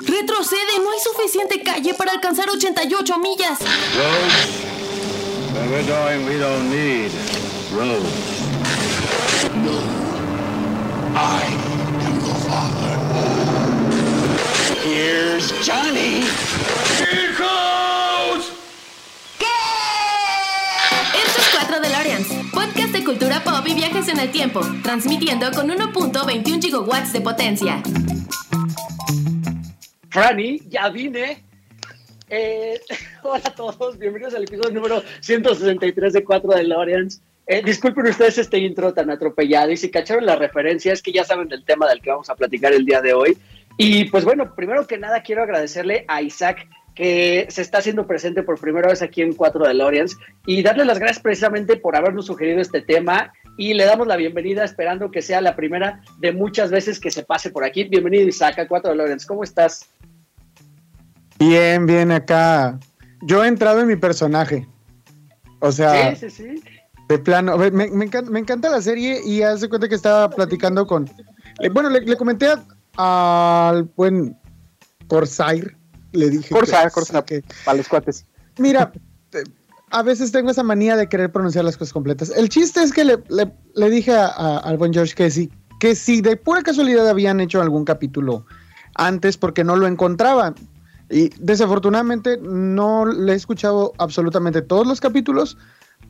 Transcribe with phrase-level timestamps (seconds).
[0.00, 3.58] Retrocede, no hay suficiente calle para alcanzar 88 millas.
[3.60, 4.68] Roads?
[5.52, 7.10] Where we're going, we don't need
[7.72, 8.38] roads.
[11.14, 11.42] I
[12.06, 12.94] am the father.
[14.84, 16.24] Here's Johnny.
[16.98, 18.52] Here goes!
[21.14, 25.68] Esto es 4 DeLoreans, podcast de cultura pop y viajes en el tiempo, transmitiendo con
[25.68, 27.82] 1.21 gigawatts de potencia.
[30.18, 31.44] Franny, ya vine.
[32.28, 32.80] Eh,
[33.22, 37.22] hola a todos, bienvenidos al episodio número 163 de 4 de Loreans.
[37.46, 41.22] Eh, disculpen ustedes este intro tan atropellado y si cacharon la referencia es que ya
[41.22, 43.38] saben del tema del que vamos a platicar el día de hoy.
[43.76, 46.66] Y pues bueno, primero que nada quiero agradecerle a Isaac
[46.96, 50.84] que se está haciendo presente por primera vez aquí en 4 de Loreans y darle
[50.84, 55.20] las gracias precisamente por habernos sugerido este tema y le damos la bienvenida esperando que
[55.20, 57.84] sea la primera de muchas veces que se pase por aquí.
[57.84, 59.84] Bienvenido Isaac a 4 de Loreans, ¿cómo estás?
[61.38, 62.78] Bien, bien, acá.
[63.22, 64.66] Yo he entrado en mi personaje.
[65.60, 66.62] O sea, Sí, sí, sí.
[67.08, 67.58] de plano.
[67.58, 71.10] Me, me encanta, me encanta la serie y hace cuenta que estaba platicando con.
[71.72, 72.46] bueno, le, le comenté
[72.96, 74.36] a- al buen
[75.08, 75.76] Corsair.
[76.12, 76.50] Le dije.
[76.54, 77.24] Corsair, que- Corsair.
[77.24, 78.24] que- Para los cuates.
[78.58, 78.92] mira,
[79.90, 82.30] a veces tengo esa manía de querer pronunciar las cosas completas.
[82.36, 86.20] El chiste es que le, dije a- a- al buen George que sí, que si
[86.20, 88.44] de pura casualidad habían hecho algún capítulo
[88.94, 90.54] antes porque no lo encontraba.
[91.10, 95.56] Y desafortunadamente no le he escuchado absolutamente todos los capítulos,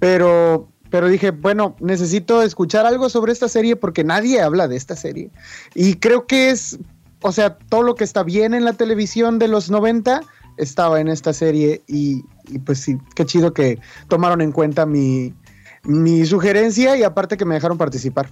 [0.01, 4.97] pero, pero dije, bueno, necesito escuchar algo sobre esta serie porque nadie habla de esta
[4.97, 5.31] serie.
[5.75, 6.79] Y creo que es,
[7.23, 10.23] o sea, todo lo que está bien en la televisión de los 90
[10.59, 12.23] estaba en esta serie y,
[12.65, 13.79] pues sí, qué chido que
[14.09, 15.35] tomaron en cuenta mi,
[15.85, 18.29] mi sugerencia y aparte que me dejaron participar.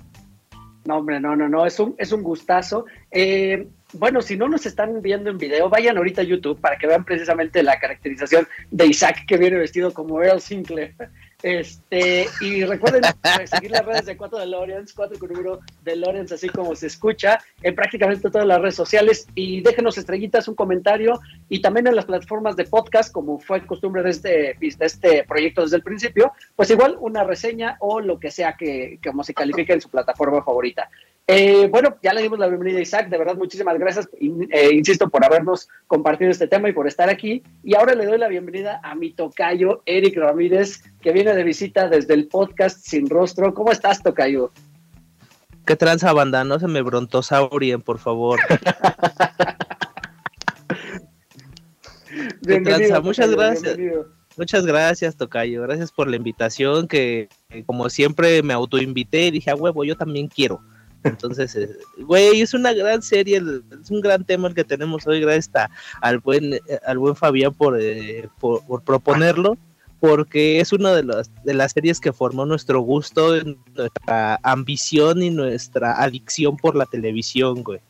[0.85, 2.87] No, hombre, no, no, no, es un, es un gustazo.
[3.11, 6.87] Eh, bueno, si no nos están viendo en video, vayan ahorita a YouTube para que
[6.87, 10.95] vean precisamente la caracterización de Isaac que viene vestido como Earl Sinclair.
[11.43, 13.03] Este, y recuerden
[13.37, 17.39] pues, seguir las redes de 4 DeLoreans, 4 con número DeLoreans, así como se escucha,
[17.63, 19.27] en prácticamente todas las redes sociales.
[19.35, 24.03] Y déjenos estrellitas, un comentario, y también en las plataformas de podcast, como fue costumbre
[24.03, 28.31] de este, de este proyecto desde el principio, pues igual una reseña o lo que
[28.31, 30.89] sea que como se califique en su plataforma favorita.
[31.29, 34.73] Eh, bueno, ya le dimos la bienvenida a Isaac, de verdad muchísimas gracias, in- eh,
[34.73, 37.43] insisto, por habernos compartido este tema y por estar aquí.
[37.65, 41.89] Y ahora le doy la bienvenida a mi tocayo, Eric Ramírez, que viene de visita
[41.89, 43.55] desde el podcast Sin Rostro.
[43.55, 44.51] ¿Cómo estás, tocayo?
[45.65, 46.43] ¿Qué tranza, banda?
[46.43, 48.41] No se me brontosaurien, por favor.
[52.43, 53.01] tranza?
[53.01, 53.77] Muchas tocayo, gracias.
[53.77, 54.09] bienvenido.
[54.37, 55.63] Muchas gracias, Tocayo.
[55.63, 59.97] Gracias por la invitación, que que como siempre me autoinvité y dije, a huevo, yo
[59.97, 60.61] también quiero.
[61.05, 61.69] Entonces, eh,
[61.99, 63.41] güey, es una gran serie,
[63.81, 67.15] es un gran tema el que tenemos hoy, gracias a- al buen, eh, al buen
[67.15, 69.57] Fabián por, eh, por, por proponerlo,
[70.01, 73.35] porque es una de las, de las series que formó nuestro gusto,
[73.75, 77.81] nuestra ambición y nuestra adicción por la televisión, güey.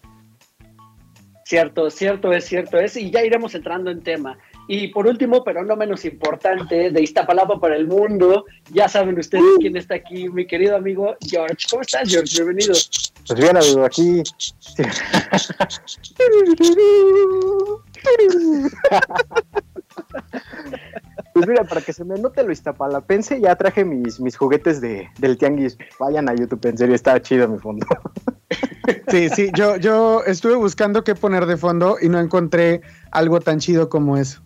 [1.45, 4.37] Cierto, cierto es, cierto es, y ya iremos entrando en tema.
[4.69, 9.45] Y por último, pero no menos importante, de Iztapalapa para el mundo, ya saben ustedes
[9.61, 11.69] quién está aquí, mi querido amigo George.
[11.71, 12.35] ¿Cómo estás, George?
[12.35, 12.75] Bienvenido.
[13.29, 14.25] Pues bien, amigo, aquí.
[21.37, 25.11] Pues mira, para que se me note lo iztapalapense, ya traje mis, mis juguetes de,
[25.19, 25.77] del tianguis.
[26.01, 27.87] Vayan a YouTube, en serio, está chido mi fondo.
[29.09, 32.81] Sí, sí, yo, yo estuve buscando qué poner de fondo y no encontré
[33.11, 34.41] algo tan chido como eso.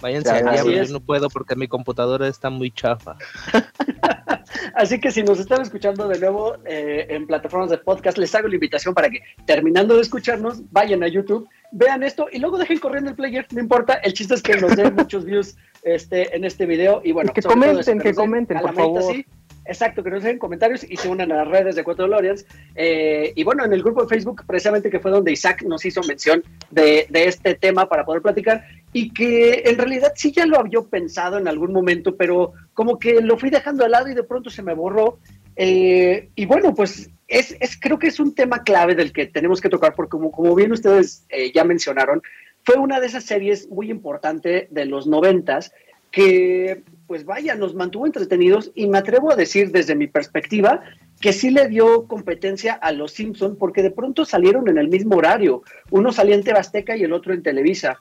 [0.00, 0.88] Váyanse Ya, al diablo, es.
[0.88, 3.16] yo no puedo porque mi computadora está muy chafa.
[4.74, 8.48] Así que si nos están escuchando de nuevo eh, en plataformas de podcast, les hago
[8.48, 12.78] la invitación para que terminando de escucharnos, vayan a YouTube, vean esto y luego dejen
[12.78, 16.44] corriendo el player, no importa, el chiste es que nos den muchos views este, en
[16.44, 19.02] este video y bueno, que comenten, eso, que comenten, por favor.
[19.02, 19.24] sí.
[19.70, 22.44] Exacto, que nos dejen comentarios y se unan a las redes de Cuatro Lorians.
[22.74, 26.00] Eh, y bueno, en el grupo de Facebook, precisamente que fue donde Isaac nos hizo
[26.02, 30.58] mención de, de este tema para poder platicar y que en realidad sí ya lo
[30.58, 34.24] había pensado en algún momento, pero como que lo fui dejando al lado y de
[34.24, 35.20] pronto se me borró.
[35.54, 39.68] Eh, y bueno, pues es, creo que es un tema clave del que tenemos que
[39.68, 42.22] tocar, porque como, como bien ustedes eh, ya mencionaron,
[42.64, 45.72] fue una de esas series muy importante de los noventas
[46.10, 50.80] que, pues vaya, nos mantuvo entretenidos y me atrevo a decir desde mi perspectiva
[51.20, 55.16] que sí le dio competencia a los Simpson porque de pronto salieron en el mismo
[55.16, 57.98] horario, uno salía en Tebasteca y el otro en Televisa.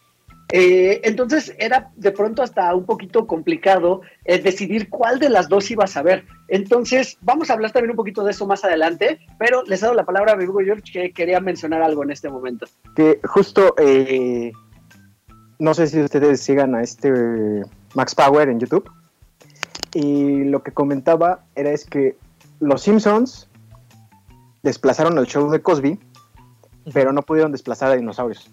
[0.51, 5.71] Eh, entonces era de pronto hasta un poquito complicado eh, decidir cuál de las dos
[5.71, 6.25] ibas a ver.
[6.47, 10.05] Entonces vamos a hablar también un poquito de eso más adelante, pero les dado la
[10.05, 12.67] palabra a mi amigo George que quería mencionar algo en este momento.
[12.95, 14.51] Que justo, eh,
[15.57, 17.11] no sé si ustedes sigan a este
[17.95, 18.87] Max Power en YouTube.
[19.93, 22.17] Y lo que comentaba era es que
[22.59, 23.49] los Simpsons
[24.63, 25.99] desplazaron el show de Cosby,
[26.93, 28.51] pero no pudieron desplazar a dinosaurios.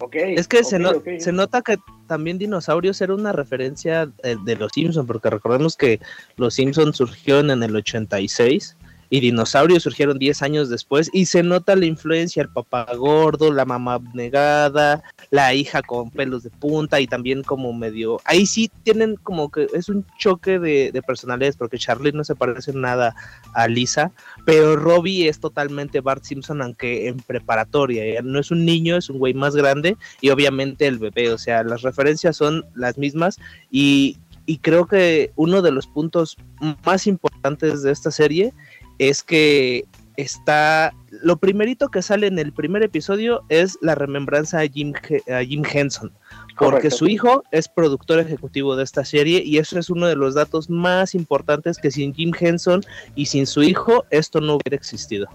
[0.00, 1.20] Okay, es que okay, se, no, okay.
[1.20, 1.78] se, nota que
[2.08, 6.00] también Dinosaurios era una referencia de, de los Simpsons, porque recordemos que
[6.36, 8.76] los Simpsons surgieron en el 86
[9.12, 13.66] y Dinosaurios surgieron 10 años después y se nota la influencia, el papá gordo, la
[13.66, 18.22] mamá negada, la hija con pelos de punta y también como medio...
[18.24, 22.34] Ahí sí tienen como que es un choque de, de personalidades porque Charlie no se
[22.34, 23.14] parece nada
[23.52, 24.12] a Lisa,
[24.46, 29.18] pero Robbie es totalmente Bart Simpson aunque en preparatoria, no es un niño, es un
[29.18, 33.38] güey más grande y obviamente el bebé, o sea, las referencias son las mismas
[33.70, 34.16] y,
[34.46, 36.38] y creo que uno de los puntos
[36.82, 38.54] más importantes de esta serie
[38.98, 39.84] es que
[40.16, 44.92] está lo primerito que sale en el primer episodio es la remembranza a Jim,
[45.30, 46.12] a Jim Henson
[46.58, 46.96] porque Correcto.
[46.96, 50.68] su hijo es productor ejecutivo de esta serie y eso es uno de los datos
[50.68, 52.82] más importantes que sin Jim Henson
[53.14, 55.28] y sin su hijo esto no hubiera existido.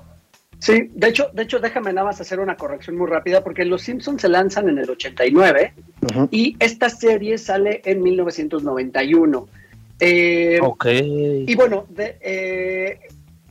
[0.59, 3.83] Sí, de hecho, de hecho, déjame nada más hacer una corrección muy rápida, porque Los
[3.83, 6.27] Simpsons se lanzan en el 89 uh -huh.
[6.31, 9.47] y esta serie sale en 1991.
[9.99, 10.85] Eh, ok.
[11.47, 12.99] Y bueno, de, eh,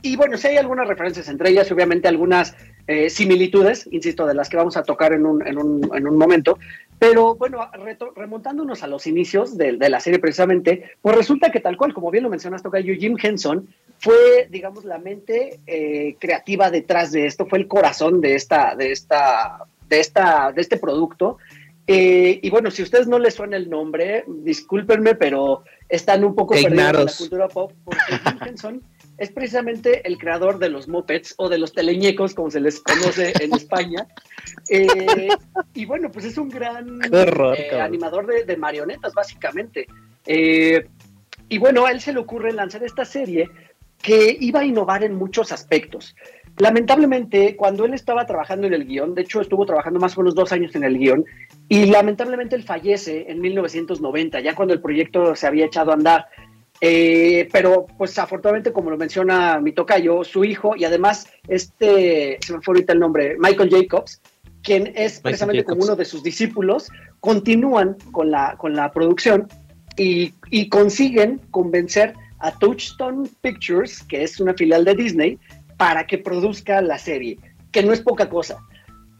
[0.07, 2.55] y bueno, sí hay algunas referencias entre ellas, obviamente algunas
[2.87, 6.17] eh, similitudes, insisto, de las que vamos a tocar en un, en un, en un
[6.17, 6.57] momento,
[6.99, 11.59] pero bueno, reto, remontándonos a los inicios de, de, la serie precisamente, pues resulta que
[11.59, 13.67] tal cual, como bien lo mencionaste, Tocayo, Jim Henson
[13.99, 18.91] fue, digamos, la mente eh, creativa detrás de esto, fue el corazón de esta, de
[18.91, 21.37] esta, de esta, de este producto.
[21.87, 26.35] Eh, y bueno, si a ustedes no les suena el nombre, discúlpenme, pero están un
[26.35, 28.81] poco perdidos en la cultura pop, porque Jim Henson
[29.17, 33.33] es precisamente el creador de los mopeds o de los teleñecos, como se les conoce
[33.39, 34.07] en España.
[34.69, 35.29] Eh,
[35.73, 39.87] y bueno, pues es un gran horror, eh, animador de, de, marionetas, básicamente.
[40.25, 40.87] Eh,
[41.49, 43.49] y bueno, a él se le ocurre lanzar esta serie
[44.01, 46.15] que iba a innovar en muchos aspectos.
[46.57, 50.33] Lamentablemente, cuando él estaba trabajando en el guion, de hecho estuvo trabajando más o menos
[50.33, 51.25] dos años en el guion,
[51.69, 56.27] y lamentablemente él fallece en 1990, ya cuando el proyecto se había echado a andar.
[56.79, 62.53] Eh, pero pues afortunadamente, como lo menciona mi tocayo, su hijo y además este, se
[62.53, 64.21] me fue ahorita el nombre, Michael Jacobs,
[64.61, 65.75] quien es Michael precisamente Jacobs.
[65.75, 66.89] como uno de sus discípulos,
[67.19, 69.47] continúan con la, con la producción
[69.97, 75.39] y, y consiguen convencer a Touchstone Pictures, que es una filial de Disney,
[75.77, 77.39] para que produzca la serie,
[77.71, 78.59] que no es poca cosa.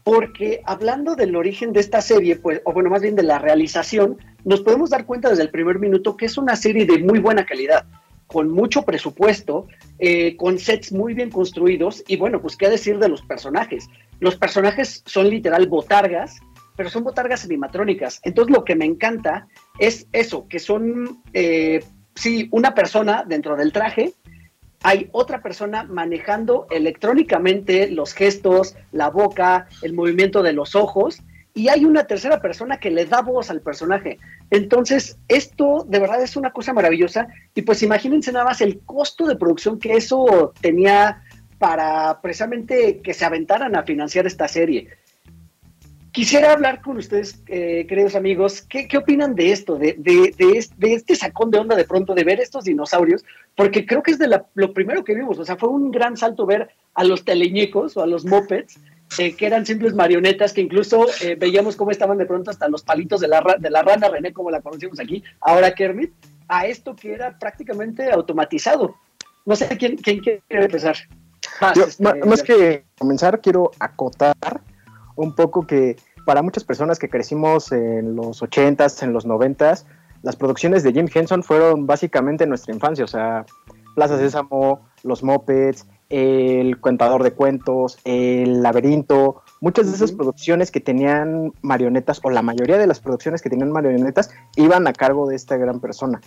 [0.08, 4.16] Porque hablando del origen de esta serie, pues, o bueno, más bien de la realización,
[4.42, 7.44] nos podemos dar cuenta desde el primer minuto que es una serie de muy buena
[7.44, 7.84] calidad,
[8.26, 9.66] con mucho presupuesto,
[9.98, 13.90] eh, con sets muy bien construidos y bueno, pues qué decir de los personajes.
[14.18, 16.40] Los personajes son literal botargas,
[16.74, 18.22] pero son botargas animatrónicas.
[18.22, 19.46] Entonces lo que me encanta
[19.78, 21.84] es eso, que son, eh,
[22.14, 24.14] sí, una persona dentro del traje,
[24.82, 31.20] hay otra persona manejando electrónicamente los gestos, la boca, el movimiento de los ojos,
[31.54, 34.18] y hay una tercera persona que le da voz al personaje.
[34.50, 39.26] Entonces, esto de verdad es una cosa maravillosa, y pues imagínense nada más el costo
[39.26, 41.22] de producción que eso tenía
[41.58, 44.88] para precisamente que se aventaran a financiar esta serie.
[46.12, 50.66] Quisiera hablar con ustedes, eh, queridos amigos, ¿qué, ¿qué, opinan de esto, de, de, de,
[50.76, 53.24] de, este sacón de onda de pronto, de ver estos dinosaurios?
[53.54, 56.16] Porque creo que es de la, lo primero que vimos, o sea, fue un gran
[56.16, 58.78] salto ver a los teleñecos o a los mopeds,
[59.18, 62.82] eh, que eran simples marionetas, que incluso eh, veíamos cómo estaban de pronto hasta los
[62.82, 66.12] palitos de la, de la rana René, como la conocimos aquí, ahora Kermit,
[66.48, 68.96] a esto que era prácticamente automatizado.
[69.44, 70.96] No sé quién, quién quiere empezar.
[71.60, 74.60] Más, Yo, este, más que comenzar, quiero acotar
[75.18, 79.84] un poco que para muchas personas que crecimos en los 80s, en los 90s,
[80.22, 83.44] las producciones de Jim Henson fueron básicamente nuestra infancia, o sea,
[83.94, 90.80] Plaza Sésamo, Los Mopeds, El Contador de Cuentos, El Laberinto, muchas de esas producciones que
[90.80, 95.34] tenían marionetas, o la mayoría de las producciones que tenían marionetas, iban a cargo de
[95.34, 96.20] esta gran persona.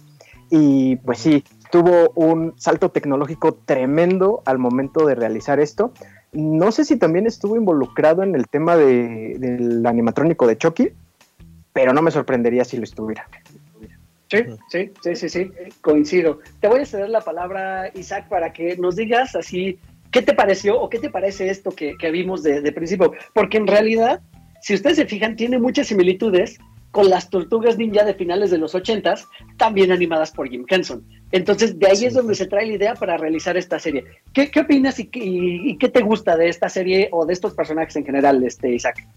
[0.49, 5.93] Y pues sí, tuvo un salto tecnológico tremendo al momento de realizar esto,
[6.31, 10.89] no sé si también estuvo involucrado en el tema de, del animatrónico de Chucky,
[11.73, 13.27] pero no me sorprendería si lo estuviera.
[14.29, 14.37] Sí,
[14.69, 16.39] sí, sí, sí, sí, coincido.
[16.61, 19.77] Te voy a ceder la palabra, Isaac, para que nos digas así,
[20.09, 23.11] ¿qué te pareció o qué te parece esto que, que vimos de, de, principio?
[23.33, 24.21] Porque en realidad
[24.61, 26.59] si ustedes se fijan, tiene muchas similitudes
[26.91, 29.15] con las tortugas ninja de finales de los 80
[29.57, 31.03] también animadas por Jim Henson.
[31.31, 34.03] Entonces, de ahí es donde se trae la idea para realizar esta serie.
[34.33, 37.95] ¿Qué, qué opinas y, y, qué te gusta de esta serie o de estos personajes
[37.95, 39.07] en general, este, Isaac?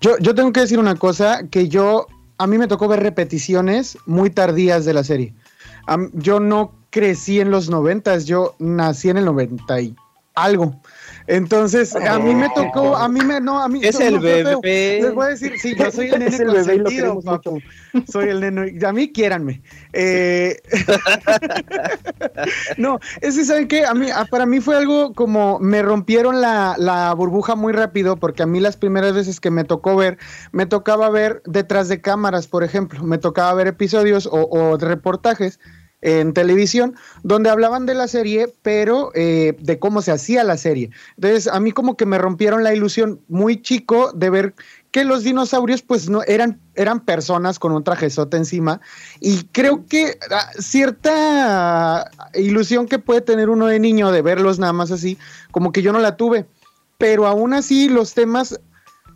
[0.00, 2.06] Yo, yo tengo que decir una cosa, que yo,
[2.38, 5.34] a mí me tocó ver repeticiones muy tardías de la serie.
[6.12, 9.94] yo no crecí en los noventas, yo nací en el noventa y
[10.34, 10.80] algo.
[11.26, 13.80] Entonces, a mí me tocó, a mí me, no, a mí.
[13.82, 15.00] Es el bebé.
[15.02, 17.60] Les voy a decir, sí, yo soy el nene el consentido, papu.
[18.10, 19.62] Soy el nene, a mí quiéranme.
[19.92, 20.60] Eh,
[22.76, 23.84] no, es que, ¿saben qué?
[23.84, 28.44] A mí, para mí fue algo como, me rompieron la, la burbuja muy rápido, porque
[28.44, 30.18] a mí las primeras veces que me tocó ver,
[30.52, 35.58] me tocaba ver detrás de cámaras, por ejemplo, me tocaba ver episodios o, o reportajes
[36.02, 40.90] en televisión, donde hablaban de la serie, pero eh, de cómo se hacía la serie.
[41.16, 44.54] Entonces, a mí como que me rompieron la ilusión muy chico de ver
[44.90, 48.80] que los dinosaurios pues no eran, eran personas con un trajezote encima
[49.20, 54.72] y creo que ah, cierta ilusión que puede tener uno de niño de verlos nada
[54.72, 55.18] más así,
[55.50, 56.46] como que yo no la tuve,
[56.98, 58.58] pero aún así los temas,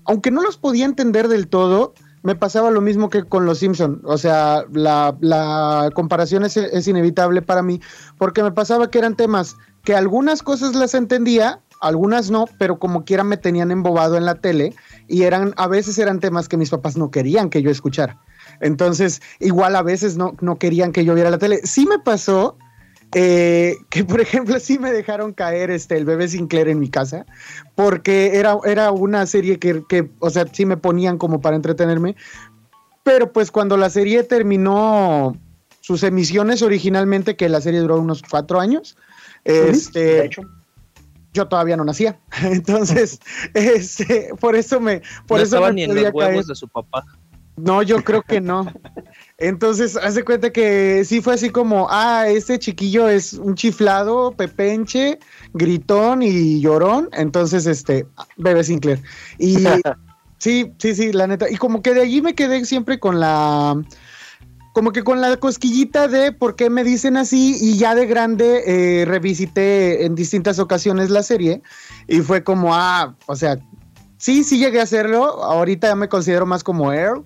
[0.04, 4.00] aunque no los podía entender del todo, me pasaba lo mismo que con los Simpson.
[4.04, 7.80] O sea, la, comparación es, inevitable para mí,
[8.18, 13.04] porque me pasaba que eran temas que algunas cosas las entendía, algunas no, pero como
[13.04, 14.74] quiera me tenían embobado en la tele
[15.08, 18.20] y eran, a veces eran temas que mis papás no querían que yo escuchara.
[18.60, 21.60] Entonces, igual a veces no, no querían que yo viera la tele.
[21.64, 22.58] Sí me pasó
[23.14, 27.26] eh, que por ejemplo sí me dejaron caer este el bebé Sinclair en mi casa,
[27.74, 32.14] porque era, era una serie que, que, o sea, sí me ponían como para entretenerme,
[33.02, 35.36] pero pues cuando la serie terminó
[35.80, 38.96] sus emisiones originalmente, que la serie duró unos cuatro años,
[39.44, 40.30] este,
[41.32, 43.18] yo todavía no nacía, entonces,
[43.54, 47.04] este, por eso me, por no eso estaba ni en los huevos de su papá.
[47.56, 48.72] No, yo creo que no.
[49.40, 55.18] Entonces, hace cuenta que sí fue así como, ah, este chiquillo es un chiflado, pepenche,
[55.54, 57.08] gritón y llorón.
[57.12, 58.06] Entonces, este,
[58.36, 59.00] bebé Sinclair.
[59.38, 59.56] Y
[60.38, 61.50] sí, sí, sí, la neta.
[61.50, 63.82] Y como que de allí me quedé siempre con la,
[64.74, 67.56] como que con la cosquillita de por qué me dicen así.
[67.58, 71.62] Y ya de grande eh, revisité en distintas ocasiones la serie.
[72.08, 73.58] Y fue como, ah, o sea,
[74.18, 75.42] sí, sí llegué a hacerlo.
[75.42, 77.24] Ahorita ya me considero más como Earl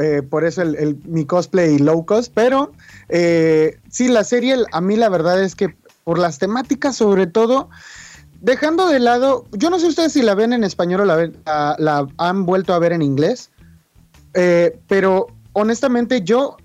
[0.00, 0.62] eh, por eso
[1.04, 2.72] mi cosplay low cost, pero
[3.08, 5.74] eh, sí, la serie a mí la verdad es que
[6.04, 7.68] por las temáticas sobre todo,
[8.40, 12.46] dejando de lado, yo no sé ustedes si la ven en español o la, han
[12.46, 13.50] vuelto a ver en inglés,
[14.34, 16.56] eh, pero honestamente yo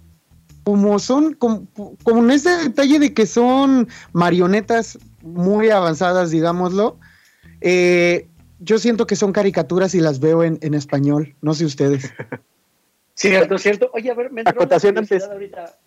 [0.63, 1.67] como son, como,
[2.03, 6.97] como ese detalle de que son marionetas muy avanzadas, digámoslo,
[8.59, 12.11] yo siento que son caricaturas y las veo en, en español, no sé ustedes.
[13.15, 13.89] Cierto, cierto.
[13.93, 15.23] Oye, a ver, me Acotación antes.
[15.23, 15.77] Ahorita.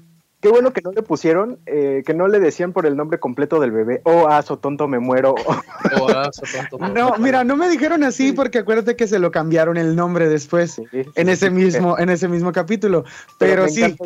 [0.40, 3.58] Qué bueno que no le pusieron, eh, que no le decían por el nombre completo
[3.58, 4.02] del bebé.
[4.04, 5.34] Oh, aso tonto, me muero.
[6.00, 6.78] Oh, aso tonto.
[6.78, 10.28] Me no, mira, no me dijeron así porque acuérdate que se lo cambiaron el nombre
[10.28, 13.04] después en ese mismo, en ese mismo capítulo.
[13.38, 13.96] Pero, sí.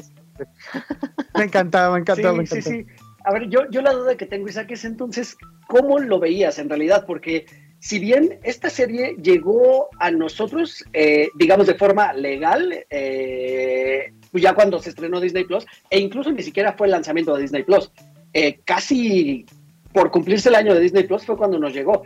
[1.34, 2.62] me encantaba, me encantaba, me encantaba.
[2.62, 2.86] Sí, sí.
[3.24, 5.36] A ver, yo, yo la duda que tengo, Isaac, es entonces,
[5.68, 7.04] ¿cómo lo veías en realidad?
[7.06, 7.46] Porque
[7.80, 14.78] si bien esta serie llegó a nosotros, eh, digamos, de forma legal, eh, ya cuando
[14.80, 17.90] se estrenó Disney Plus, e incluso ni siquiera fue el lanzamiento de Disney Plus,
[18.34, 19.46] eh, casi
[19.94, 22.02] por cumplirse el año de Disney Plus fue cuando nos llegó.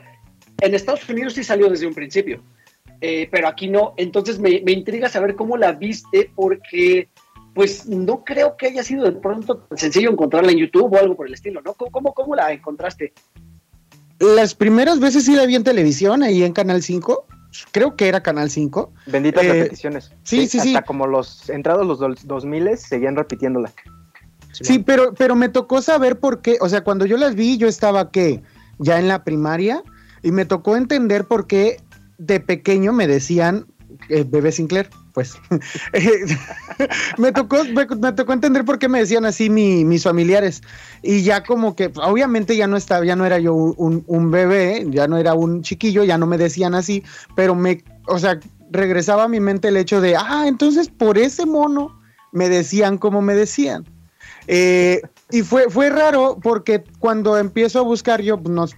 [0.61, 2.41] En Estados Unidos sí salió desde un principio,
[3.01, 3.95] pero aquí no.
[3.97, 7.09] Entonces me, intriga saber cómo la viste, porque
[7.53, 11.27] pues no creo que haya sido de pronto sencillo encontrarla en YouTube o algo por
[11.27, 11.75] el estilo, ¿no?
[11.75, 13.13] ¿Cómo, cómo la encontraste?
[14.19, 17.27] Las primeras veces sí la vi en televisión, ahí en Canal 5.
[17.71, 18.93] Creo que era Canal 5.
[19.07, 20.13] Benditas eh, repeticiones.
[20.25, 20.69] Sí, sí, sí.
[20.75, 23.73] Hasta como los entrados los 2000 seguían repitiéndola.
[24.53, 26.59] Sí, pero, pero me tocó saber por qué.
[26.61, 28.43] O sea, cuando yo las vi, yo estaba que
[28.79, 29.83] ya en la primaria
[30.23, 31.81] y me tocó entender por qué
[32.19, 33.67] de pequeño me decían
[34.09, 35.37] eh, bebé Sinclair pues
[37.19, 37.83] me, tocó, me,
[38.35, 40.61] entender por qué me decían así mis familiares.
[41.03, 45.07] Y ya como que, obviamente ya no estaba, ya no era yo un, bebé, ya
[45.07, 47.05] no era un chiquillo, ya no me decían así,
[47.37, 48.41] pero me, o sea,
[48.71, 51.97] regresaba a mi mente el hecho de, ah, entonces por ese mono
[52.33, 53.85] me decían como me decían.
[54.49, 58.77] Eh, y fue, fue raro porque cuando empiezo a buscar yo, pues, nos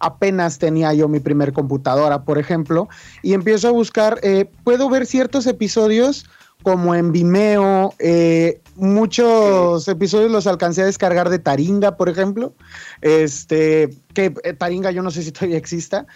[0.00, 2.88] apenas tenía yo mi primer computadora, por ejemplo,
[3.22, 6.26] y empiezo a buscar, eh, puedo ver ciertos episodios
[6.62, 12.52] como en Vimeo, eh, muchos episodios los alcancé a descargar de Taringa, por ejemplo,
[13.00, 16.06] este, que eh, Taringa yo no sé si todavía exista,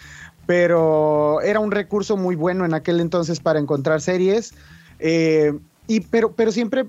[0.45, 4.53] pero era un recurso muy bueno en aquel entonces para encontrar series,
[4.99, 5.53] eh,
[5.87, 6.85] y, pero, pero siempre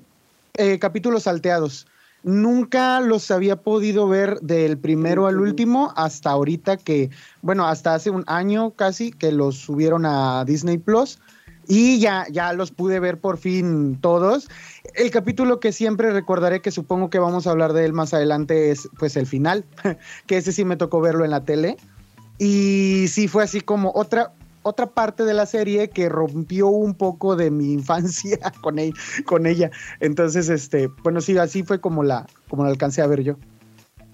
[0.57, 1.87] eh, capítulos salteados.
[2.25, 7.11] Nunca los había podido ver del primero al último hasta ahorita que,
[7.43, 11.19] bueno, hasta hace un año casi que los subieron a Disney Plus
[11.69, 14.49] y ya, ya los pude ver por fin todos.
[14.95, 18.71] El capítulo que siempre recordaré, que supongo que vamos a hablar de él más adelante,
[18.71, 19.67] es pues el final,
[20.27, 21.77] que ese sí me tocó verlo en la tele.
[22.39, 24.33] Y sí fue así como otra,
[24.65, 28.95] otra parte de la serie que rompió un poco de mi infancia con, ella,
[29.25, 29.71] con ella.
[30.01, 33.37] Entonces, este, bueno, sí, así fue como la, como la alcancé a ver yo.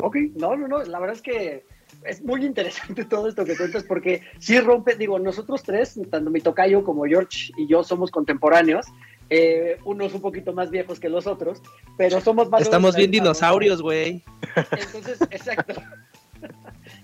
[0.03, 1.65] Ok, no, no, no, la verdad es que
[2.05, 6.41] es muy interesante todo esto que cuentas porque sí rompe, digo, nosotros tres, tanto mi
[6.41, 8.87] tocayo como George y yo somos contemporáneos,
[9.29, 11.63] eh, unos un poquito más viejos que los otros,
[11.97, 12.63] pero somos más...
[12.63, 14.25] Estamos bien dinosaurios, güey.
[14.57, 15.75] Entonces, exacto.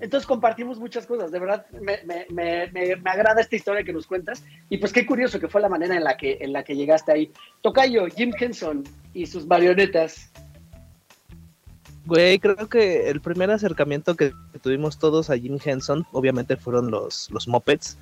[0.01, 4.07] Entonces compartimos muchas cosas, de verdad me, me, me, me, agrada esta historia que nos
[4.07, 6.77] cuentas y pues qué curioso que fue la manera en la que, en la que
[6.77, 7.33] llegaste ahí.
[7.63, 8.85] Tocayo, Jim Henson
[9.15, 10.31] y sus marionetas,
[12.07, 17.29] Güey, creo que el primer acercamiento que tuvimos todos a Jim Henson, obviamente fueron los,
[17.33, 17.99] los Muppets.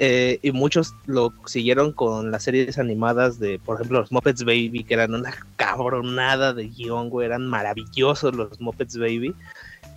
[0.00, 4.82] Eh, y muchos lo siguieron con las series animadas de, por ejemplo, los Muppets Baby,
[4.82, 9.36] que eran una cabronada de guion, güey, eran maravillosos los Muppets Baby.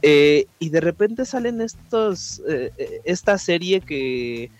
[0.01, 2.71] Eh, y de repente salen estos, eh,
[3.03, 4.51] esta serie que,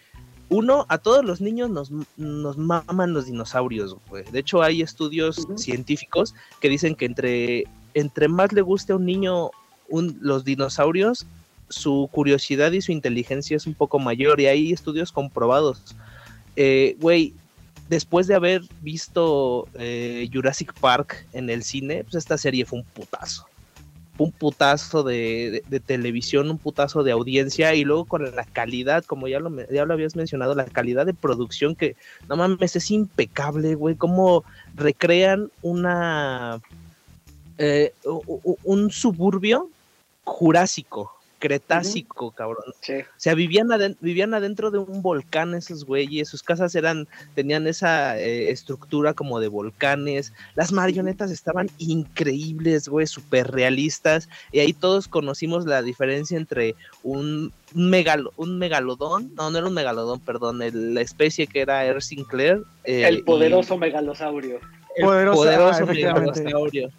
[0.50, 4.24] uno, a todos los niños nos, nos maman los dinosaurios, güey.
[4.32, 7.66] De hecho, hay estudios científicos que dicen que entre
[7.98, 9.50] entre más le guste a un niño
[9.90, 11.26] los dinosaurios,
[11.68, 15.96] su curiosidad y su inteligencia es un poco mayor y hay estudios comprobados.
[16.56, 17.34] Eh, güey,
[17.90, 22.86] después de haber visto eh, Jurassic Park en el cine, pues esta serie fue un
[22.86, 23.48] putazo.
[24.18, 29.40] Un putazo de, televisión, un putazo de audiencia y luego con la calidad, como ya
[29.40, 31.96] lo, ya lo habías mencionado, la calidad de producción que,
[32.28, 34.44] no mames, es impecable, güey, cómo
[34.76, 36.62] recrean una
[37.58, 37.94] eh,
[38.64, 39.70] un suburbio
[40.24, 42.64] jurásico, cretácico, cabrón.
[42.68, 43.70] O sea, vivían,
[44.02, 49.40] vivían adentro de un volcán esos güeyes, sus casas eran, tenían esa eh, estructura como
[49.40, 56.38] de volcanes, las marionetas estaban increíbles, güey, súper realistas, y ahí todos conocimos la diferencia
[56.38, 57.90] entre un, un
[58.58, 62.64] megalodón, no, no era un megalodón, perdón, la especie que era Air Sinclair.
[62.84, 64.60] Eh, el poderoso megalosaurio.
[64.96, 66.90] El poderoso, ah, megalosaurio.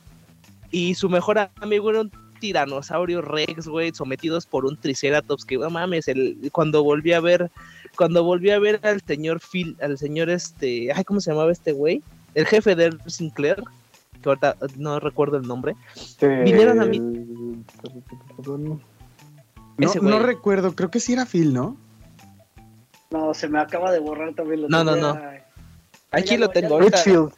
[0.71, 5.71] Y su mejor amigo era un tiranosaurio rex, güey, sometidos por un triceratops que no
[5.71, 7.51] mames, el, cuando volví a ver,
[7.97, 11.73] cuando volví a ver al señor Phil, al señor este, ay, ¿cómo se llamaba este
[11.73, 12.03] güey?
[12.35, 13.63] El jefe de Sinclair,
[14.23, 15.75] que ahorita no recuerdo el nombre,
[16.21, 16.99] vinieron a mí.
[19.79, 21.77] No, no, recuerdo, creo que sí era Phil, ¿no?
[23.11, 25.19] No, se me acaba de borrar también lo No, no, no.
[26.11, 26.81] Aquí lo tengo.
[26.81, 27.33] Richfield.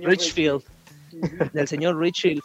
[0.00, 0.62] Richfield
[1.52, 2.42] del señor Richfield,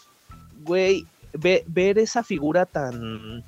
[0.63, 3.43] güey, ver esa figura tan,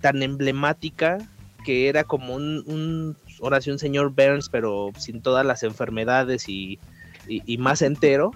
[0.00, 1.18] tan emblemática
[1.64, 6.48] que era como un, un, ahora sí, un señor Burns, pero sin todas las enfermedades
[6.48, 6.78] y,
[7.26, 8.32] y, más entero.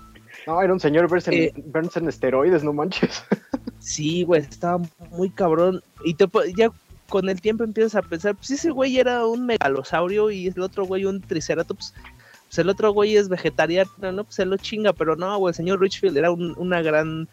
[0.47, 1.53] No, era un señor Burns en, eh,
[1.95, 3.23] en esteroides, no manches.
[3.79, 5.83] sí, güey, estaba muy cabrón.
[6.05, 6.71] Y te, ya
[7.09, 10.85] con el tiempo empiezas a pensar, pues ese güey era un megalosaurio y el otro
[10.85, 11.95] güey un triceratops
[12.49, 14.25] pues el otro güey es vegetariano, ¿no?
[14.25, 17.29] Pues se lo chinga, pero no, güey, el señor Richfield era una gran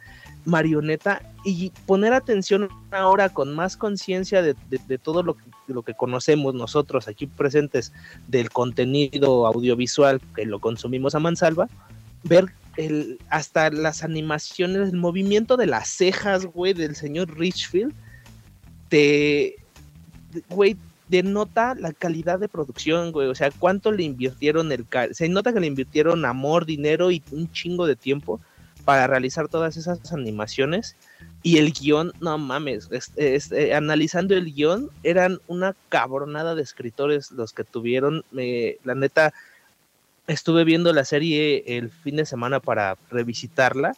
[0.45, 4.55] marioneta y poner atención ahora con más conciencia de,
[4.97, 7.91] todo lo que, lo que conocemos nosotros aquí presentes
[8.27, 11.67] del contenido audiovisual que lo consumimos a mansalva,
[12.23, 17.93] ver el, hasta las animaciones, el movimiento de las cejas, güey, del señor Richfield,
[18.89, 19.55] te,
[20.49, 20.77] güey,
[21.07, 23.27] denota la calidad de producción, güey.
[23.27, 24.85] O sea, cuánto le invirtieron el.
[25.11, 28.39] Se nota que le invirtieron amor, dinero y un chingo de tiempo
[28.85, 30.95] para realizar todas esas animaciones.
[31.43, 37.51] Y el guion, no mames, eh, analizando el guion, eran una cabronada de escritores los
[37.51, 38.23] que tuvieron.
[38.31, 39.33] la neta,
[40.27, 43.95] estuve viendo la serie el fin de semana para revisitarla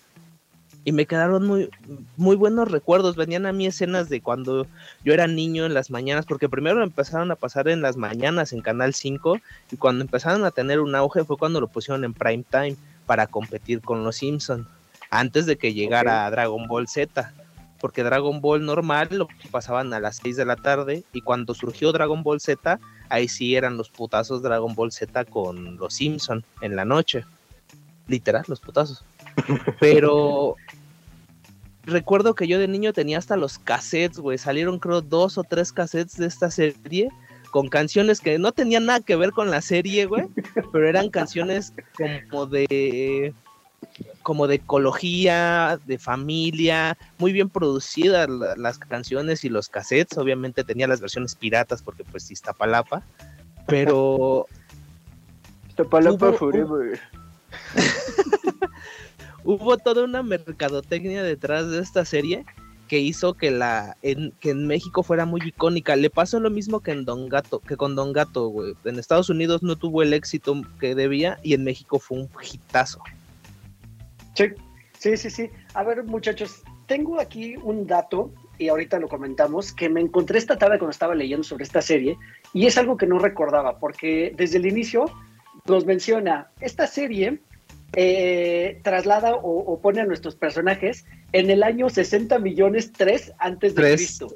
[0.84, 1.69] y me quedaron muy,
[2.15, 3.17] muy buenos recuerdos.
[3.17, 4.67] Venían a mí escenas de cuando
[5.04, 8.62] yo era niño en las mañanas, porque primero empezaron a pasar en las mañanas en
[8.62, 9.38] Canal 5
[9.71, 13.28] y cuando empezaron a tener un auge fue cuando lo pusieron en prime time para
[13.28, 14.67] competir con los Simpson
[15.10, 17.34] antes de que llegara Dragon Ball Z.
[17.80, 21.91] Porque Dragon Ball normal lo pasaban a las 6 de la tarde y cuando surgió
[21.91, 26.76] Dragon Ball Z, ahí sí eran los putazos Dragon Ball Z con los Simpson en
[26.76, 27.24] la noche.
[28.08, 29.04] Literal, los putazos.
[29.80, 30.56] Pero
[31.84, 34.38] recuerdo que yo de niño tenía hasta los cassettes, güey.
[34.39, 37.10] Salieron creo dos o tres cassettes de esta serie
[37.52, 40.28] con canciones que no tenían nada que ver con la serie, güey,
[40.72, 41.74] pero eran canciones
[42.30, 43.34] como de
[44.24, 50.63] como de ecología, de familia, muy bien producidas la- las canciones y los cassettes, obviamente
[50.63, 53.04] tenía las versiones piratas porque pues Iztapalapa,
[53.68, 54.48] pero
[55.70, 57.00] Iztapalapa Hubo- forever.
[59.44, 62.46] hubo toda una mercadotecnia detrás de esta serie
[62.88, 65.96] que hizo que la en, que en México fuera muy icónica.
[65.98, 68.76] Le pasó lo mismo que en Don Gato, que con Don Gato, güey.
[68.86, 73.02] En Estados Unidos no tuvo el éxito que debía y en México fue un hitazo.
[74.38, 74.45] Sí,
[75.00, 75.50] sí, sí, sí.
[75.73, 80.58] A ver, muchachos, tengo aquí un dato, y ahorita lo comentamos, que me encontré esta
[80.58, 82.17] tarde cuando estaba leyendo sobre esta serie,
[82.54, 85.06] y es algo que no recordaba, porque desde el inicio
[85.65, 87.39] nos menciona, esta serie
[87.93, 93.73] eh, traslada o, o pone a nuestros personajes en el año 60 millones 3 antes
[93.73, 93.95] de Tres.
[93.95, 94.36] Cristo.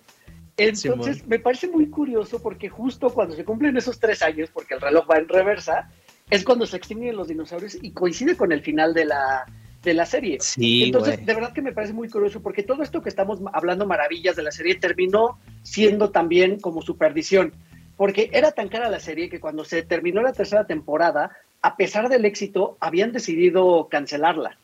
[0.58, 1.30] Entonces, Simón.
[1.30, 5.10] me parece muy curioso porque justo cuando se cumplen esos tres años, porque el reloj
[5.10, 5.90] va en reversa,
[6.30, 9.46] es cuando se extinguen los dinosaurios y coincide con el final de la,
[9.84, 10.38] de la serie.
[10.40, 13.88] Sí, Entonces, de verdad que me parece muy curioso porque todo esto que estamos hablando
[13.88, 17.54] maravillas de la serie terminó siendo también como su perdición.
[17.98, 22.10] Porque era tan cara la serie que cuando se terminó la tercera temporada, a pesar
[22.10, 24.58] del éxito, habían decidido cancelarla.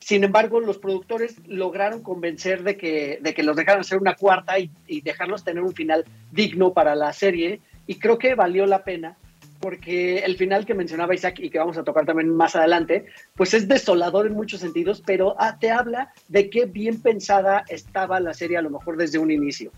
[0.00, 4.58] Sin embargo, los productores lograron convencer de que, de que los dejaran hacer una cuarta
[4.58, 7.60] y, y dejarlos tener un final digno para la serie.
[7.86, 9.16] Y creo que valió la pena
[9.60, 13.54] porque el final que mencionaba Isaac y que vamos a tocar también más adelante, pues
[13.54, 18.34] es desolador en muchos sentidos, pero ah, te habla de qué bien pensada estaba la
[18.34, 19.72] serie a lo mejor desde un inicio.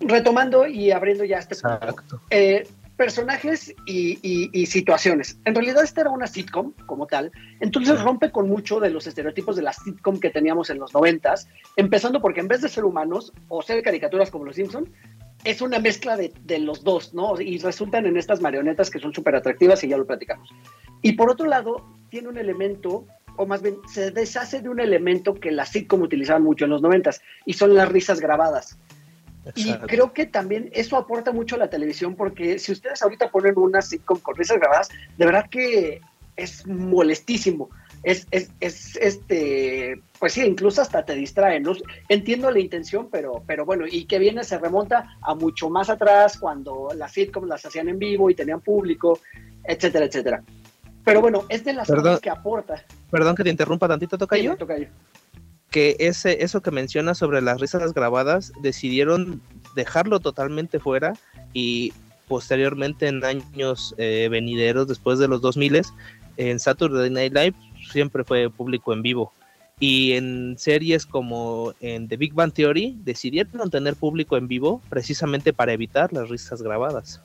[0.00, 2.66] Retomando y abriendo ya este punto, eh,
[2.96, 5.38] personajes y, y- y situaciones.
[5.44, 9.56] En realidad esta era una sitcom como tal, entonces rompe con mucho de los estereotipos
[9.56, 13.32] de la sitcom que teníamos en los noventas, empezando porque en vez de ser humanos
[13.48, 14.90] o ser caricaturas como los Simpson,
[15.44, 17.40] es una mezcla de, de los dos, ¿no?
[17.40, 20.50] Y resultan en estas marionetas que son súper atractivas y ya lo platicamos.
[21.02, 25.34] Y por otro lado, tiene un elemento, o más bien se deshace de un elemento
[25.34, 28.78] que la sitcom utilizaban mucho en los noventas, y son las risas grabadas.
[29.54, 33.56] Y creo que también eso aporta mucho a la televisión, porque si ustedes ahorita ponen
[33.56, 36.00] una sitcom con risas grabadas, de verdad que
[36.36, 37.70] es molestísimo.
[38.06, 41.58] Es, es, es este, pues sí, incluso hasta te distrae.
[41.58, 41.72] ¿no?
[42.08, 46.38] Entiendo la intención, pero, pero bueno, y que viene, se remonta a mucho más atrás,
[46.38, 49.18] cuando las sitcoms las hacían en vivo y tenían público,
[49.64, 50.44] etcétera, etcétera.
[51.04, 52.04] Pero bueno, es de las Perdón.
[52.04, 52.84] cosas que aporta.
[53.10, 54.54] Perdón que te interrumpa tantito, toca yo.
[55.72, 59.42] que ese, eso que mencionas sobre las risas grabadas, decidieron
[59.74, 61.14] dejarlo totalmente fuera
[61.52, 61.92] y
[62.28, 65.82] posteriormente en años eh, venideros, después de los 2000,
[66.36, 67.54] en Saturday Night Live
[67.90, 69.32] siempre fue público en vivo.
[69.78, 75.52] Y en series como en The Big Bang Theory decidieron tener público en vivo precisamente
[75.52, 77.20] para evitar las risas grabadas.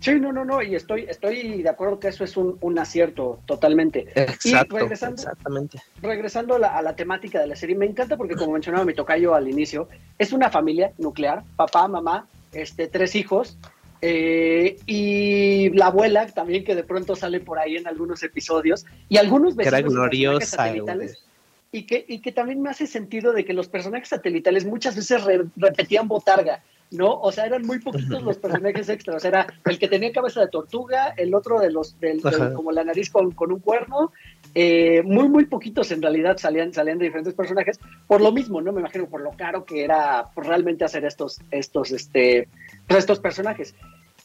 [0.00, 3.40] Sí, no, no, no, y estoy, estoy de acuerdo que eso es un, un acierto
[3.46, 4.06] totalmente.
[4.14, 5.82] Exacto, regresando- exactamente.
[6.00, 8.94] regresando a la, a la temática de la serie, me encanta porque como mencionaba mi
[8.94, 13.58] tocayo al inicio, es una familia nuclear, papá, mamá, este, tres hijos,
[14.00, 19.16] eh, y la abuela también que de pronto sale por ahí en algunos episodios, y
[19.16, 21.24] algunos era vecinos gloriosa, satelitales,
[21.72, 25.22] y que, y que también me hace sentido de que los personajes satelitales muchas veces
[25.24, 27.20] re- repetían botarga, ¿no?
[27.20, 29.22] O sea, eran muy poquitos los personajes extras.
[29.26, 32.22] Era el que tenía cabeza de tortuga, el otro de los, del,
[32.54, 34.10] como la nariz con, con un cuerno.
[34.54, 37.78] eh, muy, muy poquitos en realidad salían, salían de diferentes personajes.
[38.06, 38.72] Por lo mismo, ¿no?
[38.72, 42.48] Me imagino por lo caro que era realmente hacer estos, estos, este,
[42.88, 43.74] pues, estos personajes.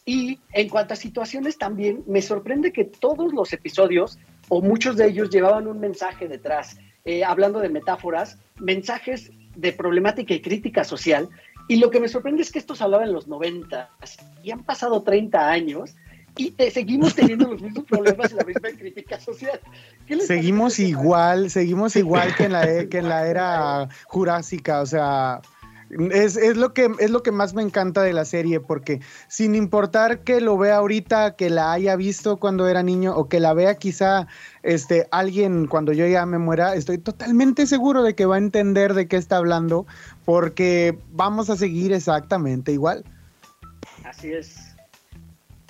[0.06, 4.17] Y en cuanto a situaciones también, me sorprende que todos los episodios,
[4.49, 10.34] o muchos de ellos, llevaban un mensaje detrás, eh, hablando de metáforas, mensajes de problemática
[10.34, 11.30] y crítica social.
[11.69, 13.89] Y lo que me sorprende es que estos hablaban en los 90
[14.43, 15.95] y han pasado 30 años
[16.36, 19.60] y te- seguimos teniendo los mismos problemas y la misma crítica social.
[20.08, 24.82] ¿Qué les Seguimos igual, seguimos igual que en la, e- que en la era jurásica,
[24.82, 25.41] o sea,
[26.12, 29.56] es, es lo que, es lo que más me encanta de la serie, porque sin
[29.56, 33.53] importar que lo vea ahorita, que la haya visto cuando era niño o que la
[33.53, 34.27] vea quizá
[34.63, 38.93] este, alguien cuando yo ya me muera, estoy totalmente seguro de que va a entender
[38.93, 39.86] de qué está hablando,
[40.25, 43.03] porque vamos a seguir exactamente igual.
[44.03, 44.73] Así es.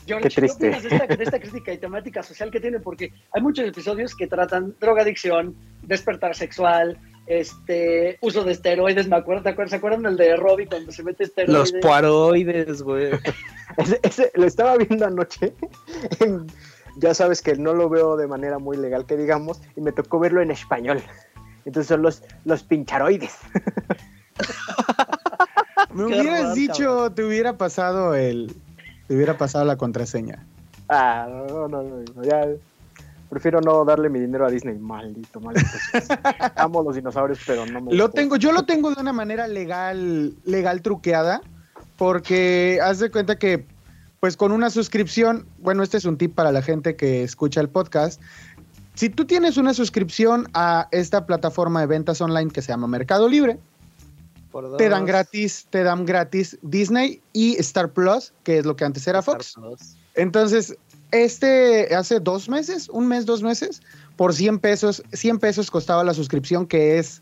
[0.05, 0.67] George, Qué triste.
[0.67, 2.79] opinas de esta, de esta crítica y temática social que tiene?
[2.79, 9.43] Porque hay muchos episodios que tratan drogadicción, despertar sexual, este, uso de esteroides, me acuerdo,
[9.43, 9.71] ¿te acuerdas?
[9.71, 11.71] ¿Se acuerdan del de Robbie cuando se mete esteroides?
[11.71, 13.11] Los poaroides, güey.
[13.77, 15.53] Ese, ese lo estaba viendo anoche.
[16.97, 20.19] ya sabes que no lo veo de manera muy legal, que digamos, y me tocó
[20.19, 21.01] verlo en español.
[21.65, 23.35] Entonces son los, los pincharoides.
[25.93, 28.55] Me hubieras horror, dicho, te hubiera pasado el,
[29.07, 30.45] te hubiera pasado la contraseña.
[30.89, 32.47] Ah, no, no, no, no, ya.
[33.33, 35.67] Prefiero no darle mi dinero a Disney, maldito, maldito.
[36.55, 40.35] Amo los dinosaurios, pero no me Lo tengo, yo lo tengo de una manera legal,
[40.45, 41.41] legal truqueada,
[41.97, 43.65] porque haz de cuenta que,
[44.19, 47.69] pues con una suscripción, bueno, este es un tip para la gente que escucha el
[47.69, 48.21] podcast.
[48.93, 53.27] Si tú tienes una suscripción a esta plataforma de ventas online que se llama Mercado
[53.27, 53.57] Libre,
[54.51, 58.85] Por te dan gratis, te dan gratis Disney y Star Plus, que es lo que
[58.85, 59.55] antes era Star Fox.
[59.55, 59.97] Plus.
[60.13, 60.77] Entonces,
[61.13, 63.81] este hace dos meses, un mes, dos meses,
[64.15, 67.21] por 100 pesos, 100 pesos costaba la suscripción, que es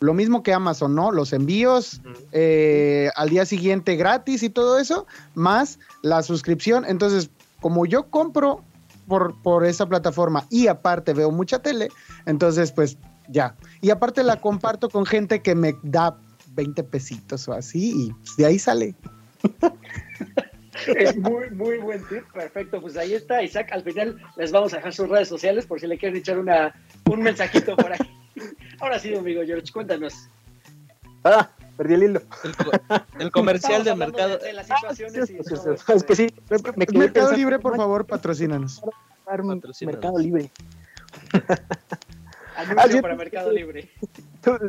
[0.00, 1.12] lo mismo que Amazon, ¿no?
[1.12, 2.26] Los envíos Ujú.
[2.32, 6.84] eh, al día siguiente gratis y todo eso, más la suscripción.
[6.86, 8.64] Entonces, como yo compro
[9.06, 11.88] por, por esa plataforma y aparte veo mucha tele,
[12.26, 12.98] entonces pues
[13.28, 13.56] ya.
[13.80, 16.16] Y aparte la comparto con gente que me da
[16.54, 18.94] 20 pesitos o así y de ahí sale.
[20.86, 22.24] Es muy, muy buen tip.
[22.32, 23.42] Perfecto, pues ahí está.
[23.42, 26.38] Isaac, al final les vamos a dejar sus redes sociales por si le quieren echar
[26.38, 26.74] una,
[27.10, 27.98] un mensajito por ahí.
[28.80, 30.28] Ahora sí, amigo George, cuéntanos.
[31.24, 32.22] Ah, perdí el hilo.
[32.44, 32.70] El, co-
[33.18, 34.38] el comercial del mercado.
[34.38, 37.78] De, de las Ah, situaciones y Es que sí, me Mercado pensando, Libre, por "Ay,
[37.78, 38.80] favor, patrocínanos.
[39.82, 40.50] Mercado Libre.
[42.56, 43.90] Anuncio Ah, para Mercado Libre.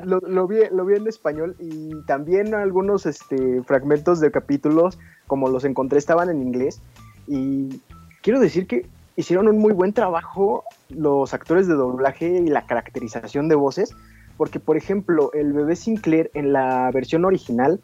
[0.03, 5.47] Lo, lo vi, lo vi en español y también algunos este, fragmentos de capítulos, como
[5.47, 6.81] los encontré, estaban en inglés.
[7.27, 7.81] Y
[8.23, 13.47] quiero decir que hicieron un muy buen trabajo los actores de doblaje y la caracterización
[13.47, 13.95] de voces,
[14.37, 17.79] porque por ejemplo, el bebé Sinclair en la versión original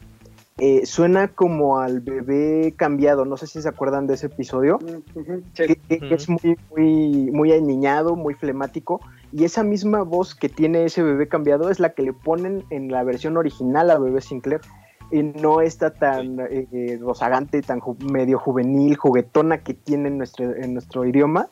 [0.58, 5.20] eh, suena como al bebé cambiado, no sé si se acuerdan de ese episodio Mm,
[5.52, 5.62] sí.
[5.66, 9.00] que, que- que es muy, muy, muy aniñado, muy flemático,
[9.36, 12.90] y esa misma voz que tiene ese bebé cambiado es la que le ponen en
[12.90, 14.62] la versión original a bebé Sinclair.
[15.10, 20.16] Y no está tan eh, eh, rozagante, tan ju- medio juvenil, juguetona que tiene en
[20.18, 21.48] nuestro, en nuestro idioma.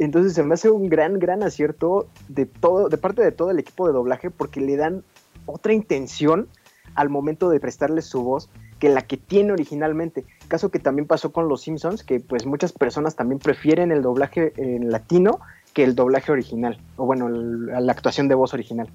[0.00, 3.60] Entonces se me hace un gran, gran acierto de todo, de parte de todo el
[3.60, 5.04] equipo de doblaje, porque le dan
[5.46, 6.48] otra intención
[6.96, 8.50] al momento de prestarle su voz
[8.80, 10.24] que la que tiene originalmente.
[10.48, 14.52] Caso que también pasó con los Simpsons, que pues muchas personas también prefieren el doblaje
[14.56, 15.38] en latino
[15.74, 18.88] que el doblaje original, o bueno, el- la actuación de voz original.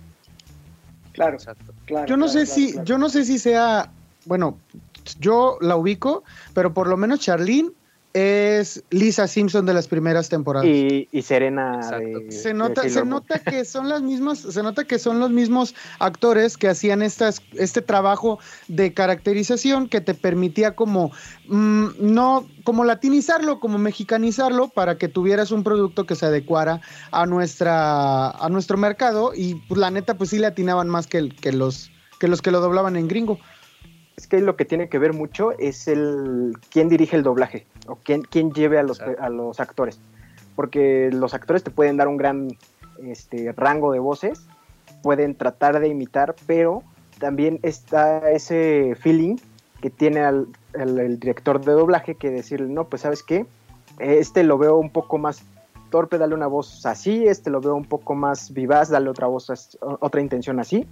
[1.11, 1.73] Claro, Exacto.
[1.85, 2.07] claro.
[2.07, 2.85] Yo no claro, sé claro, si, claro.
[2.85, 3.91] yo no sé si sea,
[4.25, 4.57] bueno,
[5.19, 7.71] yo la ubico, pero por lo menos Charlene
[8.13, 10.67] es Lisa Simpson de las primeras temporadas.
[10.67, 14.83] Y, y Serena de- se de nota, se nota que son las mismas, se nota
[14.85, 20.75] que son los mismos actores que hacían estas, este trabajo de caracterización que te permitía
[20.75, 21.11] como
[21.47, 27.25] mm, no, como latinizarlo, como mexicanizarlo para que tuvieras un producto que se adecuara a
[27.27, 31.35] nuestra, a nuestro mercado y pues, la neta pues sí le atinaban más que, el-
[31.35, 33.39] que los que los que lo doblaban en gringo.
[34.29, 38.21] Que lo que tiene que ver mucho es el quién dirige el doblaje o quién,
[38.21, 39.99] quién lleve a los, a los actores.
[40.55, 42.49] Porque los actores te pueden dar un gran
[43.03, 44.45] este, rango de voces,
[45.01, 46.83] pueden tratar de imitar, pero
[47.17, 49.37] también está ese feeling
[49.81, 53.45] que tiene al- el, el director de doblaje que decirle, no, pues sabes qué,
[53.99, 55.41] este lo veo un poco más
[55.89, 59.49] torpe, dale una voz así, este lo veo un poco más vivaz, dale otra voz,
[59.79, 60.85] otra intención así.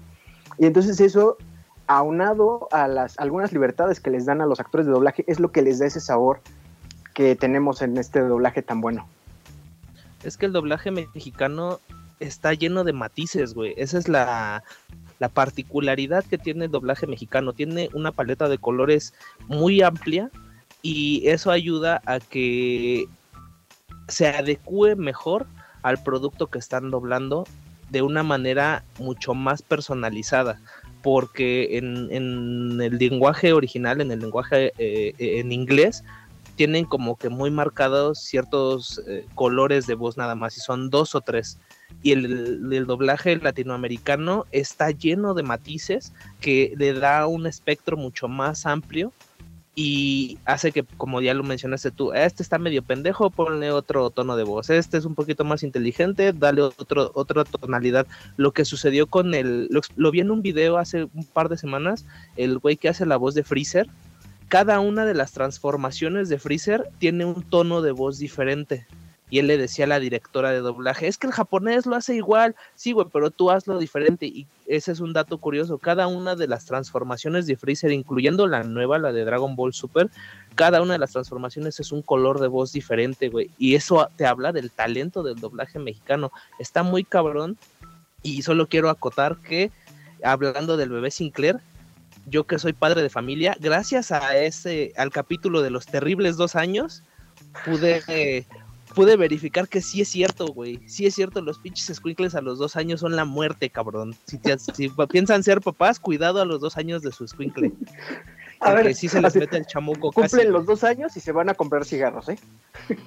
[0.58, 1.38] Y entonces eso
[1.88, 5.52] aunado a las algunas libertades que les dan a los actores de doblaje, es lo
[5.52, 6.42] que les da ese sabor
[7.14, 9.08] que tenemos en este doblaje tan bueno.
[10.24, 11.80] Es que el doblaje mexicano
[12.20, 13.74] está lleno de matices, güey.
[13.78, 14.64] Esa es la,
[15.20, 17.54] la particularidad que tiene el doblaje mexicano.
[17.54, 19.14] Tiene una paleta de colores
[19.48, 20.30] muy amplia
[20.82, 23.08] y eso ayuda a que
[24.08, 25.48] se adecue mejor
[25.82, 27.46] al producto que están doblando
[27.90, 30.60] de una manera mucho más personalizada.
[31.02, 36.04] Porque en, el lenguaje original, en el lenguaje eh, eh, en inglés,
[36.56, 41.16] tienen como que muy marcados ciertos eh, colores de voz nada más, y son dos
[41.16, 41.60] o tres.
[42.04, 48.28] Y el, el doblaje latinoamericano está lleno de matices que le da un espectro mucho
[48.28, 49.14] más amplio
[49.80, 54.36] y hace que, como ya lo mencionaste tú, este está medio pendejo, ponle otro tono
[54.36, 58.08] de voz, este es un poquito más inteligente, dale otro, otra tonalidad.
[58.38, 61.60] Lo que sucedió con el, lo, lo vi en un video hace un par de
[61.60, 63.88] semanas, el güey que hace la voz de Freezer,
[64.48, 68.88] cada una de las transformaciones de Freezer tiene un tono de voz diferente.
[69.30, 72.16] Y él le decía a la directora de doblaje, es que el japonés lo hace
[72.16, 74.26] igual, sí, güey, pero tú hazlo diferente.
[74.26, 75.78] Y ese es un dato curioso.
[75.80, 80.10] Cada una de las transformaciones de Freezer, incluyendo la nueva, la de Dragon Ball Super,
[80.56, 83.50] cada una de las transformaciones es un color de voz diferente, güey.
[83.58, 86.32] Y eso te habla del talento del doblaje mexicano.
[86.58, 87.58] Está muy cabrón.
[88.24, 89.72] Y solo quiero acotar que,
[90.24, 91.60] hablando del bebé Sinclair,
[92.26, 96.56] yo que soy padre de familia, gracias a ese, al capítulo de los terribles dos
[96.56, 97.04] años,
[97.64, 98.46] pude, eh,
[98.98, 100.80] pude verificar que sí es cierto, güey.
[100.90, 104.16] Sí es cierto, los pinches squinkles a los dos años son la muerte, cabrón.
[104.26, 107.72] Si, te- si piensan ser papás, cuidado a los dos años de su squinkle.
[108.60, 110.30] A ver, sí se les así- mete el chamuco casi.
[110.36, 112.40] Cumplen los dos años y se van a comprar cigarros, ¿eh?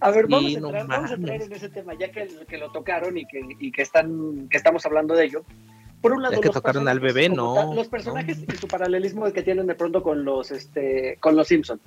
[0.00, 1.46] A ver, vamos, a, no entrar, vamos a entrar mames.
[1.46, 4.84] en ese tema, ya que, que lo tocaron y que, y que están que estamos
[4.86, 5.44] hablando de ello.
[6.02, 8.56] Por un lado, Ya que los tocaron al personajes bebé, no, tal, los personajes y
[8.56, 11.80] su paralelismo que tienen de pronto con los este con los Simpson.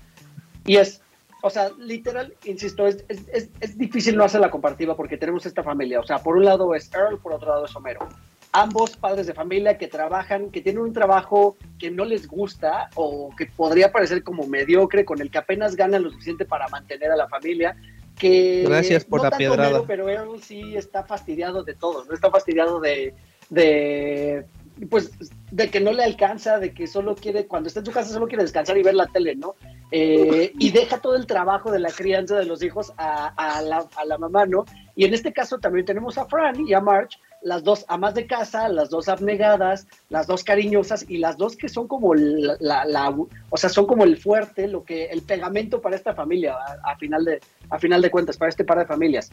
[0.66, 1.02] Y es,
[1.42, 5.46] o sea, literal, insisto, es, es, es, es difícil no hacer la comparativa porque tenemos
[5.46, 6.00] esta familia.
[6.00, 8.08] O sea, por un lado es Earl, por otro lado es Homero.
[8.54, 13.30] Ambos padres de familia que trabajan, que tienen un trabajo que no les gusta o
[13.38, 17.16] que podría parecer como mediocre, con el que apenas ganan lo suficiente para mantener a
[17.16, 17.76] la familia.
[18.18, 19.68] Que Gracias por no la piedrada.
[19.70, 22.14] Homero, pero Earl sí está fastidiado de todo, ¿no?
[22.14, 23.14] Está fastidiado de,
[23.50, 24.46] de
[24.86, 25.12] pues
[25.52, 28.28] de que no le alcanza, de que solo quiere, cuando está en su casa solo
[28.28, 29.56] quiere descansar y ver la tele, ¿no?
[29.92, 34.18] Eh, y deja todo el trabajo de la crianza de los hijos a, la, a
[34.18, 34.66] mamá, ¿no?
[34.96, 38.28] Y en este caso también tenemos a Fran y a March, las dos amas de
[38.28, 42.86] casa, las dos abnegadas, las dos cariñosas y las dos que son como la, la-
[42.86, 43.16] la-
[43.50, 47.24] o sea, son como el fuerte, lo que el pegamento para esta familia a, final
[47.24, 49.30] de a final de cuentas para este par de familias.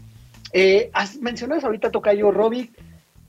[0.52, 2.70] Eh, mencionas ahorita Tocayo Robbie,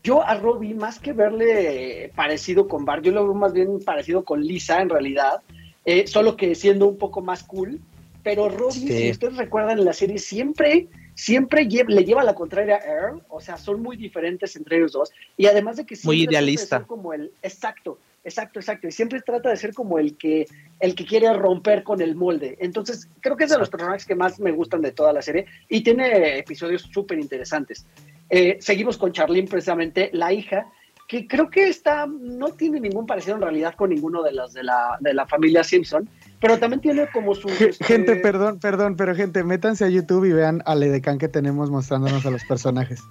[0.06, 4.24] yo a Robbie más que verle parecido con Bart, yo lo veo más bien parecido
[4.24, 5.42] con Lisa en realidad,
[5.84, 7.82] eh, solo que siendo un poco más cool.
[8.24, 8.98] Pero Robbie, Sí.
[8.98, 13.22] si ustedes recuerdan en la serie, siempre, siempre lle- le lleva la contraria a Earl.
[13.30, 15.12] O sea, son muy diferentes entre ellos dos.
[15.38, 16.84] Y además de que Muy siempre idealista.
[16.84, 18.88] como el, exacto, exacto, exacto.
[18.88, 20.46] Y siempre trata de ser como el que,
[20.80, 22.58] el que quiere romper con el molde.
[22.60, 25.46] Entonces, creo que es de los personajes que más me gustan de toda la serie.
[25.70, 27.86] Y tiene episodios súper interesantes.
[28.30, 30.68] Eh, seguimos con Charlene, precisamente, la hija,
[31.08, 34.64] que creo que está, no tiene ningún parecido en realidad con ninguno de las de
[34.64, 36.10] la, de la familia Simpson,
[36.42, 37.48] pero también tiene como su...
[37.48, 41.70] Ge- Gente, perdón, perdón, pero gente, métanse a YouTube y vean al edecán que tenemos
[41.70, 43.02] mostrándonos a los personajes.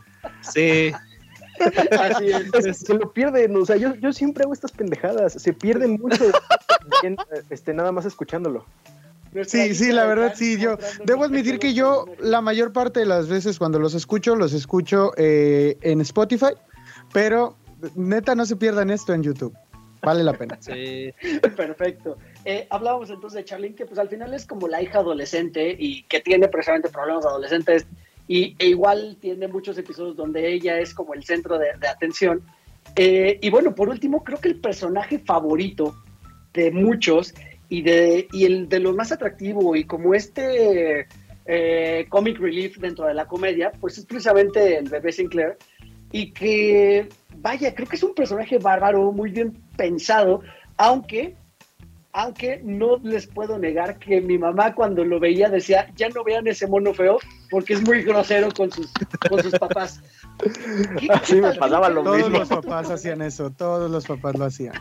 [0.41, 0.91] Sí,
[1.99, 2.55] Así es.
[2.67, 6.25] Es- se lo pierden, o sea, yo, yo siempre hago estas pendejadas, se pierden mucho
[7.51, 8.65] este, nada más escuchándolo.
[9.47, 13.29] Sí, sí, la verdad, sí, yo debo admitir que yo la mayor parte de las
[13.29, 16.55] veces cuando los escucho, los escucho eh, en Spotify,
[17.13, 17.57] pero
[17.97, 19.53] neta no se pierdan esto en YouTube,
[20.03, 20.57] vale la pena.
[20.61, 21.13] sí.
[21.57, 22.17] Perfecto.
[22.45, 26.05] Eh, hablábamos entonces de Charlene, que pues al final es como la hija adolescente y
[26.05, 27.87] que tiene precisamente problemas adolescentes
[28.27, 32.43] y, e igual tiene muchos episodios donde ella es como el centro de, atención.
[32.97, 35.95] Eh, y bueno, por último, creo que el personaje favorito
[36.53, 37.35] de muchos
[37.69, 41.07] y, de, y el de los más atractivo y como este
[41.47, 45.59] eh, comic relief dentro de la comedia, pues es precisamente el bebé Sinclair
[46.13, 47.09] y que,
[47.39, 50.43] vaya, creo que es un personaje bárbaro, muy bien pensado,
[50.77, 51.35] aunque,
[52.17, 56.47] aunque no les puedo negar que mi mamá cuando lo veía decía, ya no vean
[56.47, 57.19] ese mono feo
[57.51, 58.93] porque es muy grosero con sus,
[59.29, 60.01] con sus papás.
[60.99, 62.39] ¿Qué- Así qué me pasaba lo Todos mismo.
[62.39, 64.75] los papás hacían eso, todos los papás lo hacían.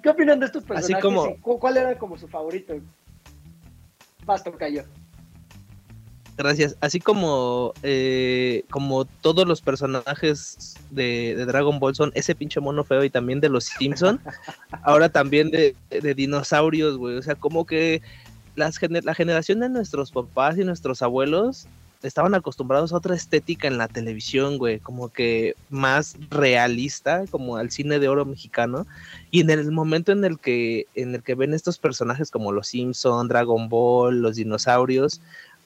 [0.00, 1.02] ¿Qué opinan de estos personajes?
[1.02, 2.74] como- ¿Cuál era como su favorito?
[4.24, 4.84] Basta, cayó.
[6.36, 6.76] Gracias.
[6.80, 12.82] Así como, eh, como todos los personajes de, de Dragon Ball son ese pinche mono
[12.82, 14.20] feo y también de los Simpson,
[14.82, 17.16] ahora también de, de dinosaurios, güey.
[17.16, 18.02] O sea, como que
[18.56, 21.68] las, gener- la generación de nuestros papás y nuestros abuelos
[22.02, 27.70] estaban acostumbrados a otra estética en la televisión, güey, como que más realista, como al
[27.70, 28.86] cine de oro mexicano.
[29.30, 32.66] Y en el momento en el que, en el que ven estos personajes como los
[32.66, 35.22] Simpson, Dragon Ball, los dinosaurios,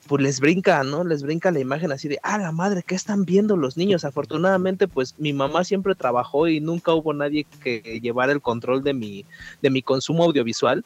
[0.09, 1.03] pues les brinca, ¿no?
[1.03, 4.03] Les brinca la imagen así de, ah, la madre, ¿qué están viendo los niños?
[4.05, 8.95] Afortunadamente, pues mi mamá siempre trabajó y nunca hubo nadie que llevara el control de
[8.95, 9.27] mi,
[9.61, 10.83] de mi consumo audiovisual.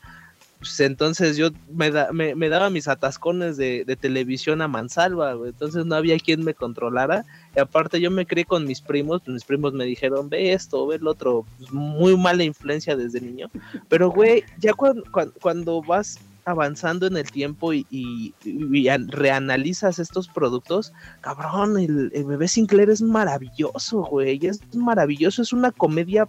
[0.60, 5.86] Pues entonces yo me, da- me, me daba mis atascones de, televisión a mansalva, entonces
[5.86, 7.24] no había quien me controlara.
[7.56, 10.86] Y aparte yo me crié con mis primos, pues mis primos me dijeron, ve esto,
[10.86, 13.50] ve el otro, pues, muy mala influencia desde niño.
[13.88, 15.06] Pero, güey, ya cuando,
[15.40, 22.12] cuando vas avanzando en el tiempo y, y- y an- reanalizas estos productos, cabrón, el,
[22.14, 26.28] el bebé Sinclair es maravilloso, güey, es maravilloso, es una comedia,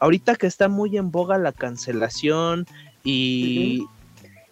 [0.00, 2.66] ahorita que está muy en boga la cancelación
[3.04, 3.84] y,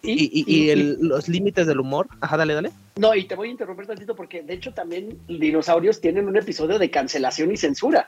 [0.03, 2.71] y, y- y el- los límites del humor, ajá, dale, dale.
[2.95, 6.77] No, y te voy a interrumpir tantito porque de hecho también dinosaurios tienen un episodio
[6.77, 8.07] de cancelación y censura.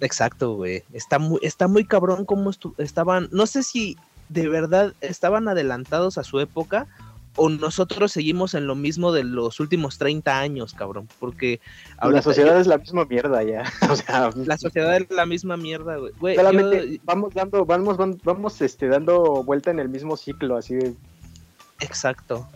[0.00, 0.82] Exacto, güey.
[0.92, 3.28] Está muy, está muy cabrón cómo estaban.
[3.30, 3.96] No sé si
[4.32, 6.86] de verdad estaban adelantados a su época
[7.36, 11.60] o nosotros seguimos en lo mismo de los últimos 30 años, cabrón, porque
[12.02, 13.64] la sociedad es la misma mierda ya.
[13.90, 16.12] o sea, la sociedad es la misma mierda, güey.
[16.20, 20.56] Güey, solamente yo- vamos dando, vamos, vamos, vamos este, dando vuelta en el mismo ciclo,
[20.56, 20.94] así de,
[21.80, 22.46] Exacto.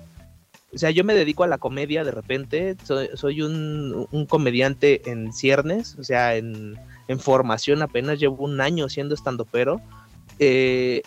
[0.74, 5.10] O sea, yo me dedico a la comedia de repente, soy, soy un, un comediante
[5.10, 6.76] en ciernes, o sea, en,
[7.08, 9.80] en formación apenas llevo un año siendo estandopero.
[10.38, 11.02] Eh,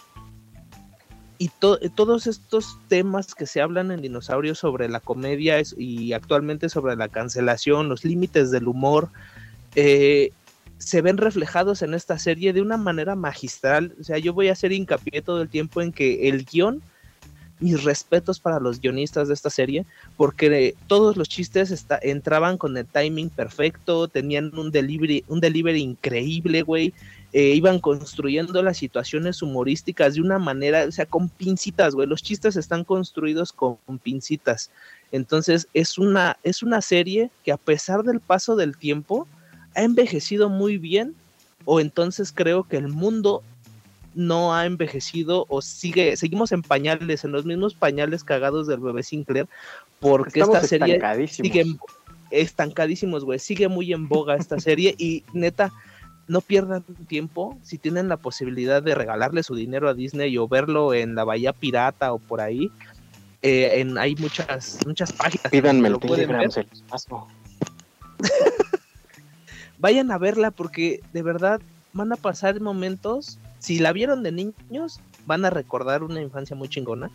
[1.39, 6.69] y to- todos estos temas que se hablan en Dinosaurios sobre la comedia y actualmente
[6.69, 9.09] sobre la cancelación, los límites del humor,
[9.75, 10.31] eh,
[10.77, 13.95] se ven reflejados en esta serie de una manera magistral.
[13.99, 16.81] O sea, yo voy a hacer hincapié todo el tiempo en que el guion
[17.61, 19.85] mis respetos para los guionistas de esta serie,
[20.15, 26.61] porque todos los chistes entraban con el timing perfecto, tenían un delivery, un delivery increíble,
[26.61, 26.93] güey.
[27.31, 32.07] Eh, iban construyendo las situaciones humorísticas de una manera, o sea, con pincitas, güey.
[32.07, 34.71] Los chistes están construidos con, con pincitas.
[35.11, 39.27] Entonces, es una, es una serie que a pesar del paso del tiempo,
[39.75, 41.15] ha envejecido muy bien,
[41.65, 43.43] o entonces creo que el mundo
[44.15, 49.03] no ha envejecido o sigue, seguimos en pañales, en los mismos pañales cagados del bebé
[49.03, 49.47] Sinclair,
[49.99, 51.65] porque estamos esta serie sigue
[52.31, 55.71] estancadísimos, güey, sigue muy en boga esta serie y neta,
[56.29, 60.93] no pierdan tiempo si tienen la posibilidad de regalarle su dinero a Disney o verlo
[60.93, 62.71] en la Bahía Pirata o por ahí.
[63.41, 65.51] eh, en, hay muchas muchas páginas.
[65.51, 67.27] Pídanme el Telegram, se los paso.
[69.79, 71.61] vayan a verla porque de verdad
[71.93, 76.69] van a pasar momentos, si la vieron de niños, van a recordar una infancia muy
[76.69, 77.09] chingona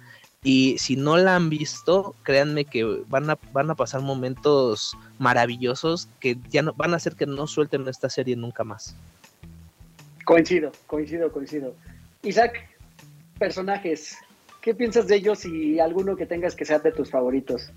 [0.44, 6.06] y si no la han visto, créanme que van a, van a pasar momentos maravillosos
[6.20, 8.94] que ya no, van a hacer que no suelten esta serie nunca más.
[10.26, 11.74] Coincido, coincido, coincido.
[12.22, 12.68] Isaac,
[13.38, 14.18] personajes,
[14.60, 17.72] ¿qué piensas de ellos y alguno que tengas que sea de tus favoritos?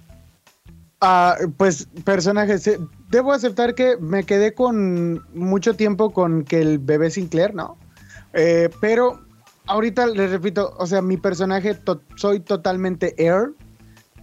[0.99, 6.79] Ah, pues personajes, eh, debo aceptar que me quedé con mucho tiempo con que el
[6.79, 7.77] bebé Sinclair, ¿no?
[8.33, 9.26] Eh, pero
[9.67, 11.77] ahorita les repito, o sea, mi personaje
[12.15, 13.51] soy totalmente Air.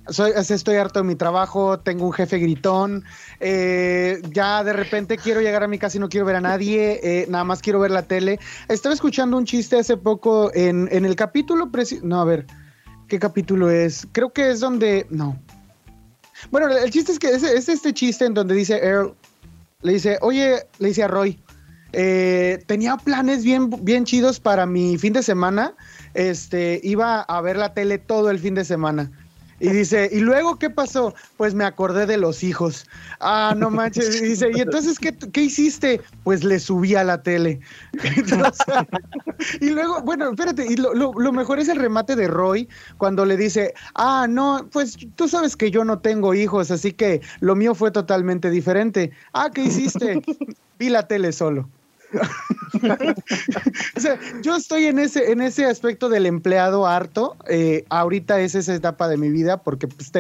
[0.09, 3.05] Soy, estoy harto de mi trabajo, tengo un jefe gritón,
[3.41, 7.01] eh, ya de repente quiero llegar a mi casa y no quiero ver a nadie,
[7.03, 8.39] eh, nada más quiero ver la tele.
[8.69, 11.71] Estaba escuchando un chiste hace poco en, el capítulo,
[12.03, 12.47] no, a ver,
[13.09, 14.07] ¿qué capítulo es?
[14.13, 15.41] Creo que es donde, no,
[16.51, 19.15] bueno, el chiste es que es, es este chiste en donde dice Earl,
[19.81, 21.43] le dice, oye, le dice a Roy,
[21.95, 25.77] eh, tenía planes bien, bien chidos para mi fin de semana,
[26.15, 29.11] este, iba a ver la tele todo el fin de semana.
[29.61, 31.15] Y dice, ¿y luego qué pasó?
[31.37, 32.87] Pues me acordé de los hijos.
[33.21, 34.21] Ah, no manches.
[34.23, 36.03] Y dice, ¿y entonces qué, qué hiciste?
[36.25, 37.61] Pues le subí a la tele.
[38.17, 38.67] Entonces,
[39.61, 42.69] y luego, bueno, espérate, y lo, lo- lo mejor es el remate de Roy
[42.99, 47.23] cuando le dice, ah, no, pues tú sabes que yo no tengo hijos, así que
[47.41, 49.13] lo mío fue totalmente diferente.
[49.33, 50.21] Ah, ¿qué hiciste?
[50.79, 51.74] Vi la tele solo.
[54.43, 57.37] yo estoy en ese, en ese aspecto del empleado harto.
[57.49, 60.13] eh, ahorita es esa etapa de mi vida porque pues,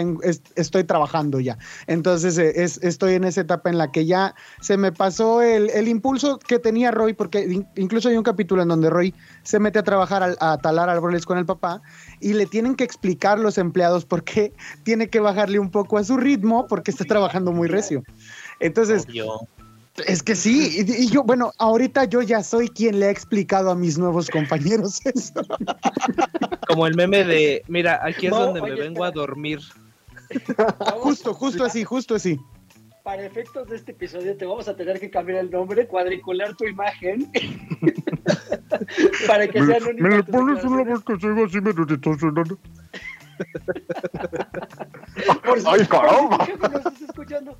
[0.55, 1.59] estoy trabajando ya.
[1.86, 5.70] Entonces eh, es- estoy en esa etapa en la que ya se me pasó el,
[5.70, 9.59] el impulso que tenía Roy, porque in- incluso hay un capítulo en donde Roy se
[9.59, 11.82] mete a trabajar a, talar árboles con el papá
[12.20, 14.53] y le tienen que explicar los empleados por qué
[14.84, 18.03] tiene que bajarle un poco a su ritmo porque está trabajando muy recio.
[18.61, 19.40] Entonces, Obvio.
[20.07, 23.70] Es que sí, y, y yo, bueno, ahorita yo ya soy quien le ha explicado
[23.70, 25.32] a mis nuevos compañeros eso.
[26.66, 29.61] Como el meme de, mira, aquí es No, donde me vengo a dormir.
[30.97, 32.38] Justo, justo así, justo así.
[33.05, 36.64] Para efectos de este episodio te vamos a tener que cambiar el nombre, cuadricular tu
[36.64, 37.30] imagen
[39.26, 41.61] para que sea Me le pones una voz que se oiga así.
[45.45, 46.38] Por si- ¡Ay, caramba!
[46.38, 47.59] tu jefe nos está escuchando.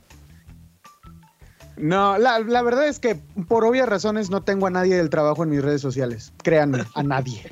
[1.77, 3.16] No, la, la verdad es que
[3.49, 6.33] por obvias razones no tengo a nadie del trabajo en mis redes sociales.
[6.43, 7.43] Créanme, a nadie.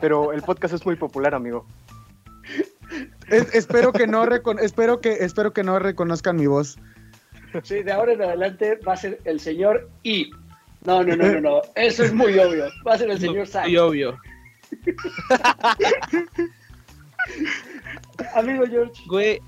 [0.00, 1.66] Pero el podcast es muy popular, amigo.
[3.28, 6.78] Es- espero que no recon- espero que espero que no reconozcan mi voz.
[7.64, 10.30] Sí, de ahora en adelante va a ser el señor I.
[10.84, 11.60] No, no, no, no, no.
[11.74, 12.66] Eso es muy obvio.
[12.86, 13.68] Va a ser el señor Zack.
[13.68, 14.18] Y obvio.
[18.34, 19.02] Amigo George.
[19.06, 19.40] Güey,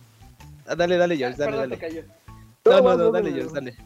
[0.76, 1.76] dale, dale, George, dale, Perdón, dale.
[1.76, 2.02] te cayó.
[2.64, 3.76] No, no, dale, George, dale.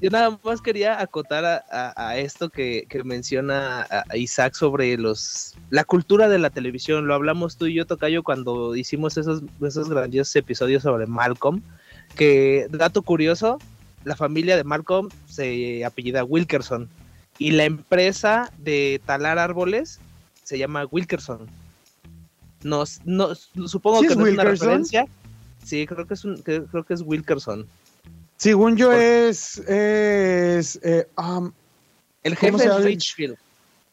[0.00, 4.96] Yo nada más quería acotar a, a- a esto que, que menciona a- Isaac sobre
[4.98, 7.06] los la cultura de la televisión.
[7.06, 11.62] Lo hablamos tú y yo, Tocayo, cuando hicimos esos, esos grandiosos episodios sobre Malcolm.
[12.16, 13.58] Que, dato curioso,
[14.04, 16.88] la familia de Malcolm se apellida Wilkerson.
[17.38, 20.00] Y la empresa de talar árboles
[20.42, 21.46] se llama Wilkerson.
[22.62, 25.06] No, no supongo ¿Sí que es no es una referencia.
[25.64, 27.66] Sí, creo que es un, que- creo que es Wilkerson.
[28.36, 31.50] Según yo Por- es, es eh, um,
[32.22, 32.80] El ¿Cómo jefe llama?
[32.84, 33.36] Richfield.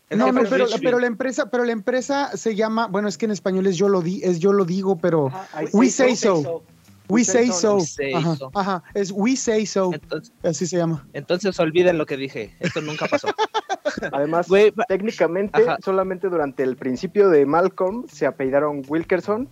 [0.10, 3.32] El no, no, pero, la empresa, pero la empresa se llama, bueno, es que en
[3.32, 6.64] español es yo lo di, es yo lo digo, pero Ajá, We say so.
[7.08, 7.78] we say so.
[7.78, 8.52] We say Ajá, so.
[8.54, 11.08] ajá, es we say so, Entonces, así se llama.
[11.14, 12.54] entonces olviden lo que dije.
[12.60, 13.30] Esto nunca pasó.
[14.12, 14.48] Además,
[14.90, 15.78] técnicamente, Ajá.
[15.84, 19.48] solamente durante el principio de Malcolm se apellidaron Wilkerson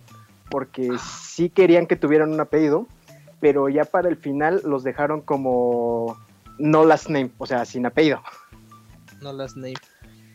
[0.50, 0.90] porque
[1.32, 2.86] sí querían que tuvieran un apellido,
[3.40, 6.16] pero ya para el final los dejaron como
[6.58, 8.20] no last name, o sea, sin apellido.
[9.22, 9.74] no las name.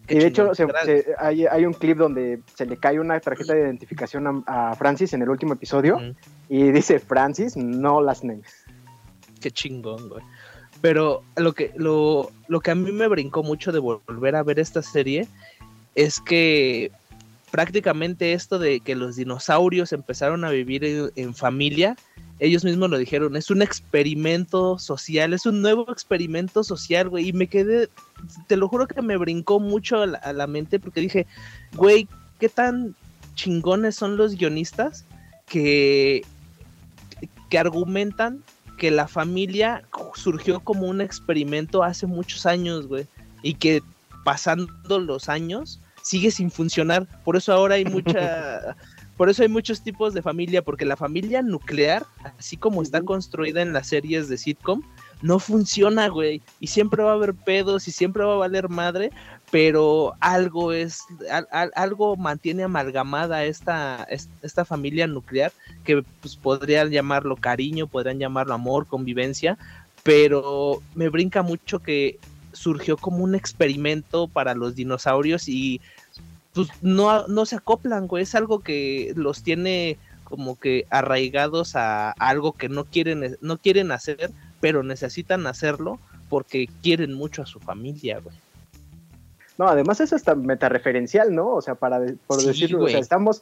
[0.08, 3.20] Y de hecho, se- Gra- se- hay, hay un clip donde se le cae una
[3.20, 6.00] tarjeta de identificación a, a Francis en el último episodio
[6.48, 8.42] y dice Francis, no last name.
[9.42, 10.24] Qué chingón, güey.
[10.82, 14.60] Pero lo que, lo, lo que a mí me brincó mucho de volver a ver
[14.60, 15.28] esta serie
[15.96, 16.92] es que
[17.56, 21.96] prácticamente esto de que los dinosaurios empezaron a vivir en, familia,
[22.40, 27.30] ellos mismos lo dijeron, es un experimento social, es un nuevo experimento social, güey.
[27.30, 27.88] Y me quedé,
[28.48, 31.28] te lo juro que me brincó mucho a la, a la mente porque dije,
[31.78, 32.10] güey,
[32.42, 32.94] ¿qué tan
[33.36, 35.06] chingones son los guionistas
[35.46, 36.26] que,
[37.50, 38.44] que argumentan
[38.78, 39.86] que la familia
[40.16, 43.08] surgió como un experimento hace muchos años, güey,
[43.44, 43.82] y que
[44.26, 47.08] pasando los años sigue sin funcionar.
[47.24, 48.76] Por eso ahora hay mucha,
[49.18, 52.06] por eso hay muchos tipos de familia, porque la familia nuclear,
[52.38, 54.84] así como está construida en las series de sitcom,
[55.24, 59.10] no funciona, güey, y siempre va a haber pedos y siempre va a valer madre,
[59.50, 61.00] pero algo es,
[61.32, 65.52] al- al- algo mantiene amalgamada esta, es- esta familia nuclear
[65.84, 69.58] que pues, podrían llamarlo cariño, podrían llamarlo amor, convivencia,
[70.04, 72.20] pero me brinca mucho que
[72.56, 75.82] surgió como un experimento para los dinosaurios y
[76.54, 82.12] pues no, no se acoplan, güey, es algo que los tiene como que arraigados a
[82.12, 84.32] algo que no quieren, no quieren hacer,
[84.62, 86.00] pero necesitan hacerlo
[86.30, 88.36] porque quieren mucho a su familia, güey.
[89.58, 91.50] No, además es hasta metareferencial, ¿no?
[91.54, 93.42] O sea, para de- por Sí, decirlo, o sea, estamos,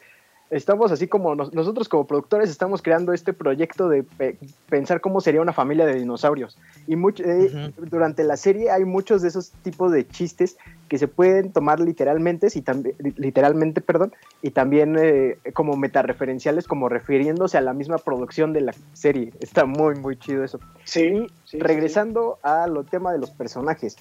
[0.53, 4.37] estamos así como nos- nosotros como productores estamos creando este proyecto de pe-
[4.69, 6.57] pensar cómo sería una familia de dinosaurios.
[6.87, 7.87] Y mucho, eh, Ujú.
[7.89, 10.55] durante la serie hay muchos de esos tipos de chistes
[10.89, 16.87] que se pueden tomar literalmente, y también, literalmente, perdón, y también eh, como metareferenciales, como
[16.87, 19.33] refiriéndose a la misma producción de la serie.
[19.39, 20.59] Está muy, muy chido eso.
[20.85, 23.97] Sí, sí, Regresando a lo tema de los personajes.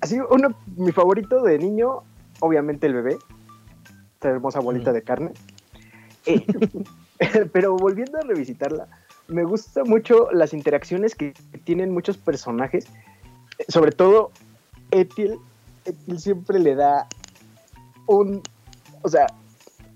[0.00, 2.02] Así, uno, mi favorito de niño,
[2.40, 3.16] obviamente el bebé.
[4.26, 4.94] Esta hermosa bolita Mm.
[4.94, 5.30] de carne.
[6.26, 6.44] Eh,
[7.52, 8.88] pero volviendo a revisitarla,
[9.28, 11.32] me gusta mucho las interacciones que
[11.64, 12.88] tienen muchos personajes.
[13.68, 14.32] Sobre todo,
[14.90, 15.38] Etiel.
[15.84, 17.06] Etiel siempre le da
[18.08, 18.42] un.
[19.02, 19.28] O sea,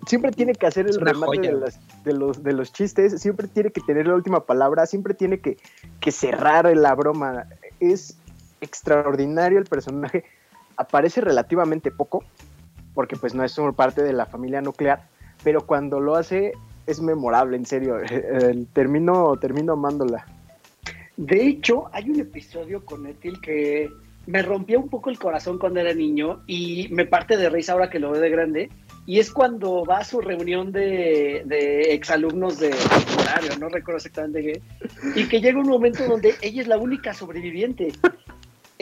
[0.07, 3.70] siempre tiene que hacer el remate de, las- de los, de los chistes, siempre tiene
[3.72, 5.59] que tener la última palabra, siempre tiene que,
[5.99, 7.47] que cerrar la broma.
[7.81, 8.16] Es
[8.61, 10.22] extraordinario el personaje.
[10.76, 12.22] Aparece relativamente poco,
[12.95, 15.09] porque pues no es parte de la familia nuclear,
[15.43, 16.53] pero cuando lo hace
[16.86, 17.99] es memorable, en serio.
[18.11, 20.26] Eh, termino, termino amándola.
[21.16, 23.88] De hecho, hay un episodio con Ethel que
[24.26, 27.91] me rompió un poco el corazón cuando era niño y me parte de risa ahora
[27.91, 28.70] que lo veo de grande.
[29.07, 34.43] Y es cuando va a su reunión de, de exalumnos de secundario, no recuerdo exactamente
[34.43, 34.62] qué,
[35.16, 37.93] y que llega un momento donde ella es la única sobreviviente.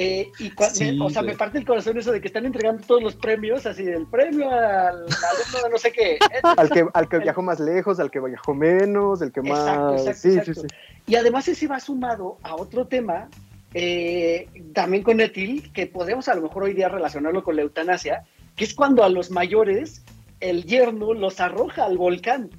[0.01, 2.47] Eh, y cua- Sí, me- o sea, me parte el corazón eso de que están
[2.47, 6.19] entregando todos los premios, así del premio al alumno de no sé qué.
[6.57, 9.59] Al que, al que viajó más lejos, al que viajó menos, el que más...
[9.59, 10.55] Exacto, exacto, sí, exacto.
[10.55, 11.03] sí, sí.
[11.09, 13.29] Y además ese va sumado a otro tema,
[13.75, 18.23] eh, también con Etil, que podemos a lo mejor hoy día relacionarlo con la eutanasia,
[18.55, 20.05] que es cuando a los mayores
[20.39, 22.51] el yerno los arroja al volcán,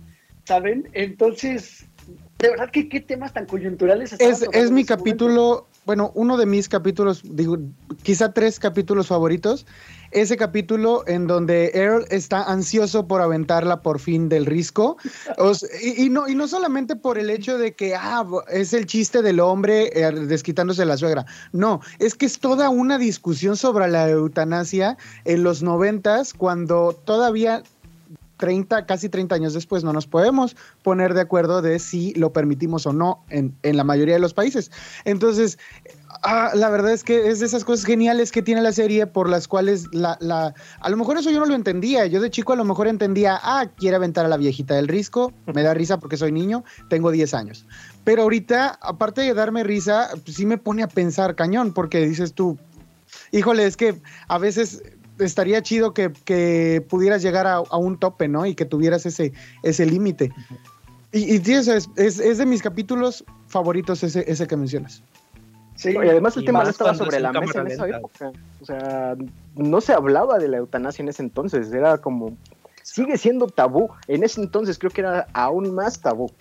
[0.43, 0.89] ¿saben?
[0.91, 1.85] Entonces,
[2.39, 6.69] de verdad que qué temas tan coyunturales Es, es mi capítulo, bueno, uno de mis
[6.69, 7.57] capítulos, digo,
[8.03, 9.65] quizá tres capítulos favoritos.
[10.11, 14.97] Ese capítulo en donde Earl está ansioso por aventarla por fin del risco.
[15.81, 19.39] Y, no, y no solamente por el hecho de que ah, es el chiste del
[19.39, 21.25] hombre eh, desquitándose de la suegra.
[21.53, 27.63] No, es que es toda una discusión sobre la eutanasia en los noventas, cuando todavía
[28.39, 32.87] 30, casi 30 años después no nos podemos poner de acuerdo de si lo permitimos
[32.87, 34.71] o no en, en la mayoría de los países.
[35.03, 35.59] Entonces,
[36.23, 39.29] ah, la verdad es que es de esas cosas geniales que tiene la serie por
[39.29, 40.17] las cuales la,
[40.79, 42.05] a lo mejor eso yo no lo entendía.
[42.05, 45.33] Yo de chico a lo mejor entendía, ah, quiere aventar a la viejita del risco,
[45.53, 47.65] me da risa porque soy niño, tengo 10 años.
[48.05, 52.33] Pero ahorita, aparte de darme risa, pues sí me pone a pensar cañón, porque dices
[52.33, 52.57] tú,
[53.31, 54.81] híjole, es que a veces
[55.19, 58.45] estaría chido que, que pudieras llegar a, a un tope, ¿no?
[58.45, 60.31] Y que tuvieras ese, ese límite.
[61.11, 65.03] Y, y sí, eso es, es, es de mis capítulos favoritos ese, ese que mencionas.
[65.75, 68.31] Sí, Y además el Y tema no estaba sobre es la mesa en esa época.
[68.59, 69.15] O sea,
[69.55, 71.71] no se hablaba de la eutanasia en ese entonces.
[71.71, 72.37] Era como.
[72.83, 73.89] Sigue siendo tabú.
[74.07, 76.31] En ese entonces creo que era aún más tabú.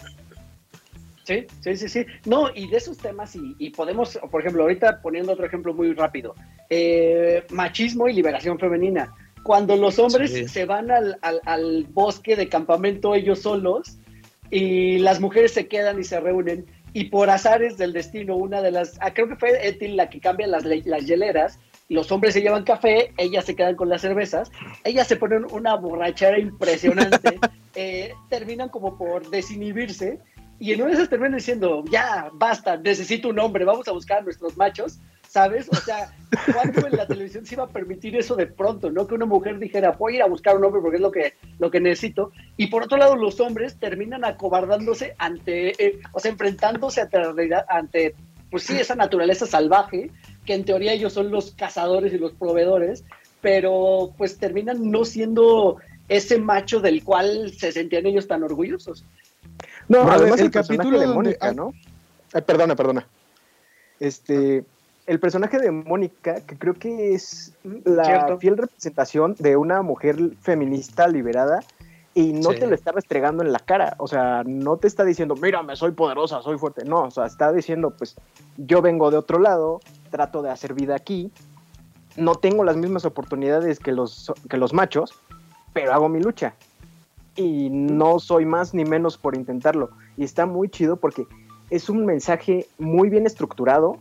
[1.29, 2.07] Sí, sí, sí, sí.
[2.25, 5.93] No, y de esos temas, y, y podemos, por ejemplo, ahorita poniendo otro ejemplo muy
[5.93, 6.35] rápido,
[6.71, 9.13] eh, machismo y liberación femenina.
[9.43, 10.49] Cuando los hombres Sí.
[10.49, 13.99] se van al, al- al bosque de campamento ellos solos
[14.51, 16.65] y las mujeres se quedan y se reúnen,
[16.95, 20.21] y por azares del destino, una de las, ah, creo que fue Ethel la que
[20.21, 21.59] cambia las, las hieleras,
[21.91, 24.51] los hombres se llevan café, ellas se quedan con las cervezas,
[24.85, 27.39] ellas se ponen una borrachera impresionante,
[27.75, 30.19] eh, terminan como por desinhibirse
[30.59, 34.19] y en una de esas terminan diciendo, ya, basta, necesito un hombre, vamos a buscar
[34.19, 34.99] a nuestros machos,
[35.29, 35.69] ¿sabes?
[35.71, 36.13] O sea,
[36.53, 39.07] ¿cuándo en la televisión se iba a permitir eso de pronto, no?
[39.07, 41.35] Que una mujer dijera, voy a ir a buscar un hombre porque es lo que,
[41.59, 42.33] lo que necesito.
[42.57, 48.15] Y por otro lado, los hombres terminan acobardándose ante, eh, o sea, enfrentándose realidad- ante,
[48.51, 50.11] pues sí, esa naturaleza salvaje,
[50.45, 53.05] que en teoría ellos son los cazadores y los proveedores,
[53.41, 55.77] pero pues terminan no siendo
[56.09, 59.05] ese macho del cual se sentían ellos tan orgullosos.
[59.89, 61.53] No, Bueno, además el el, personaje capítulo de Mónica.
[61.53, 61.73] ¿no?
[62.33, 63.07] Ay, perdona, perdona.
[64.01, 64.65] Este,
[65.07, 68.39] el personaje de Mónica, que creo que es la Cierto.
[68.39, 71.61] fiel representación de una mujer feminista liberada
[72.15, 72.59] y no Sí.
[72.61, 73.95] te lo está restregando en la cara.
[73.99, 76.85] O sea, no te está diciendo, mírame, soy poderosa, soy fuerte.
[76.85, 78.17] No, o sea, está diciendo, pues,
[78.57, 79.81] yo vengo de otro lado,
[80.11, 81.31] trato de hacer vida aquí,
[82.17, 85.13] no tengo las mismas oportunidades que los, que los machos,
[85.73, 86.55] pero hago mi lucha.
[87.41, 89.91] Y no soy más ni menos por intentarlo.
[90.17, 91.25] Y está muy chido porque
[91.71, 93.99] es un mensaje muy bien estructurado,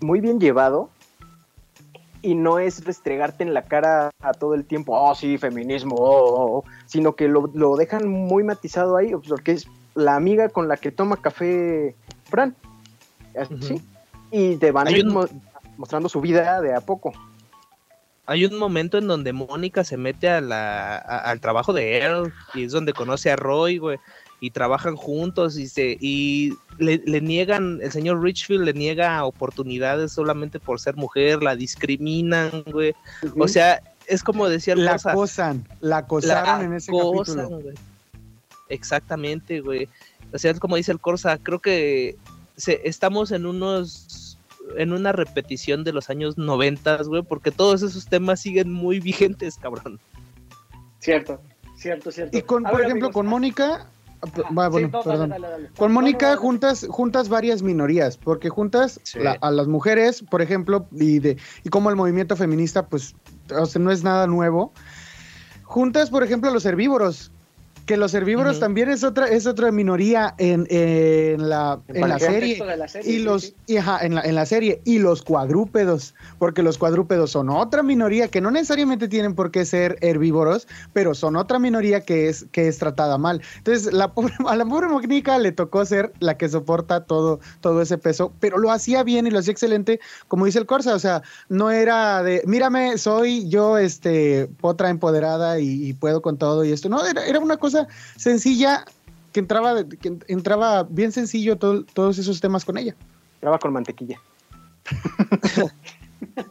[0.00, 0.88] muy bien llevado,
[2.22, 6.58] y no es restregarte en la cara a todo el tiempo, oh sí, feminismo, oh,
[6.58, 10.76] oh", sino que lo, lo dejan muy matizado ahí, porque es la amiga con la
[10.76, 12.54] que toma café Fran.
[14.30, 15.12] Y te van un-
[15.76, 17.12] mostrando su vida de a poco.
[18.30, 22.32] Hay un momento en donde Mónica se mete a la, a- al trabajo de Earl
[22.54, 23.98] y es donde conoce a Roy, güey,
[24.40, 30.12] y trabajan juntos y se y le, le niegan, el señor Richfield le niega oportunidades
[30.12, 32.94] solamente por ser mujer, la discriminan, güey.
[33.38, 37.36] O sea, es como decía el La Corsa, acosan, la acosaron la en ese acosan,
[37.36, 37.60] capítulo.
[37.62, 37.74] güey.
[38.68, 39.88] Exactamente, güey.
[40.32, 42.16] O sea, es como dice el Corsa, creo que
[42.56, 44.27] se, estamos en unos
[44.76, 49.56] en una repetición de los años noventas, güey, porque todos esos temas siguen muy vigentes,
[49.58, 49.98] cabrón.
[51.00, 51.40] Cierto,
[51.76, 52.36] cierto, cierto.
[52.36, 53.86] Y con, A por ver, ejemplo, amigos, con Mónica,
[54.24, 55.30] sí, bueno, no, perdón.
[55.30, 55.68] dale, dale.
[55.76, 59.20] Con Mónica no, no, juntas, juntas varias minorías, porque juntas Sí.
[59.20, 63.14] la- a las mujeres, por ejemplo, y de y como el movimiento feminista, pues,
[63.56, 64.72] o sea, no es nada nuevo.
[65.62, 67.30] Juntas, por ejemplo, a los herbívoros,
[67.88, 72.18] que los herbívoros también es otra, es otra minoría en, en la, En en la
[72.18, 72.62] serie.
[72.62, 73.54] de la serie, Y sí, los, sí.
[73.66, 77.82] y ajá, en la, en la serie, y los cuadrúpedos, porque los cuadrúpedos son otra
[77.82, 82.44] minoría que no necesariamente tienen por qué ser herbívoros, pero son otra minoría que es,
[82.52, 83.40] que es tratada mal.
[83.56, 87.80] Entonces, la pobre, a la pobre Mónica le tocó ser la que soporta todo, todo
[87.80, 90.98] ese peso, pero lo hacía bien y lo hacía excelente, como dice el Corsa, o
[90.98, 96.66] sea, no era de, mírame, soy yo, este, potra empoderada y, y puedo con todo
[96.66, 97.77] y esto, no, era, era una cosa
[98.16, 98.84] sencilla
[99.32, 102.94] que entraba, de- que entraba bien sencillo todo- todos esos temas con ella.
[103.40, 104.18] Graba con mantequilla.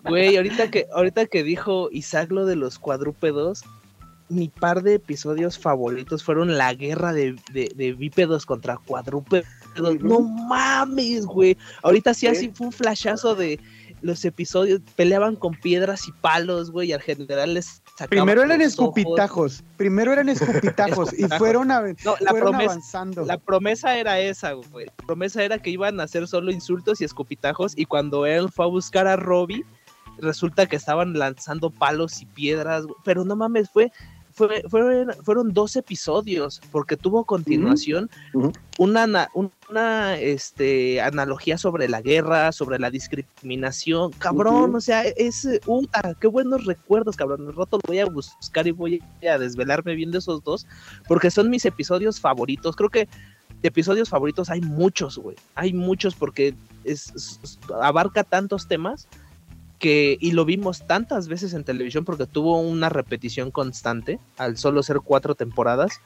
[0.05, 3.63] Güey, ahorita que, ahorita que dijo Isaac lo de los cuadrúpedos,
[4.29, 9.45] mi par de episodios favoritos fueron la guerra de, de- de bípedos contra cuadrúpedos.
[10.01, 11.57] No mames, güey.
[11.83, 12.27] Ahorita Sí.
[12.27, 13.59] así fue un flashazo de
[14.01, 14.81] los episodios.
[14.95, 20.13] Peleaban con piedras y palos, güey, y al general les sacaban Primero eran escupitajos, primero
[20.13, 23.25] eran escupitajos y fueron, a- No, la fueron promesa, avanzando.
[23.25, 24.85] La promesa era esa, güey.
[24.85, 27.73] La promesa era que iban a hacer solo insultos y escupitajos.
[27.75, 29.65] Y cuando él fue a buscar a Robbie,
[30.19, 32.83] resulta que estaban lanzando palos y piedras.
[32.83, 32.95] güey.
[33.03, 33.91] Pero no mames, fue,
[34.37, 38.07] fue, fueron, fueron dos episodios, porque tuvo continuación
[38.77, 39.29] una,
[39.67, 44.11] una este, analogía sobre la guerra, sobre la discriminación.
[44.19, 45.43] Cabrón, o sea, es.
[45.45, 47.47] eh, Uta, qué buenos recuerdos, cabrón.
[47.47, 50.67] El rato lo voy a buscar y voy a desvelarme bien de esos dos
[51.07, 52.75] porque son mis episodios favoritos.
[52.75, 53.09] Creo que
[53.61, 55.35] de episodios favoritos hay muchos, güey.
[55.55, 59.07] Hay muchos porque es, es- abarca tantos temas
[59.79, 64.83] que y lo vimos tantas veces en televisión porque tuvo una repetición constante al solo
[64.83, 66.01] ser cuatro temporadas.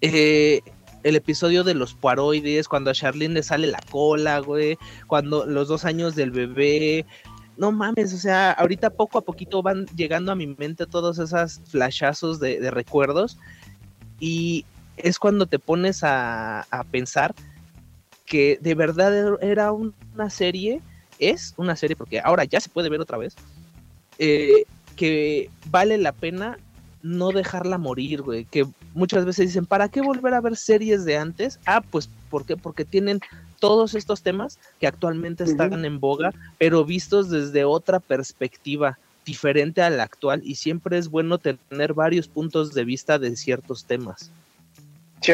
[0.00, 0.60] Eh,
[1.02, 5.68] el episodio de los paroides, cuando a Charlene le sale la cola, güey, cuando los
[5.68, 7.06] dos años del bebé,
[7.56, 11.60] no mames, o sea, ahorita poco a poquito van llegando a mi mente todos esos
[11.68, 13.38] flashazos de, recuerdos
[14.18, 14.64] y
[14.96, 17.34] es cuando te pones a, pensar
[18.26, 20.80] que de verdad era una serie,
[21.30, 23.34] es una serie, porque ahora ya se puede ver otra vez,
[24.18, 24.64] eh,
[24.96, 26.58] que vale la pena
[27.02, 28.44] no dejarla morir, güey.
[28.44, 31.58] Que muchas veces dicen, ¿para qué volver a ver series de antes?
[31.66, 32.56] Ah, pues, ¿por qué?
[32.56, 33.20] Porque tienen
[33.58, 39.90] todos estos temas que actualmente están en boga, pero vistos desde otra perspectiva diferente a
[39.90, 44.32] la actual y siempre es bueno tener varios puntos de vista de ciertos temas.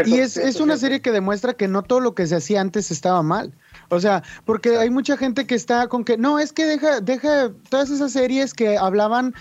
[0.06, 2.90] Y es, es una serie que demuestra que no todo lo que se hacía antes
[2.90, 3.54] estaba mal.
[3.90, 7.50] O sea, porque hay mucha gente que está con que, no, es que deja, deja
[7.70, 9.34] todas esas series que hablaban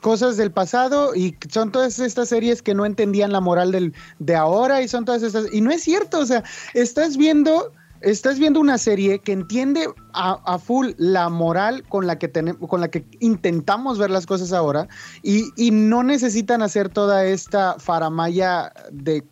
[0.00, 4.34] cosas del pasado y son todas estas series que no entendían la moral del, de
[4.34, 6.42] ahora y son todas estas, y no es cierto, o sea,
[6.74, 12.28] estás viendo estás viendo una serie que entiende a, full la moral con la que
[12.28, 14.88] tenemos, con la que intentamos ver las cosas ahora,
[15.22, 19.22] y, y, no necesitan hacer toda esta faramaya de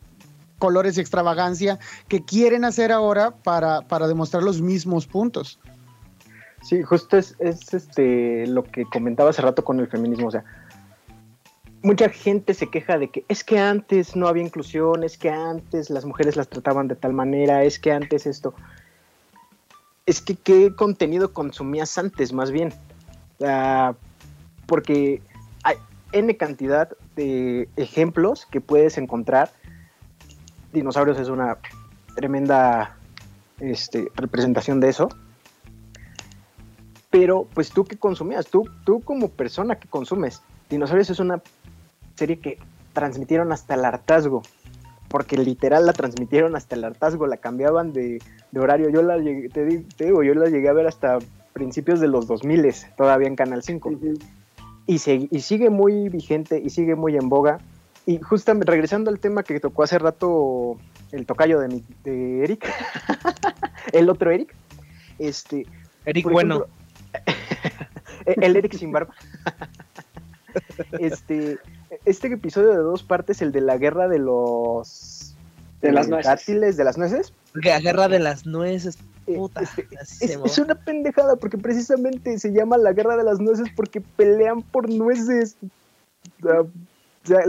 [0.58, 1.78] colores y extravagancia
[2.08, 5.58] que quieren hacer ahora para, para demostrar los mismos puntos.
[6.62, 10.28] Sí, justo es, es, este lo que comentaba hace rato con el feminismo.
[10.28, 10.44] O sea,
[11.82, 15.90] mucha gente se queja de que es que antes no había inclusión, es que antes
[15.90, 18.54] las mujeres las trataban de tal manera, es que antes esto.
[20.06, 22.72] Es que qué contenido consumías antes, más bien.
[24.66, 25.22] porque
[25.62, 25.76] hay
[26.12, 29.52] N cantidad de ejemplos que puedes encontrar
[30.72, 31.58] Dinosaurios es una
[32.14, 32.96] tremenda
[33.60, 35.08] este, representación de eso.
[37.10, 41.42] Pero, pues tú que consumías, tú, tú como persona que consumes, Dinosaurios es una
[42.16, 42.58] serie que
[42.92, 44.42] transmitieron hasta el hartazgo,
[45.08, 48.20] porque literal la transmitieron hasta el hartazgo, la cambiaban de,
[48.54, 48.90] horario.
[48.90, 51.18] Yo la llegué, te, digo, yo la llegué a ver hasta
[51.54, 53.90] principios de los 2000 todavía en Canal 5.
[54.86, 57.58] y, y sigue muy vigente y sigue muy en boga.
[58.08, 60.78] Y justamente regresando al tema que tocó hace rato
[61.12, 62.64] el tocayo de, de Eric,
[63.92, 64.54] el otro Eric,
[65.18, 65.66] este...
[66.06, 66.64] Eric bueno.
[68.24, 69.14] el Eric sin barba.
[70.98, 71.58] este,
[72.06, 75.36] este episodio de dos partes, el de la guerra de los...
[75.82, 76.46] De las nueces.
[76.46, 77.34] de las nueces.
[77.52, 78.96] La guerra de las nueces.
[79.26, 79.86] Eh, puta, este,
[80.22, 84.88] es, una pendejada porque precisamente se llama la guerra de las nueces porque pelean por
[84.88, 85.58] nueces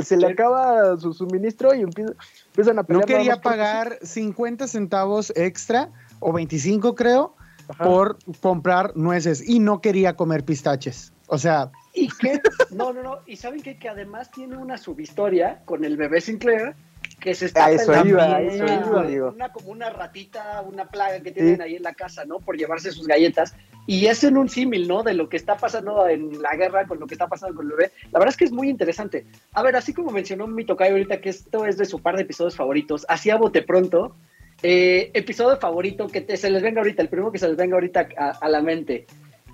[0.03, 3.01] se le acaba su suministro y empiezan a pelear.
[3.01, 7.35] No quería pagar 50 centavos extra o 25 creo
[7.77, 11.13] por comprar nueces y no quería comer pistaches.
[11.27, 11.71] O sea...
[11.93, 12.39] ¿Y qué?
[12.71, 13.19] No, no, no.
[13.25, 13.77] Y saben qué?
[13.77, 16.75] que además tiene una subhistoria con el bebé Sinclair
[17.19, 21.61] que se está eso iba, eso iba, una, como una ratita, una plaga que tienen
[21.61, 22.39] ahí en la casa, ¿no?
[22.39, 23.55] Por llevarse sus galletas.
[23.89, 25.01] Y es en un símil, ¿no?
[25.01, 27.71] De lo que está pasando en la guerra con lo que está pasando con el
[27.71, 27.91] bebé.
[28.11, 29.25] La verdad es que es muy interesante.
[29.51, 32.21] A ver, así como mencionó mi tocayo ahorita que esto es de su par de
[32.21, 34.15] episodios favoritos, así a bote pronto,
[34.61, 38.09] eh, episodio favorito que se les venga ahorita, el primero que se les venga ahorita
[38.15, 39.07] a, a la mente.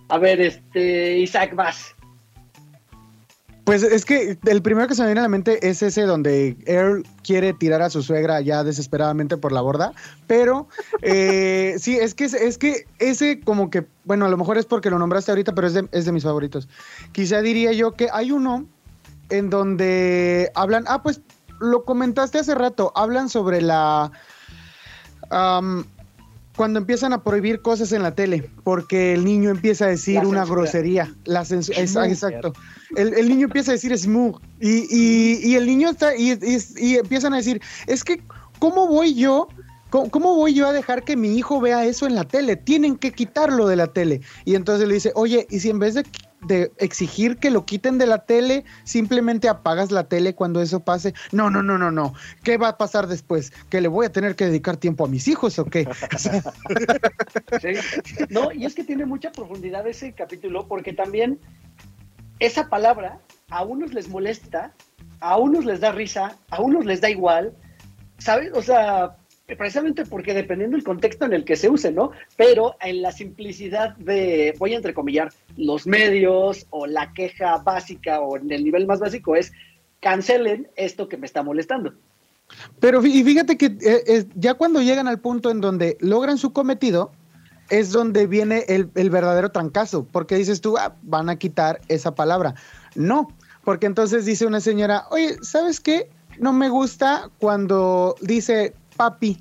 [0.09, 1.95] A ver, este, Isaac, vas.
[3.65, 6.55] Pues es que el primero que se me viene a la mente es ese donde
[6.67, 9.91] Earl quiere tirar a su suegra ya desesperadamente por la borda,
[10.27, 10.67] pero
[11.01, 14.91] eh, sí, es que, es que ese como que, bueno, a lo mejor es porque
[14.91, 16.69] lo nombraste ahorita, pero es de, es de mis favoritos.
[17.11, 18.67] Quizá diría yo que hay uno
[19.29, 21.21] en donde hablan, ah, pues
[21.59, 24.11] lo comentaste hace rato, hablan sobre la
[26.55, 30.45] cuando empiezan a prohibir cosas en la tele, porque el niño empieza a decir una
[30.45, 31.13] grosería.
[31.25, 32.53] La exacto.
[32.95, 34.41] El, niño empieza a decir smooth.
[34.59, 36.15] Y, y, el niño está.
[36.15, 36.37] Y,
[36.77, 38.21] y, empiezan a decir: Es que,
[38.59, 39.47] ¿cómo voy yo?
[39.89, 42.57] ¿Cómo, voy yo a dejar que mi hijo vea eso en la tele?
[42.57, 44.21] Tienen que quitarlo de la tele.
[44.43, 46.05] Y entonces le dice: Oye, ¿y si en vez de
[46.41, 51.13] de exigir que lo quiten de la tele, simplemente apagas la tele cuando eso pase.
[51.31, 52.13] No, no, no, no, no.
[52.43, 53.51] ¿Qué va a pasar después?
[53.69, 55.87] ¿Que le voy a tener que dedicar tiempo a mis hijos o qué?
[58.29, 61.39] No, y es que tiene mucha profundidad ese capítulo porque también
[62.39, 63.19] esa palabra
[63.49, 64.73] a unos les molesta,
[65.19, 67.55] a unos les da risa, a unos les da igual,
[68.17, 68.51] ¿sabes?
[68.53, 72.11] O sea, precisamente porque dependiendo del contexto en el que se use, ¿no?
[72.35, 78.37] Pero en la simplicidad de, voy a entrecomillar, los medios o la queja básica o
[78.37, 79.53] en el nivel más básico es
[79.99, 81.93] cancelen esto que me está molestando.
[82.79, 87.11] Pero y fíjate que eh, ya cuando llegan al punto en donde logran su cometido,
[87.69, 92.55] es donde viene el, verdadero trancazo, porque dices tú, ah, van a quitar esa palabra.
[92.93, 93.29] No,
[93.63, 96.09] porque entonces dice una señora, oye, ¿sabes qué?
[96.37, 99.37] No me gusta cuando dice papi.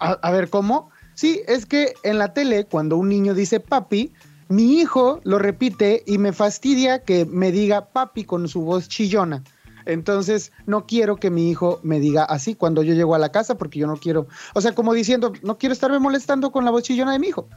[0.00, 0.90] A, ver, ¿cómo?
[1.14, 4.12] Sí, es que en la tele, cuando un niño dice papi,
[4.48, 9.42] Mi hijo lo repite y me fastidia que me diga papi con su voz chillona.
[9.86, 13.56] Entonces, no quiero que mi hijo me diga así cuando yo llego a la casa
[13.56, 16.82] porque yo no quiero, o sea, como diciendo, no quiero estarme molestando con la voz
[16.82, 17.48] chillona de mi hijo.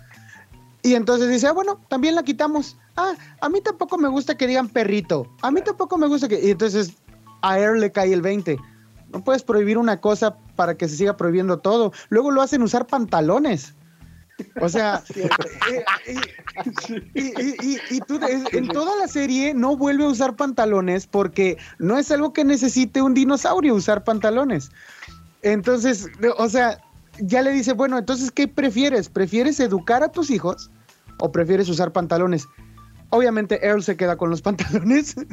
[0.84, 2.78] Y entonces dice, ah, bueno, también la quitamos.
[2.95, 5.28] Ah, a mí tampoco me gusta que digan perrito.
[5.41, 6.39] A mí tampoco me gusta que...
[6.41, 6.93] Y entonces
[7.41, 8.57] a Air le cae el 20.
[9.12, 11.93] No puedes prohibir una cosa para que se siga prohibiendo todo.
[12.10, 13.76] Luego lo hacen usar pantalones.
[14.62, 15.03] O sea,
[17.14, 18.20] y, tú
[18.51, 23.01] en toda la serie no vuelve a usar pantalones porque no es algo que necesite
[23.01, 24.72] un dinosaurio usar pantalones.
[25.41, 26.80] Entonces, o sea,
[27.20, 29.10] ya le dice, bueno, entonces, ¿qué prefieres?
[29.10, 30.70] ¿Prefieres educar a tus hijos
[31.20, 32.47] o prefieres usar pantalones?
[33.10, 35.16] Obviamente Earl se queda con los pantalones.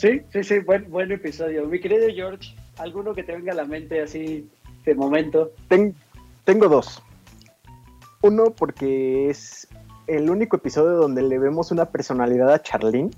[0.00, 1.66] Sí, sí, sí, buen, buen episodio.
[1.66, 4.48] Mi querido George, ¿alguno que te venga a la mente así
[4.86, 5.52] de momento?
[6.44, 7.02] tengo dos.
[8.22, 9.68] Uno porque es
[10.06, 13.10] el único episodio donde le vemos una personalidad a Charlene,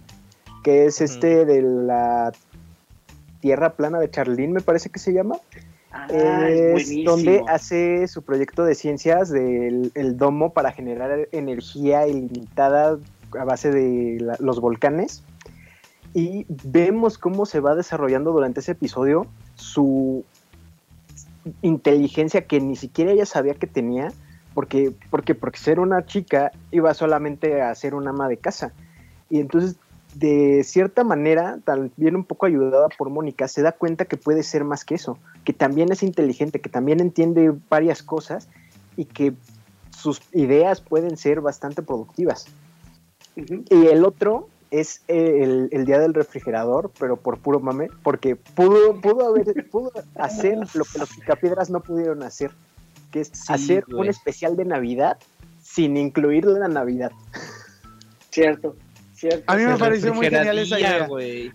[0.64, 2.32] que es este de la
[3.38, 5.36] Tierra Plana de Charlene, me parece que se llama.
[5.92, 6.08] Ah,
[6.48, 12.98] es donde hace su proyecto de ciencias del el domo para generar energía ilimitada
[13.38, 15.22] a base de los volcanes.
[16.14, 20.24] Y vemos cómo se va desarrollando durante ese episodio su
[21.62, 24.12] inteligencia que ni siquiera ella sabía que tenía,
[24.54, 28.72] porque, porque, porque ser una chica iba solamente a ser una ama de casa.
[29.30, 29.76] Y entonces
[30.14, 34.64] de cierta manera, también un poco ayudada por Mónica, se da cuenta que puede ser
[34.64, 38.48] más que eso, que también es inteligente, que también entiende varias cosas
[38.96, 39.32] y que
[39.90, 42.46] sus ideas pueden ser bastante productivas.
[43.36, 49.28] Y el otro es el, día del refrigerador, pero por puro mame, porque pudo, pudo,
[49.28, 52.50] haber, pudo hacer lo que los picapiedras no pudieron hacer,
[53.10, 55.18] que es hacer un especial de Navidad
[55.62, 57.12] sin incluir la Navidad.
[58.30, 58.74] Cierto.
[59.46, 61.08] A mí me pareció muy genial esa idea.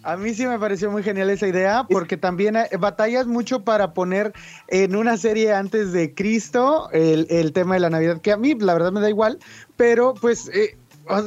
[0.03, 4.31] A mí sí me pareció muy genial esa idea porque también batallas mucho para poner
[4.67, 8.73] en una serie antes de Cristo el, tema de la Navidad, que a mí la
[8.73, 9.39] verdad me da igual,
[9.75, 10.77] pero pues eh,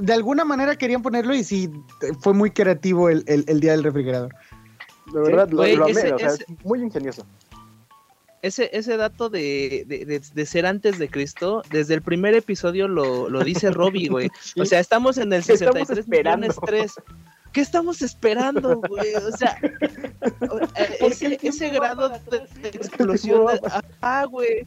[0.03, 1.70] de alguna manera querían ponerlo y sí
[2.20, 3.24] fue muy creativo el,
[3.61, 4.35] día del refrigerador.
[5.12, 7.24] De verdad, lo, amé, o sea, es muy ingenioso
[8.43, 14.09] ese, ese dato de, ser antes de Cristo, desde el primer episodio lo, dice Robbie,
[14.09, 14.31] güey.
[14.57, 16.93] O sea, estamos en el 63 millones 3.
[17.53, 19.14] ¿Qué estamos esperando, güey?
[19.14, 19.59] O sea,
[21.01, 23.47] ese, ese grado de, explosión.
[24.03, 24.66] ah, güey.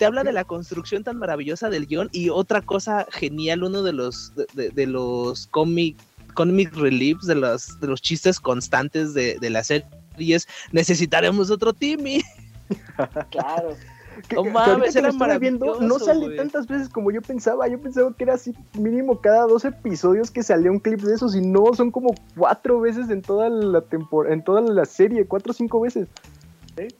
[0.00, 3.92] Te habla de la construcción tan maravillosa del guion y otra cosa genial, uno de
[3.92, 5.94] los de, los cómic
[6.32, 9.86] comic reliefs, de los, de los chistes constantes de, de la serie
[10.16, 12.22] y es necesitaremos otro Timmy.
[13.30, 13.76] Claro.
[14.34, 14.94] no mames,
[15.38, 17.68] viendo, no sale tantas veces como yo pensaba.
[17.68, 21.36] Yo pensaba que era así mínimo cada dos episodios que salía un clip de esos
[21.36, 25.50] y no, son como cuatro veces en toda la temporada, en toda la serie, cuatro
[25.50, 26.08] o cinco veces.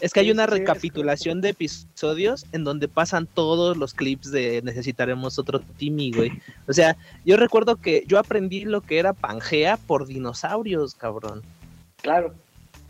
[0.01, 5.39] Es que hay una recapitulación de episodios en donde pasan todos los clips de necesitaremos
[5.39, 6.33] otro Timmy, güey.
[6.67, 11.43] O sea, yo recuerdo que yo aprendí lo que era Pangea por dinosaurios, cabrón.
[12.03, 12.35] Claro,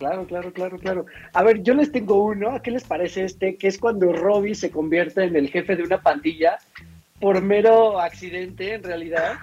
[0.01, 1.07] Claro, claro, claro, claro.
[1.35, 2.53] A ver, yo les tengo uno.
[2.53, 3.57] ¿A qué les parece este?
[3.57, 6.59] Que es cuando Robbie se convierte en el jefe de una pandilla
[7.21, 9.35] por mero accidente, en realidad.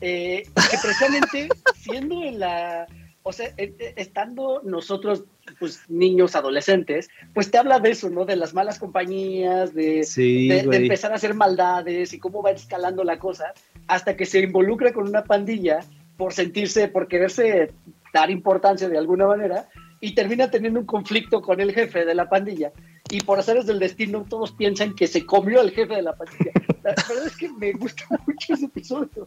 [0.00, 2.88] Eh, que precisamente siendo en la.
[3.22, 5.24] O sea, e, e, estando nosotros,
[5.58, 8.24] pues niños, adolescentes, pues te habla de eso, ¿no?
[8.24, 13.18] De las malas compañías, de, de empezar a hacer maldades y cómo va escalando la
[13.18, 13.52] cosa,
[13.86, 15.80] hasta que se involucra con una pandilla
[16.16, 17.72] por sentirse, por quererse
[18.12, 19.68] dar importancia de alguna manera,
[20.00, 22.72] y termina teniendo un conflicto con el jefe de la pandilla.
[23.10, 26.52] Y por hacer del destino, todos piensan que se comió al jefe de la pandilla.
[26.82, 29.26] La verdad es que me gusta mucho ese episodio.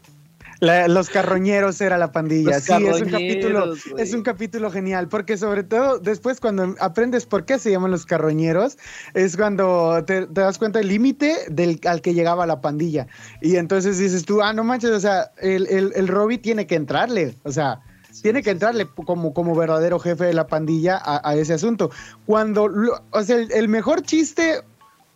[0.59, 2.59] los carroñeros era la pandilla.
[2.59, 7.45] sí, es un capítulo, es un capítulo genial, porque sobre todo después cuando aprendes por
[7.45, 8.77] qué se llaman los carroñeros,
[9.13, 13.07] es cuando te, das cuenta del límite del al que llegaba la pandilla.
[13.41, 16.75] Y entonces dices tú, ah, no manches, o sea, el, el, el Robbie tiene que
[16.75, 17.81] entrarle, o sea,
[18.21, 21.91] tiene que entrarle como, como verdadero jefe de la pandilla a, ese asunto.
[22.25, 22.69] Cuando,
[23.11, 24.61] o sea, el, mejor chiste,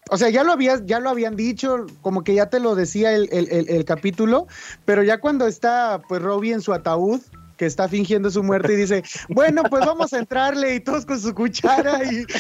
[0.10, 3.14] o sea, ya lo, habías, ya lo habían dicho, como que ya te lo decía
[3.14, 4.48] el, capítulo,
[4.86, 7.22] pero ya cuando está, pues, Robbie en su ataúd,
[7.58, 11.20] que está fingiendo su muerte y dice, bueno, pues vamos a entrarle y todos con
[11.20, 12.26] su cuchara y...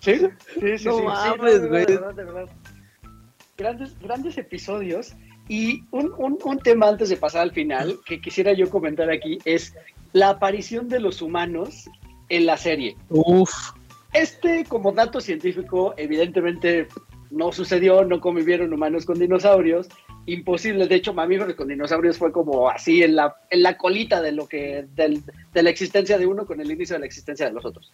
[0.00, 0.28] Sí,
[0.60, 0.84] sí, sí.
[0.84, 1.86] No mames, güey
[3.56, 5.14] grandes, grandes episodios.
[5.48, 9.74] Y un, un, tema antes de pasar al final que quisiera yo comentar aquí es
[10.14, 11.90] la aparición de los humanos
[12.30, 12.96] en la serie.
[13.10, 13.52] Uf.
[14.14, 16.88] Este, como dato científico, evidentemente
[17.30, 19.88] no sucedió, no convivieron humanos con dinosaurios,
[20.24, 20.86] imposible.
[20.86, 24.46] De hecho, mamíferos con dinosaurios fue como así en la, en la colita de lo
[24.46, 27.64] que del- de la existencia de uno con el inicio de la existencia de los
[27.66, 27.92] otros.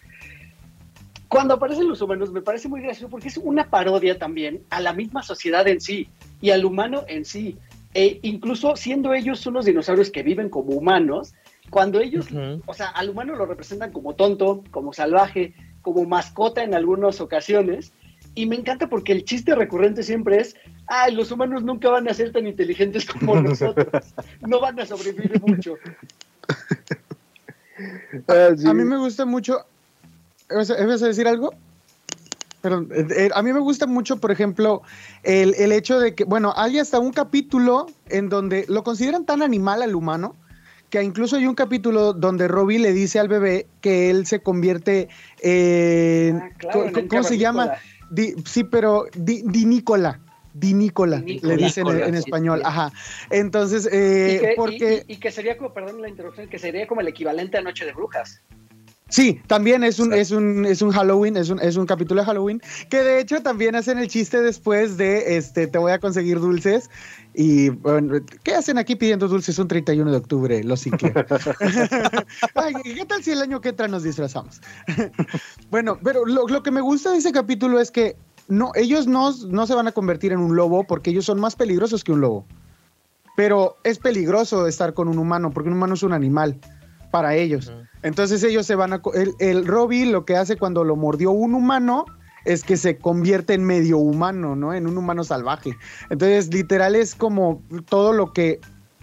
[1.30, 4.92] Cuando aparecen los humanos me parece muy gracioso porque es una parodia también a la
[4.92, 6.08] misma sociedad en sí
[6.40, 7.56] y al humano en sí.
[7.94, 11.32] E incluso siendo ellos unos dinosaurios que viven como humanos,
[11.70, 12.26] cuando ellos
[12.66, 17.92] o sea, al humano lo representan como tonto, como salvaje, como mascota en algunas ocasiones.
[18.34, 20.56] Y me encanta porque el chiste recurrente siempre es,
[20.88, 23.86] ay, los humanos nunca van a ser tan inteligentes como nosotros.
[24.40, 25.76] No van a sobrevivir mucho.
[28.28, 28.68] Ah, sí.
[28.68, 29.64] A mí me gusta mucho.
[30.50, 31.54] ¿Ibas a decir algo?
[32.60, 34.82] Perdón, eh, eh, a mí me gusta mucho, por ejemplo,
[35.22, 39.40] el, el hecho de que, bueno, hay hasta un capítulo en donde lo consideran tan
[39.42, 40.36] animal al humano
[40.90, 45.08] que incluso hay un capítulo donde Robbie le dice al bebé que él se convierte
[45.40, 46.36] en.
[46.38, 47.72] Ah, claro, ¿cómo- en el ¿Cómo se llama?
[48.10, 50.20] Di- sí, pero di- dinícola.
[50.52, 51.54] Dinícola, Dinícola.
[51.54, 52.58] le dicen en, español.
[52.58, 52.64] sí.
[52.66, 52.92] Ajá.
[53.30, 55.04] Entonces, Y eh, y- porque.
[55.06, 57.84] y- y que sería como, perdón la interrupción, que sería como el equivalente a Noche
[57.86, 58.42] de Brujas.
[59.10, 62.26] Sí, también es un, es un, es un Halloween, es un, es un capítulo de
[62.26, 66.38] Halloween, que de hecho también hacen el chiste después de este te voy a conseguir
[66.38, 66.88] dulces.
[67.34, 71.26] Y bueno, ¿qué hacen aquí pidiendo dulces un 31 de octubre, los Sinclair?
[72.54, 74.60] Ay, ¿Qué tal si el año que entra nos disfrazamos?
[75.70, 78.16] bueno, pero lo, lo que me gusta de ese capítulo es que
[78.48, 81.56] no, ellos no, no se van a convertir en un lobo porque ellos son más
[81.56, 82.46] peligrosos que un lobo.
[83.36, 86.60] Pero es peligroso estar con un humano porque un humano es un animal
[87.10, 87.72] para ellos.
[88.02, 89.02] Entonces ellos se van a...
[89.14, 92.04] El, el Robbie lo que hace cuando lo mordió un humano
[92.44, 94.72] es que se convierte en medio humano, ¿no?
[94.72, 95.76] En un humano salvaje.
[96.08, 98.60] Entonces, literal es como todo lo que...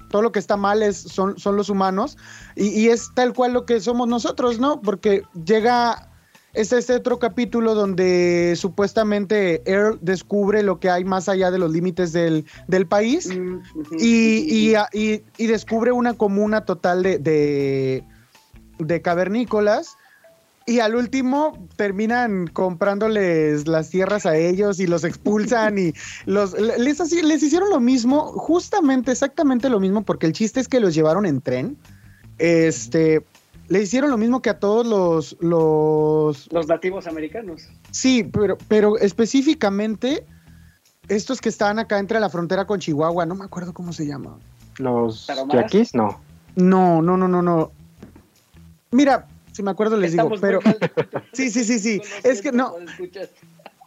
[0.10, 2.18] Todo lo que está mal es, son, son los humanos
[2.56, 4.80] y, y es tal cual lo que somos nosotros, ¿no?
[4.80, 6.07] Porque llega
[6.60, 11.72] este, este otro capítulo donde supuestamente Earl descubre lo que hay más allá de los
[11.72, 13.60] límites del, del país Mm,
[14.00, 18.04] y, y, y- y descubre una comuna total de, de,
[18.80, 19.96] de cavernícolas.
[20.66, 25.94] Y al último terminan comprándoles las tierras a ellos y los expulsan y
[26.26, 30.82] los les, les hicieron lo mismo, justamente, exactamente lo mismo, porque el chiste es que
[30.82, 31.78] los llevaron en tren.
[32.38, 33.24] Este,
[33.70, 37.70] le hicieron lo mismo que a todos los, los Los nativos americanos.
[37.92, 40.26] Sí, pero, pero específicamente
[41.08, 44.38] estos que están acá entre la frontera con Chihuahua, no me acuerdo cómo se llama.
[44.78, 46.20] Los yaquis, no.
[46.56, 47.72] No, no, no, no, no.
[48.92, 50.60] Mira, si me acuerdo les Estamos digo, pero
[51.34, 52.02] sí, sí, sí, sí.
[52.24, 52.76] Es que no,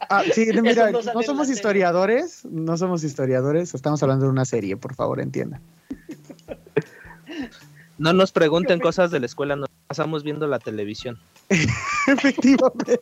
[0.09, 4.95] ah, sí, mira, no somos historiadores, no somos historiadores, estamos hablando de una serie, por
[4.95, 5.61] favor, entiendan.
[8.01, 11.19] No nos pregunten cosas de la escuela, nos pasamos viendo la televisión.
[12.07, 12.99] Efectivamente.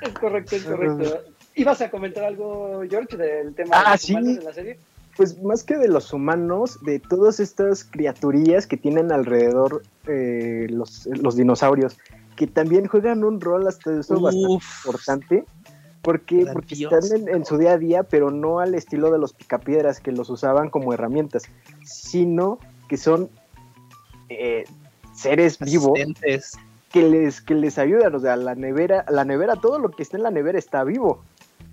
[0.00, 1.24] Es correcto, es correcto.
[1.56, 4.12] ¿Ibas a comentar algo, George, del tema Ah, de los sí.
[4.12, 4.78] humanos de la serie?
[5.16, 11.06] Pues más que de los humanos, de todas estas criaturillas que tienen alrededor eh, los,
[11.06, 11.96] los dinosaurios,
[12.36, 15.44] que también juegan un rol hasta eso bastante importante,
[16.06, 19.32] porque, porque están en, en su día a día, pero no al estilo de los
[19.32, 21.42] picapiedras que los usaban como herramientas,
[21.82, 23.28] sino que son
[24.28, 24.62] eh,
[25.12, 25.98] seres vivos
[26.92, 30.16] que les, que les ayudan, o sea, la nevera, la nevera, todo lo que está
[30.16, 31.24] en la nevera está vivo.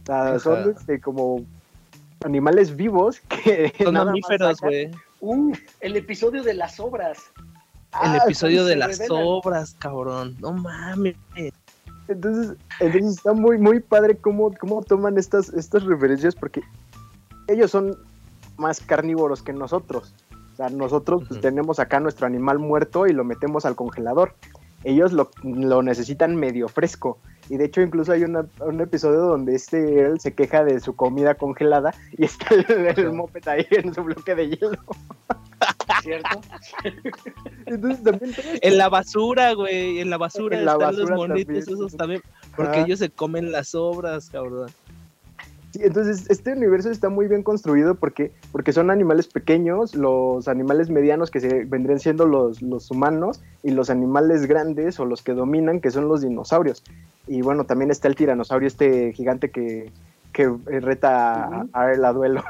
[0.01, 1.45] O sea, son este, como
[2.25, 4.89] animales vivos que Son mamíferos, güey.
[5.21, 7.19] Uh, el episodio de las obras.
[8.03, 9.23] El Ah, episodio ¿cómo de las revelan?
[9.27, 10.35] obras, cabrón.
[10.39, 11.17] No mames.
[12.07, 16.61] Entonces, entonces está muy, muy padre cómo, cómo toman estas, estas referencias, porque
[17.47, 17.97] ellos son
[18.57, 20.13] más carnívoros que nosotros.
[20.53, 24.35] O sea, nosotros pues, tenemos acá nuestro animal muerto y lo metemos al congelador.
[24.83, 27.17] Ellos lo, lo necesitan medio fresco.
[27.49, 30.95] Y de hecho, incluso hay una- un episodio donde este Earl se queja de su
[30.95, 32.65] comida congelada y está el,
[32.97, 34.77] el moped ahí en su bloque de hielo.
[36.01, 36.41] ¿Cierto?
[37.65, 39.99] Entonces, también En la basura, güey.
[39.99, 41.77] En la basura En la están basura los monitos también.
[41.77, 42.21] esos también.
[42.55, 42.85] Porque Ajá.
[42.85, 44.69] ellos se comen las obras, cabrón.
[45.71, 50.91] Sí, entonces este universo está muy bien construido porque, porque son animales pequeños, los animales
[50.91, 55.33] medianos que se vendrían siendo los, los humanos y los animales grandes o los que
[55.33, 56.83] dominan que son los dinosaurios.
[57.25, 59.91] Y bueno, también está el tiranosaurio, este gigante que,
[60.31, 62.43] que reta a- a él a duelo.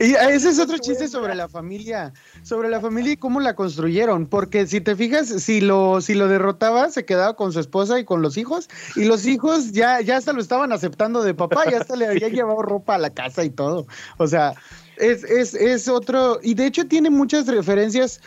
[0.00, 2.12] Y ese es otro chiste sobre la familia,
[2.42, 6.28] sobre la familia y cómo la construyeron, porque si te fijas, si lo, si lo
[6.28, 10.16] derrotaba, se quedaba con su esposa y con los hijos, y los hijos ya, ya
[10.16, 13.44] hasta lo estaban aceptando de papá, ya hasta le había llevado ropa a la casa
[13.44, 13.86] y todo.
[14.18, 14.54] O sea,
[14.96, 18.20] es, es, es otro, y de hecho tiene muchas referencias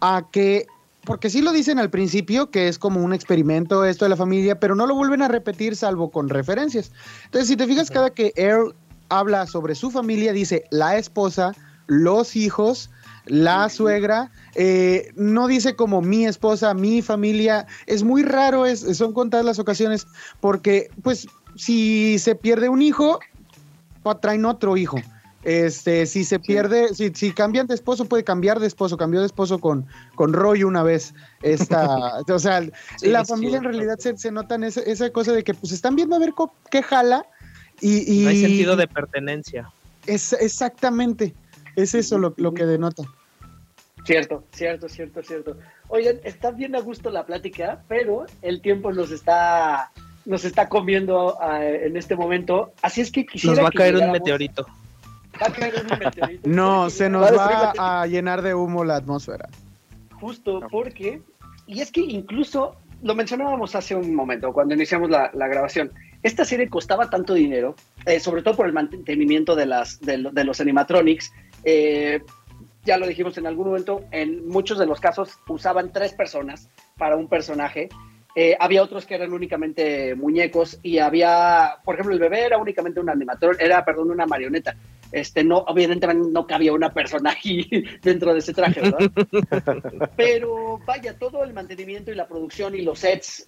[0.00, 0.66] a que,
[1.04, 4.58] porque sí lo dicen al principio, que es como un experimento esto de la familia,
[4.58, 6.92] pero no lo vuelven a repetir salvo con referencias.
[7.26, 8.74] Entonces, si te fijas, cada que Earl
[9.08, 11.52] habla sobre su familia, dice la esposa,
[11.86, 12.90] los hijos,
[13.26, 19.12] la suegra, eh, no dice como mi esposa, mi familia, es muy raro, es, son
[19.12, 20.06] contadas las ocasiones,
[20.40, 21.26] porque pues
[21.56, 23.18] si se pierde un hijo,
[24.14, 24.98] traen otro hijo.
[25.42, 28.96] Este, si se pierde, si, si cambian de esposo, puede cambiar de esposo.
[28.96, 29.86] Cambió de esposo con,
[30.16, 31.14] con Roy una vez.
[31.42, 32.62] Esta, o sea,
[32.96, 35.94] Sí, la familia en realidad se, se notan esa, esa cosa de que pues están
[35.94, 36.34] viendo a ver
[36.70, 37.26] qué jala.
[37.80, 39.70] Y, y No hay sentido de pertenencia.
[40.06, 41.34] es, exactamente.
[41.76, 43.02] Es eso lo, lo que denota.
[44.04, 45.56] Cierto, cierto, cierto, cierto.
[45.88, 49.90] Oigan, está bien a gusto la plática, pero el tiempo nos está
[50.24, 52.72] nos está comiendo ah, en este momento.
[52.82, 54.66] Así es que quisiera Nos va a que caer un meteorito.
[55.40, 56.48] Va a caer un meteorito.
[56.48, 59.48] No, se nos va a llenar de humo la atmósfera.
[60.20, 61.20] Justo porque,
[61.66, 65.92] y es que incluso lo mencionábamos hace un momento, cuando iniciamos la, la grabación,
[66.26, 67.74] esta serie costaba tanto dinero,
[68.04, 71.32] eh, sobre todo por el mantenimiento de, las, de, lo- de los animatronics.
[71.64, 72.20] eh,
[72.84, 77.16] ya lo dijimos en algún momento, en muchos de los casos usaban tres personas para
[77.16, 77.88] un personaje.
[78.36, 83.00] Eh, había otros que eran únicamente muñecos y había, por ejemplo, el bebé era únicamente
[83.00, 84.76] un animatrón, era, perdón, una marioneta.
[85.10, 87.66] Este, no, evidentemente no cabía una persona aquí
[88.02, 89.10] dentro de ese traje, ¿verdad?
[90.16, 93.46] Pero vaya, todo el mantenimiento y la producción y los sets,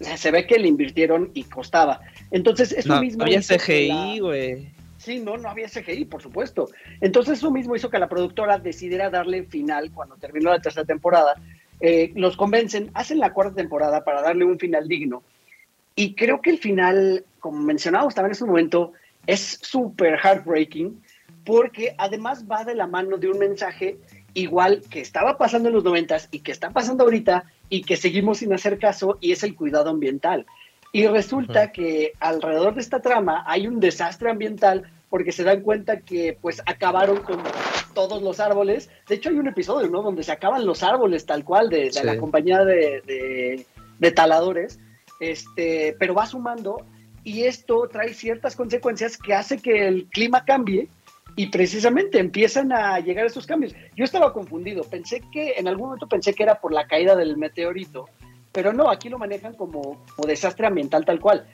[0.00, 2.00] se ve que le invirtieron y costaba.
[2.30, 3.22] Entonces, eso No, mismo.
[3.22, 4.68] había CGI, güey.
[4.98, 6.68] Sí, no, no había CGI, por supuesto.
[7.02, 11.34] Entonces eso mismo hizo que la productora decidiera darle final cuando terminó la tercera temporada.
[11.80, 15.22] Eh, los convencen, hacen la cuarta temporada para darle un final digno.
[15.94, 18.94] Y creo que el final, como mencionábamos también en su momento,
[19.26, 20.98] es súper heartbreaking
[21.44, 23.98] porque además va de la mano de un mensaje
[24.32, 28.38] igual que estaba pasando en los noventas y que está pasando ahorita y que seguimos
[28.38, 30.46] sin hacer caso y es el cuidado ambiental.
[30.92, 36.00] Y resulta que alrededor de esta trama hay un desastre ambiental porque se dan cuenta
[36.00, 37.40] que pues acabaron con
[37.94, 38.90] todos los árboles.
[39.08, 40.02] De hecho hay un episodio, ¿no?
[40.02, 42.04] Donde se acaban los árboles tal cual de, de Sí.
[42.06, 43.66] la compañía de, de-
[43.98, 44.78] de taladores.
[45.20, 46.84] Este, pero va sumando
[47.22, 50.88] y esto trae ciertas consecuencias que hace que el clima cambie
[51.36, 53.74] y precisamente empiezan a llegar esos cambios.
[53.96, 57.36] Yo estaba confundido, pensé que en algún momento pensé que era por la caída del
[57.36, 58.08] meteorito,
[58.52, 61.46] pero no, aquí lo manejan como, como desastre ambiental tal cual.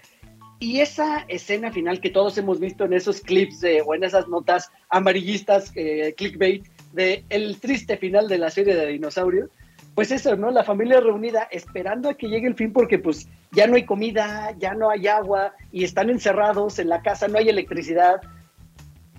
[0.58, 4.28] Y esa escena final que todos hemos visto en esos clips de, o en esas
[4.28, 9.48] notas amarillistas, eh, clickbait, de el triste final de la serie de dinosaurios,
[9.94, 10.50] pues eso, ¿no?
[10.50, 14.54] La familia reunida esperando a que llegue el fin porque pues ya no hay comida,
[14.58, 18.20] ya no hay agua y están encerrados en la casa, no hay electricidad.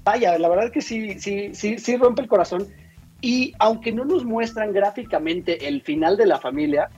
[0.03, 2.67] Vaya, la verdad que sí, sí, sí, sí rompe el corazón.
[3.21, 6.89] Y aunque no nos muestran gráficamente el final de la familia,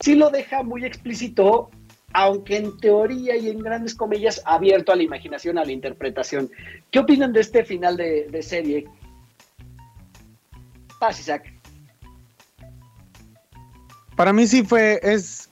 [0.00, 1.70] sí lo deja muy explícito,
[2.14, 6.50] aunque en teoría y en grandes comillas abierto a la imaginación, a la interpretación.
[6.90, 8.86] ¿Qué opinan de este final de, serie?
[10.98, 11.52] Paz, Isaac.
[14.16, 15.50] Para mí sí fue, es,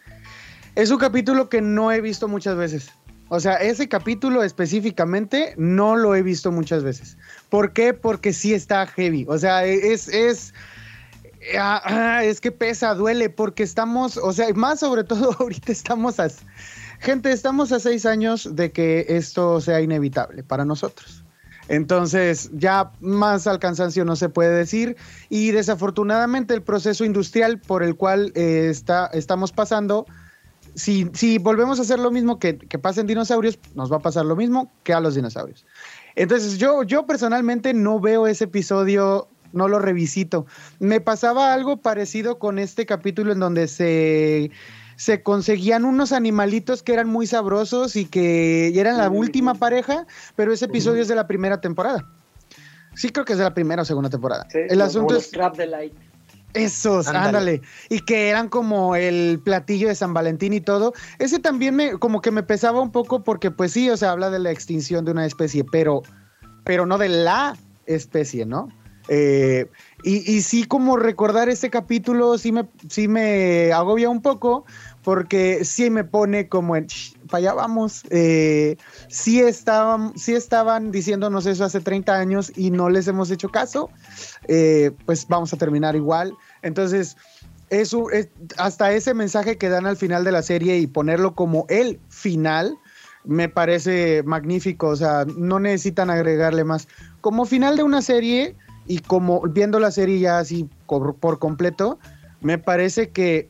[0.74, 2.90] es un capítulo que no he visto muchas veces.
[3.28, 7.16] O sea, ese capítulo específicamente no lo he visto muchas veces.
[7.48, 7.94] ¿Por qué?
[7.94, 9.24] Porque sí está heavy.
[9.28, 10.52] O sea, es, es,
[11.58, 16.20] ah, ah, es que pesa, duele, porque estamos, o sea, más sobre todo ahorita estamos
[16.20, 16.28] a,
[17.00, 21.24] gente, estamos a seis años de que esto sea inevitable para nosotros.
[21.68, 24.96] Entonces, ya más al cansancio no se puede decir.
[25.30, 30.06] Y desafortunadamente el proceso industrial por el cual eh, está, estamos pasando,
[30.74, 34.00] si, si volvemos a hacer lo mismo que, que pasa en dinosaurios, nos va a
[34.00, 35.64] pasar lo mismo que a los dinosaurios.
[36.16, 40.46] Entonces, yo, yo personalmente no veo ese episodio, no lo revisito.
[40.78, 44.50] Me pasaba algo parecido con este capítulo en donde se
[44.96, 50.52] se conseguían unos animalitos que eran muy sabrosos y que eran la última pareja, pero
[50.52, 52.08] ese episodio es de la primera temporada.
[52.94, 54.46] Sí, creo que es de la primera o segunda temporada.
[54.50, 55.94] Sí, el asunto es Crab Delight.
[56.54, 57.26] Esos, ándale.
[57.26, 57.62] Ándale.
[57.90, 60.92] Y que eran como el platillo de San Valentín y todo.
[61.18, 64.30] Ese también me, como que me pesaba un poco porque, pues sí, o sea, habla
[64.30, 66.02] de la extinción de una especie, pero,
[66.64, 67.56] pero no de la
[67.86, 68.68] especie, ¿no?
[69.08, 69.66] Eh,
[70.02, 74.64] y, y sí, como recordar ese capítulo, sí me, sí me agobia un poco,
[75.02, 77.66] porque sí me pone como en, "Shh, para allá.
[78.10, 78.76] Eh,
[79.08, 83.90] sí, estaban, sí estaban diciéndonos eso hace 30 años y no les hemos hecho caso.
[84.48, 86.34] Eh, pues vamos a terminar igual.
[86.62, 87.16] Entonces,
[87.70, 88.28] eso es,
[88.58, 92.78] hasta ese mensaje que dan al final de la serie y ponerlo como el final,
[93.24, 94.88] me parece magnífico.
[94.88, 96.88] O sea, no necesitan agregarle más.
[97.20, 98.56] Como final de una serie,
[98.86, 101.98] y como viendo la serie ya así por completo,
[102.40, 103.48] me parece que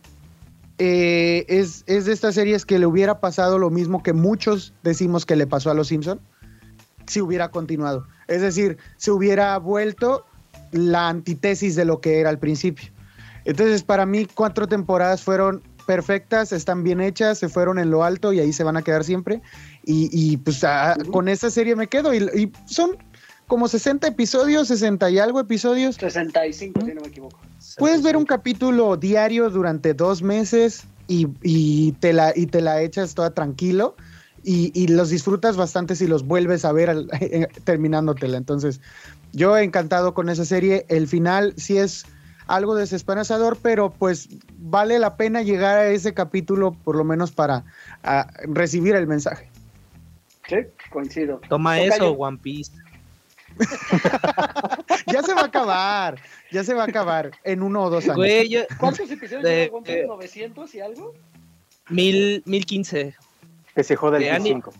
[0.78, 5.24] eh, es, es de estas series que le hubiera pasado lo mismo que muchos decimos
[5.26, 6.20] que le pasó a los Simpson
[7.06, 8.06] si hubiera continuado.
[8.28, 10.24] Es decir, se hubiera vuelto
[10.72, 12.90] la antítesis de lo que era al principio.
[13.44, 18.32] Entonces, para mí, cuatro temporadas fueron perfectas, están bien hechas, se fueron en lo alto
[18.32, 19.42] y ahí se van a quedar siempre.
[19.84, 22.14] Y, y, pues a- con esta serie me quedo.
[22.14, 22.96] Y, y son
[23.46, 25.96] como 60 episodios, 60 y algo episodios.
[25.96, 27.38] 65, si no me equivoco.
[27.78, 32.82] Puedes ver un capítulo diario durante dos meses y, y te, la, y te la
[32.82, 33.96] echas toda tranquilo.
[34.42, 37.08] Y, y los disfrutas bastante si los vuelves a ver al-
[37.64, 38.36] terminándotela.
[38.36, 38.80] Entonces,
[39.32, 40.84] yo encantado con esa serie.
[40.88, 42.04] El final sí es
[42.46, 44.28] algo desesperanzador, pero pues
[44.58, 47.64] vale la pena llegar a ese capítulo por lo menos para
[48.02, 49.48] ah, recibir el mensaje.
[50.46, 50.56] Sí,
[50.90, 51.40] coincido.
[51.48, 52.70] Toma eso, One Piece.
[55.06, 56.18] Ya se va a acabar,
[56.50, 58.16] ya se va a acabar en uno o dos años.
[58.16, 59.86] Güey, yo, ¿Cuántos episodios De- lleva One
[60.18, 60.44] Piece?
[60.44, 61.14] eh, ¿900 y algo?
[61.90, 63.14] mil, mil quince.
[63.74, 64.72] Que se joda el De ani- 5.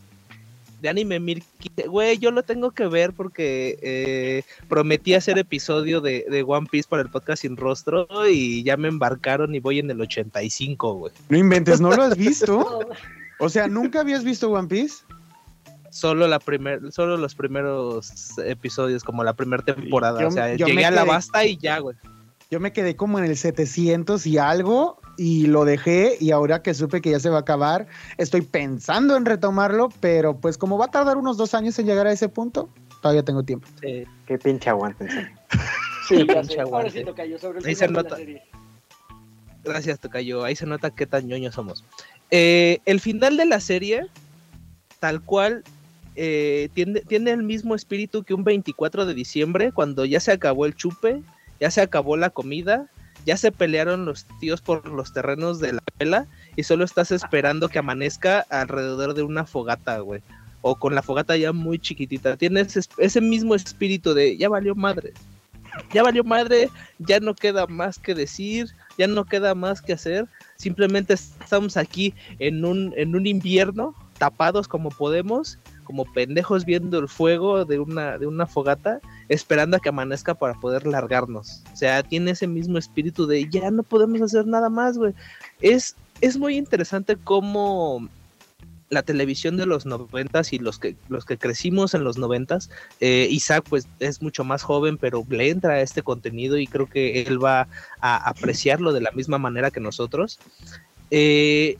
[0.81, 1.89] de anime 1015.
[1.89, 6.89] Güey, yo lo tengo que ver porque eh, prometí hacer episodio de, de One Piece
[6.89, 11.13] para el podcast sin rostro y ya me embarcaron y voy en el 85, güey.
[11.29, 12.89] No inventes, ¿no lo has visto?
[13.41, 15.03] O sea, ¿nunca habías visto One Piece?
[15.95, 20.21] Solo la primer, solo los primeros episodios, como la primera temporada.
[20.23, 21.97] Yo- o sea, yo me llegué a la quedé- basta y ya, güey.
[22.51, 26.75] Yo me quedé como en el 700 y algo y lo dejé y ahora que
[26.75, 27.87] supe que ya se va a acabar,
[28.19, 32.09] estoy pensando en retomarlo, pero pues como va a tardar unos dos años en llegar
[32.09, 32.69] a ese punto,
[33.01, 33.69] todavía tengo tiempo.
[33.81, 34.05] Sí.
[34.27, 35.07] Qué pinche aguante.
[36.09, 37.03] Sí, pinche aguante.
[37.65, 38.17] Ahí se nota.
[39.63, 40.45] Gracias, Tocayo.
[40.45, 41.83] Ahí se nota qué tan ñoños somos.
[42.31, 44.07] Eh, el final de la serie,
[45.01, 45.65] tal cual,
[46.17, 50.67] eh, tiene, tiene el mismo espíritu que un 24 de diciembre, cuando ya se acabó
[50.67, 51.23] el chupe,
[51.61, 52.89] ya se acabó la comida,
[53.27, 56.27] ya se pelearon los tíos por los terrenos de la vela
[56.57, 60.23] y solo estás esperando que amanezca alrededor de una fogata, güey.
[60.61, 62.37] O con la fogata ya muy chiquitita.
[62.37, 65.13] Tienes ese, mismo espíritu de ya valió madre.
[65.93, 70.27] Ya valió madre, ya no queda más que decir, ya no queda más que hacer.
[70.57, 77.09] Simplemente estamos aquí en un, en un invierno, tapados como podemos, como pendejos viendo el
[77.09, 81.63] fuego de una, de una fogata, esperando a que amanezca para poder largarnos.
[81.73, 85.15] O sea, tiene ese mismo espíritu de ya no podemos hacer nada más, güey.
[85.61, 88.09] Es, es muy interesante cómo
[88.91, 92.71] la televisión de los noventas y los que los que crecimos en los noventas,
[93.01, 96.89] eh, Isaac pues es mucho más joven, pero le entra a este contenido y creo
[96.89, 97.69] que él va
[98.01, 100.39] a apreciarlo de la misma manera que nosotros.
[101.11, 101.77] Eh,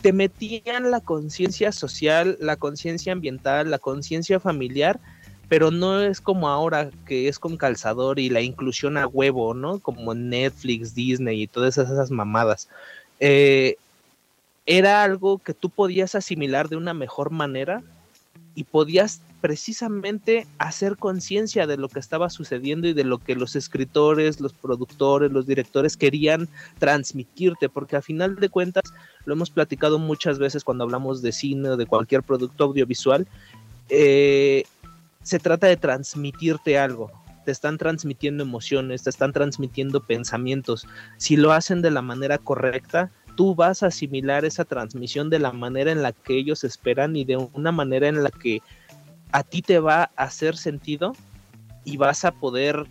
[0.00, 5.00] te metían la conciencia social, la conciencia ambiental, la conciencia familiar,
[5.48, 9.78] pero no es como ahora que es con calzador y la inclusión a huevo, ¿no?
[9.78, 12.68] Como Netflix, Disney y todas esas, mamadas.
[13.20, 13.76] Eh,
[14.66, 17.82] era algo que tú podías asimilar de una mejor manera
[18.56, 23.54] y podías precisamente hacer conciencia de lo que estaba sucediendo y de lo que los
[23.54, 28.94] escritores, los productores, los directores querían transmitirte, porque a final de cuentas
[29.26, 33.28] lo hemos platicado muchas veces cuando hablamos de cine o de cualquier producto audiovisual,
[33.90, 34.64] eh,
[35.22, 37.12] se trata de transmitirte algo.
[37.44, 40.86] Te están transmitiendo emociones, te están transmitiendo pensamientos.
[41.18, 45.52] Si lo hacen de la manera correcta, tú vas a asimilar esa transmisión de la
[45.52, 48.62] manera en la que ellos esperan y de una manera en la que
[49.30, 51.14] a ti te va a hacer sentido
[51.84, 52.86] y vas a poder,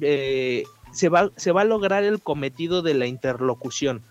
[0.00, 4.02] eh, se, va, se va a lograr el cometido de la interlocución.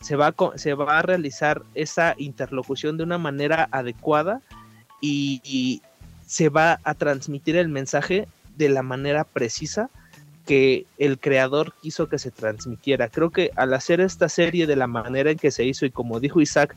[0.00, 4.40] Se va, a, se va a realizar esa interlocución de una manera adecuada
[5.02, 5.82] y
[6.26, 9.90] se va a transmitir el mensaje de la manera precisa
[10.50, 13.08] que el creador quiso que se transmitiera.
[13.08, 16.18] Creo que al hacer esta serie de la manera en que se hizo y como
[16.18, 16.74] dijo Isaac,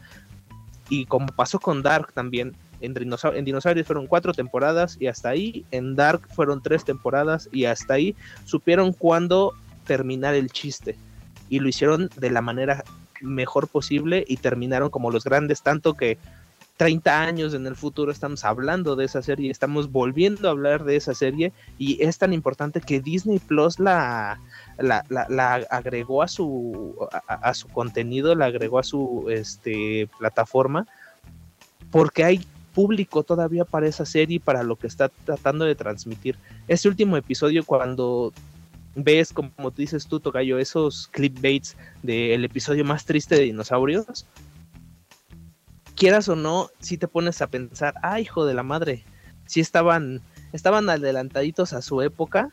[0.89, 5.65] y como pasó con Dark también, en, en Dinosaurios fueron cuatro temporadas y hasta ahí,
[5.71, 9.55] en Dark fueron tres temporadas y hasta ahí supieron cuándo
[9.87, 10.95] terminar el chiste
[11.49, 12.83] y lo hicieron de la manera
[13.21, 16.19] mejor posible y terminaron como los grandes, tanto que
[16.77, 20.95] 30 años en el futuro estamos hablando de esa serie, estamos volviendo a hablar de
[20.95, 24.39] esa serie y es tan importante que Disney Plus la,
[24.77, 26.95] la, la- agregó a su,
[27.27, 30.87] a, su contenido, la agregó a su este, plataforma,
[31.91, 36.37] porque hay público todavía para esa serie y para lo que está tratando de transmitir.
[36.67, 38.33] Este último episodio cuando
[38.95, 44.25] ves, como dices tú, Tocayo, esos clipbaits del episodio más triste de dinosaurios,
[45.95, 49.03] quieras o no, si te pones a pensar, ah, hijo de la madre,
[49.45, 50.21] si estaban,
[50.51, 52.51] estaban adelantaditos a su época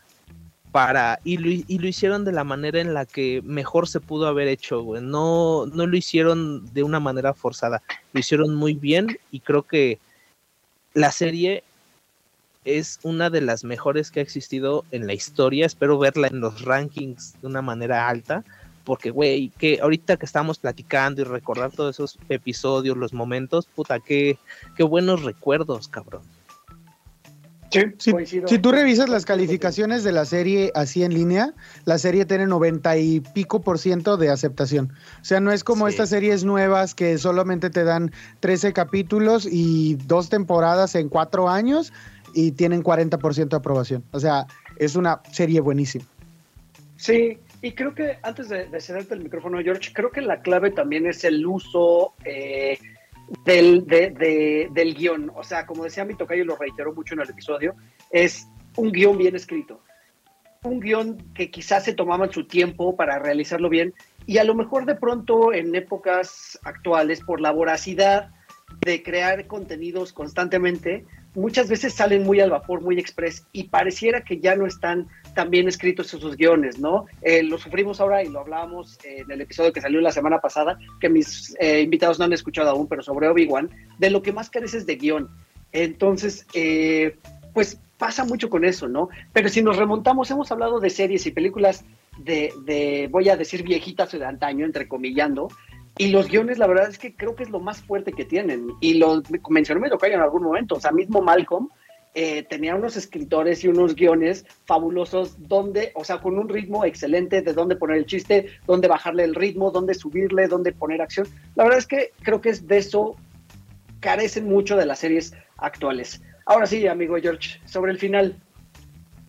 [0.72, 4.26] para y lo, y lo hicieron de la manera en la que mejor se pudo
[4.26, 5.02] haber hecho, güey.
[5.02, 9.98] No, no lo hicieron de una manera forzada, lo hicieron muy bien y creo que
[10.94, 11.64] la serie
[12.64, 15.66] es una de las mejores que ha existido en la historia.
[15.66, 18.44] Espero verla en los rankings de una manera alta.
[18.84, 24.00] Porque, güey, que ahorita que estamos platicando y recordar todos esos episodios, los momentos, puta,
[24.00, 24.38] qué,
[24.76, 26.22] qué buenos recuerdos, cabrón.
[27.70, 28.12] Sí, si,
[28.46, 31.54] si, tú revisas las calificaciones de la serie así en línea,
[31.84, 34.92] la serie tiene 90 y pico por ciento de aceptación.
[35.20, 35.92] O sea, no es como sí.
[35.92, 41.92] estas series nuevas que solamente te dan 13 capítulos y dos temporadas en cuatro años
[42.34, 44.02] y tienen 40% de aprobación.
[44.10, 44.46] O sea,
[44.76, 46.04] es una serie buenísima.
[46.96, 50.70] Sí, y creo que antes de, de cederte el micrófono, George, creo que la clave
[50.70, 52.78] también es el uso eh,
[53.44, 55.30] del, de, de, del guion.
[55.34, 57.74] O sea, como decía mi tocayo, lo reiteró mucho en el episodio,
[58.10, 59.80] es un guion bien escrito.
[60.62, 63.94] Un guion que quizás se tomaban su tiempo para realizarlo bien
[64.26, 68.30] y a lo mejor de pronto en épocas actuales, por la voracidad
[68.84, 71.04] de crear contenidos constantemente,
[71.34, 75.50] muchas veces salen muy al vapor, muy express, y pareciera que ya no están tan
[75.50, 77.06] bien escritos esos guiones, ¿no?
[77.22, 80.78] Eh, lo sufrimos ahora y lo hablábamos en el episodio que salió la semana pasada,
[81.00, 84.50] que mis eh, invitados no han escuchado aún, pero sobre Obi-Wan, de lo que más
[84.50, 85.28] careces de guion.
[85.72, 87.16] Entonces, eh,
[87.54, 89.08] pues pasa mucho con eso, ¿no?
[89.32, 91.84] Pero si nos remontamos, hemos hablado de series y películas
[92.18, 95.48] de, de voy a decir viejitas o de antaño, entrecomillando,
[95.98, 98.68] y los guiones, la verdad es que creo que es lo más fuerte que tienen.
[98.80, 100.76] Y lo mencionó me en algún momento.
[100.76, 101.68] O sea, mismo Malcolm
[102.14, 107.42] eh, tenía unos escritores y unos guiones fabulosos donde, o sea, con un ritmo excelente
[107.42, 111.28] de dónde poner el chiste, dónde bajarle el ritmo, dónde subirle, dónde poner acción.
[111.54, 113.16] La verdad es que creo que es de eso
[114.00, 116.22] carecen mucho de las series actuales.
[116.46, 118.34] Ahora sí, amigo George, sobre el final.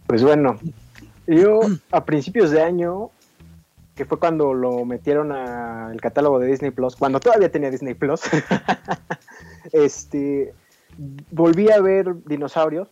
[0.07, 0.57] Pues bueno,
[1.27, 1.59] yo
[1.91, 3.11] a principios de año
[4.01, 8.21] que fue cuando lo metieron al catálogo de Disney Plus, cuando todavía tenía Disney Plus,
[9.73, 10.55] este,
[11.29, 12.87] volví a ver dinosaurios,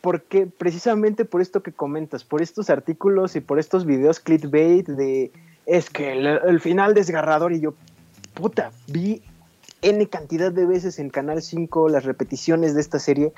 [0.00, 5.30] porque precisamente por esto que comentas, por estos artículos y por estos videos clickbait de
[5.66, 7.74] es que el, final desgarrador y yo,
[8.34, 9.22] puta, vi
[9.82, 13.32] N cantidad de veces en Canal 5 las repeticiones de esta serie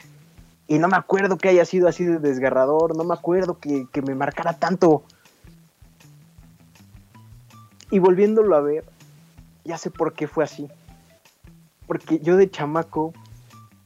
[0.66, 4.00] y no me acuerdo que haya sido así de desgarrador, no me acuerdo que, que
[4.00, 5.04] me marcara tanto
[7.94, 8.84] y volviéndolo a ver,
[9.64, 10.66] ya sé por qué fue así.
[11.86, 13.12] Porque yo de chamaco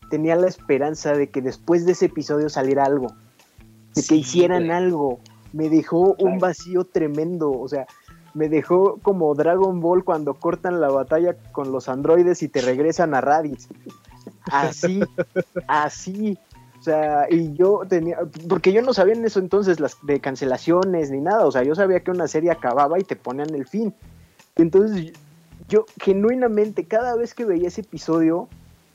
[0.08, 3.08] tenía la esperanza de que después de ese episodio saliera algo.
[3.94, 4.76] De sí, que hicieran güey.
[4.78, 5.20] algo.
[5.52, 6.32] Me dejó claro.
[6.32, 7.50] un vacío tremendo.
[7.50, 7.86] O sea,
[8.32, 13.12] me dejó como Dragon Ball cuando cortan la batalla con los androides y te regresan
[13.12, 13.68] a Raditz.
[14.50, 15.00] Así,
[15.68, 16.38] así.
[16.78, 18.18] O sea, y yo tenía,
[18.48, 21.74] porque yo no sabía en eso entonces las de cancelaciones ni nada, o sea, yo
[21.74, 23.92] sabía que una serie acababa y te ponían el fin.
[24.54, 25.12] Entonces,
[25.68, 28.48] yo genuinamente cada vez que veía ese episodio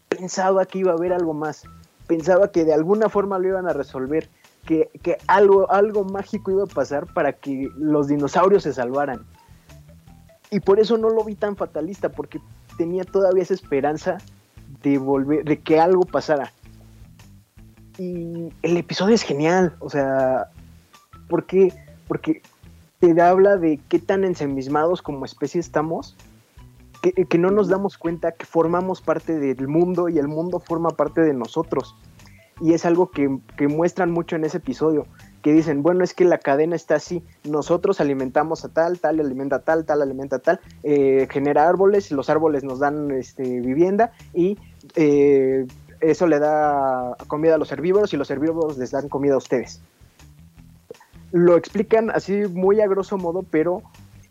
[0.07, 1.63] pensaba que iba a haber algo más,
[2.07, 4.29] pensaba que de alguna forma lo iban a resolver,
[4.65, 9.25] que, que algo, algo mágico iba a pasar para que los dinosaurios se salvaran.
[10.51, 12.39] Y por eso no lo vi tan fatalista, porque
[12.77, 14.19] tenía todavía esa esperanza
[14.83, 16.53] de volver, de que algo pasara
[17.97, 20.47] y el episodio es genial, o sea,
[21.27, 21.73] ¿por qué?
[22.07, 22.41] Porque
[22.99, 26.15] te habla de qué tan ensemismados como especie estamos,
[27.01, 30.89] que, que, no nos damos cuenta que formamos parte del mundo y el mundo forma
[30.89, 31.95] parte de nosotros.
[32.61, 35.05] Y es algo que, que muestran mucho en ese episodio,
[35.41, 39.57] que dicen, bueno, es que la cadena está así, nosotros alimentamos a tal, tal alimenta
[39.57, 44.13] a tal, tal alimenta a tal, eh, genera árboles, los árboles nos dan este, vivienda
[44.33, 44.57] y
[44.95, 45.67] eh,
[46.03, 49.81] eso le da comida a los herbívoros y los herbívoros les dan comida a ustedes.
[51.31, 53.81] Lo explican así muy a grosso modo, pero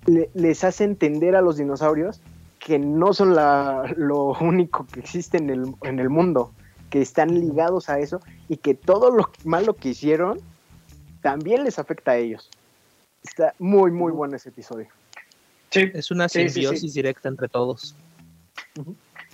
[0.07, 2.20] le, les hace entender a los dinosaurios
[2.59, 6.53] que no son la, lo único que existe en el, en el mundo,
[6.90, 10.40] que están ligados a eso y que todo lo malo que hicieron
[11.23, 12.51] también les afecta a ellos.
[13.24, 14.89] Está muy, muy bueno ese episodio.
[15.70, 15.90] Sí.
[15.94, 16.94] Es una simbiosis sí, sí, sí.
[16.94, 17.97] directa entre todos.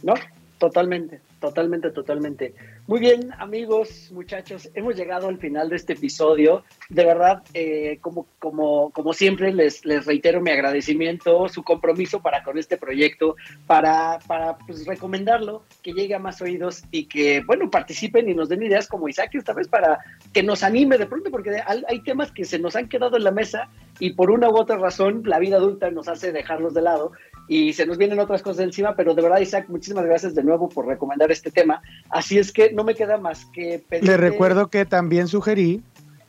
[0.03, 0.15] ¿No?
[0.59, 2.53] Totalmente, totalmente, totalmente.
[2.89, 6.65] Muy bien, amigos, muchachos, hemos llegado al final de este episodio.
[6.89, 12.43] De verdad, eh, como, como, como siempre, les, les reitero mi agradecimiento, su compromiso para
[12.43, 13.37] con este proyecto,
[13.69, 18.49] para, para pues, recomendarlo, que llegue a más oídos y que, bueno, participen y nos
[18.49, 20.01] den ideas como Isaac esta vez para
[20.33, 23.31] que nos anime de pronto, porque hay temas que se nos han quedado en la
[23.31, 23.71] mesa
[24.01, 27.13] y por una u otra razón la vida adulta nos hace dejarlos de lado
[27.49, 30.69] y se nos vienen otras cosas encima, pero de verdad, Isaac, muchísimas gracias de nuevo
[30.69, 31.81] por recomendar este tema.
[32.11, 34.13] Así es que no me queda más que pedirle...
[34.13, 35.83] Le recuerdo que también sugerí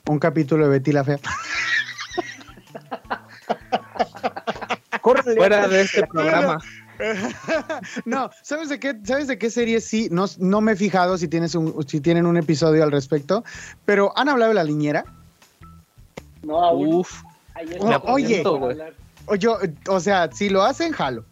[0.07, 1.19] un capítulo de Betty la Fea.
[5.01, 5.35] Córrele.
[5.37, 6.59] Fuera de este programa.
[8.05, 10.09] no, ¿sabes de qué, ¿sabes de qué serie sí?
[10.11, 13.43] No, no me he fijado si, tienes un, si tienen un episodio al respecto,
[13.85, 15.05] pero ¿han hablado de la niñera?
[16.43, 16.93] No, aún.
[16.95, 17.21] Uf.
[17.55, 18.43] Ahí es O- lo que oye.
[19.35, 19.57] Yo,
[19.87, 21.25] o sea, si lo hacen, jalo.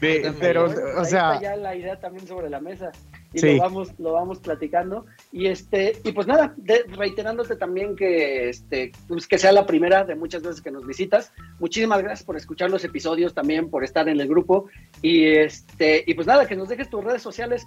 [0.00, 2.90] Pe- Pero, o ahí sea, está ya la idea también sobre la mesa
[3.32, 3.56] y Sí.
[3.56, 8.92] lo vamos lo vamos platicando y este y pues nada de- reiterándote también que este
[9.08, 12.70] pues que sea la primera de muchas veces que nos visitas muchísimas gracias por escuchar
[12.70, 14.66] los episodios también por estar en el grupo
[15.02, 17.66] y este y pues nada que nos dejes tus redes sociales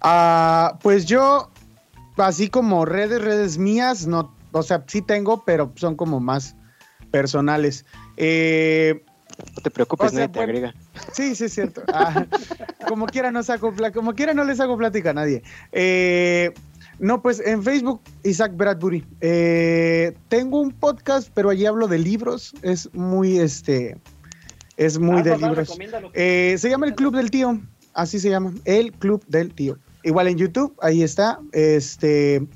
[0.00, 1.50] ah, pues yo,
[2.16, 6.56] así como redes, redes mías, no, o sea, sí tengo, pero son como más
[7.10, 7.84] personales.
[8.16, 9.02] Eh,
[9.56, 10.52] No te preocupes, O sea, nadie te bueno.
[10.52, 10.74] agrega.
[11.12, 11.82] Sí, sí, es cierto.
[11.92, 12.26] Ah,
[12.88, 15.42] como quiera no saco como quiera no les hago plática a nadie.
[15.72, 16.52] Eh,
[16.98, 19.06] no, pues en Facebook, Isaac Bradbury.
[19.20, 22.54] Eh, tengo un podcast, pero allí hablo de libros.
[22.62, 23.96] Es muy, este,
[24.76, 25.78] es muy Ah, de papá, libros.
[26.14, 27.60] Eh, se llama El Club del Tío.
[27.94, 28.52] Así se llama.
[28.64, 29.78] El Club del Tío.
[30.02, 31.38] Igual en YouTube, ahí está.
[31.52, 32.46] Este,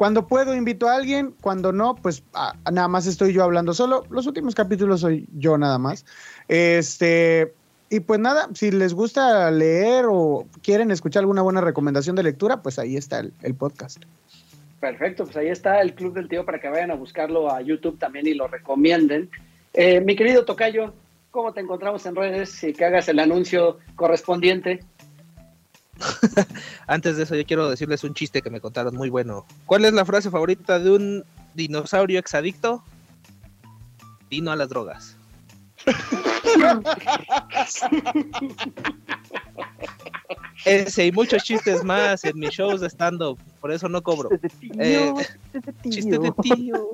[0.00, 4.04] cuando puedo invito a alguien, cuando no, pues ah, nada más estoy yo hablando solo.
[4.08, 6.06] Los últimos capítulos soy yo nada más.
[6.48, 7.52] Este,
[7.90, 12.62] y pues nada, si les gusta leer o quieren escuchar alguna buena recomendación de lectura,
[12.62, 14.02] pues ahí está el, podcast.
[14.80, 17.98] Perfecto, pues ahí está el Club del Tío para que vayan a buscarlo a YouTube
[17.98, 19.28] también y lo recomienden.
[19.74, 20.94] Eh, mi querido Tocayo,
[21.30, 24.80] ¿cómo te encontramos en redes y que hagas el anuncio correspondiente?
[26.86, 29.46] Antes de eso, yo quiero decirles un chiste que me contaron muy bueno.
[29.66, 31.24] ¿Cuál es la frase favorita de un
[31.54, 32.82] dinosaurio exadicto?
[34.28, 35.16] Dino a las drogas.
[40.64, 43.38] Ese y muchos chistes más en mis shows de stand-up.
[43.60, 44.28] Por eso no cobro.
[44.30, 45.90] Chistes de tío, Eh, chistes de tío.
[45.90, 46.90] Chiste de tío.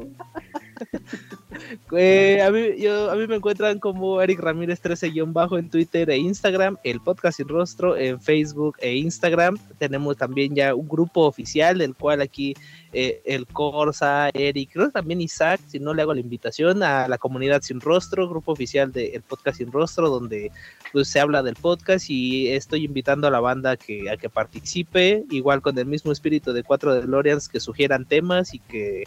[1.93, 6.17] Eh, a, mí, yo, a mí me encuentran como Eric Ramírez 13-bajo en Twitter e
[6.17, 9.57] Instagram, el podcast sin rostro en Facebook e Instagram.
[9.79, 12.55] Tenemos también ya un grupo oficial, del cual aquí
[12.93, 17.19] eh, el Corsa, Eric, creo también Isaac, si no le hago la invitación a la
[17.19, 20.51] comunidad sin rostro, grupo oficial del podcast sin rostro, donde
[20.93, 25.25] pues se habla del podcast y estoy invitando a la banda que, a que participe,
[25.31, 29.05] igual con el mismo espíritu de cuatro DeLoreans que sugieran temas y que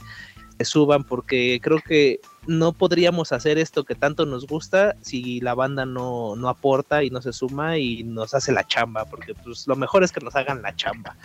[0.62, 5.86] suban porque creo que no podríamos hacer esto que tanto nos gusta si la banda
[5.86, 9.76] no, no aporta y no se suma y nos hace la chamba, porque pues lo
[9.76, 11.16] mejor es que nos hagan la chamba.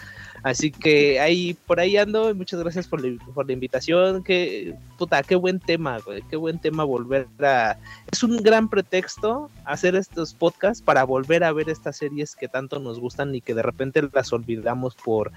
[0.44, 4.22] Así que ahí por ahí ando muchas gracias por la, por la invitación.
[4.22, 7.78] Que puta, qué buen tema, güey, qué buen tema volver a
[8.12, 12.78] es un gran pretexto hacer estos podcasts para volver a ver estas series que tanto
[12.78, 15.32] nos gustan y que de repente las olvidamos por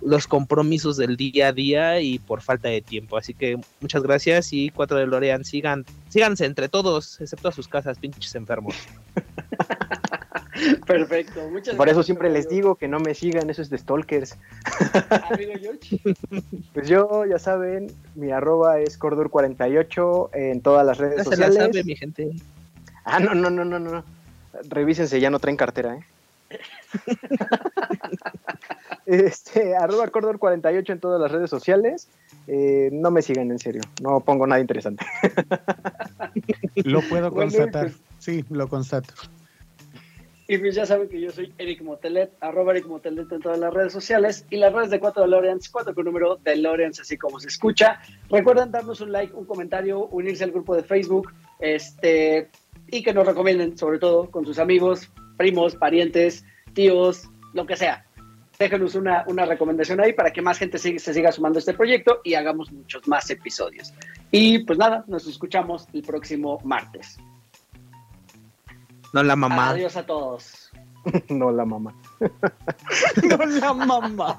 [0.00, 3.16] los compromisos del día a día y por falta de tiempo.
[3.16, 7.68] Así que muchas gracias y cuatro de Lorean sigan, síganse entre todos, excepto a sus
[7.68, 8.74] casas, pinches enfermos.
[10.86, 13.78] Perfecto, muchas Por eso gracias, siempre les digo que no me sigan, eso es de
[13.78, 14.36] stalkers.
[15.30, 16.00] Amigo George.
[16.74, 21.46] Pues yo, ya saben, mi arroba es Cordur48 en todas las redes Ya se la
[21.46, 21.72] sociales.
[21.72, 22.30] sabe, mi gente.
[23.04, 24.04] Ah, no, no, no, no, no.
[24.68, 26.04] Revísense, ya no traen cartera, ¿eh?
[29.06, 32.08] este, arroba Cordor48 en todas las redes sociales.
[32.46, 35.04] Eh, no me sigan en serio, no pongo nada interesante.
[36.76, 37.90] Lo puedo constatar.
[38.18, 39.14] Sí, lo constato.
[40.50, 43.72] Y pues ya saben que yo soy Eric Motelet, arroba Eric Motelet en todas las
[43.72, 47.48] redes sociales y las redes de 4 DeLoreans, 4 con número DeLoreans, así como se
[47.48, 48.00] escucha.
[48.30, 51.30] Recuerden darnos un like, un comentario, unirse al grupo de Facebook
[51.60, 52.48] este,
[52.90, 58.06] y que nos recomienden, sobre todo con sus amigos, primos, parientes, tíos, lo que sea.
[58.58, 61.74] Déjenos una, una recomendación ahí para que más gente siga- se siga sumando a este
[61.74, 63.92] proyecto y hagamos muchos más episodios.
[64.30, 67.18] Y pues nada, nos escuchamos el próximo martes.
[69.12, 69.70] No la mamá.
[69.70, 70.70] Adiós a todos.
[71.28, 71.94] no la mamá.
[73.22, 74.38] No la mamá.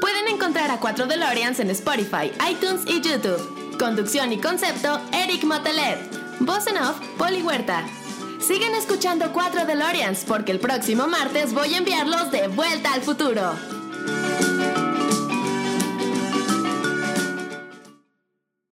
[0.00, 3.78] Pueden encontrar a 4 DeLoreans en Spotify, iTunes y YouTube.
[3.78, 5.98] Conducción y concepto, Eric Motelet.
[6.40, 7.84] Voz en off, Poli Huerta.
[8.40, 13.52] Sigan escuchando 4 DeLoreans porque el próximo martes voy a enviarlos de vuelta al futuro.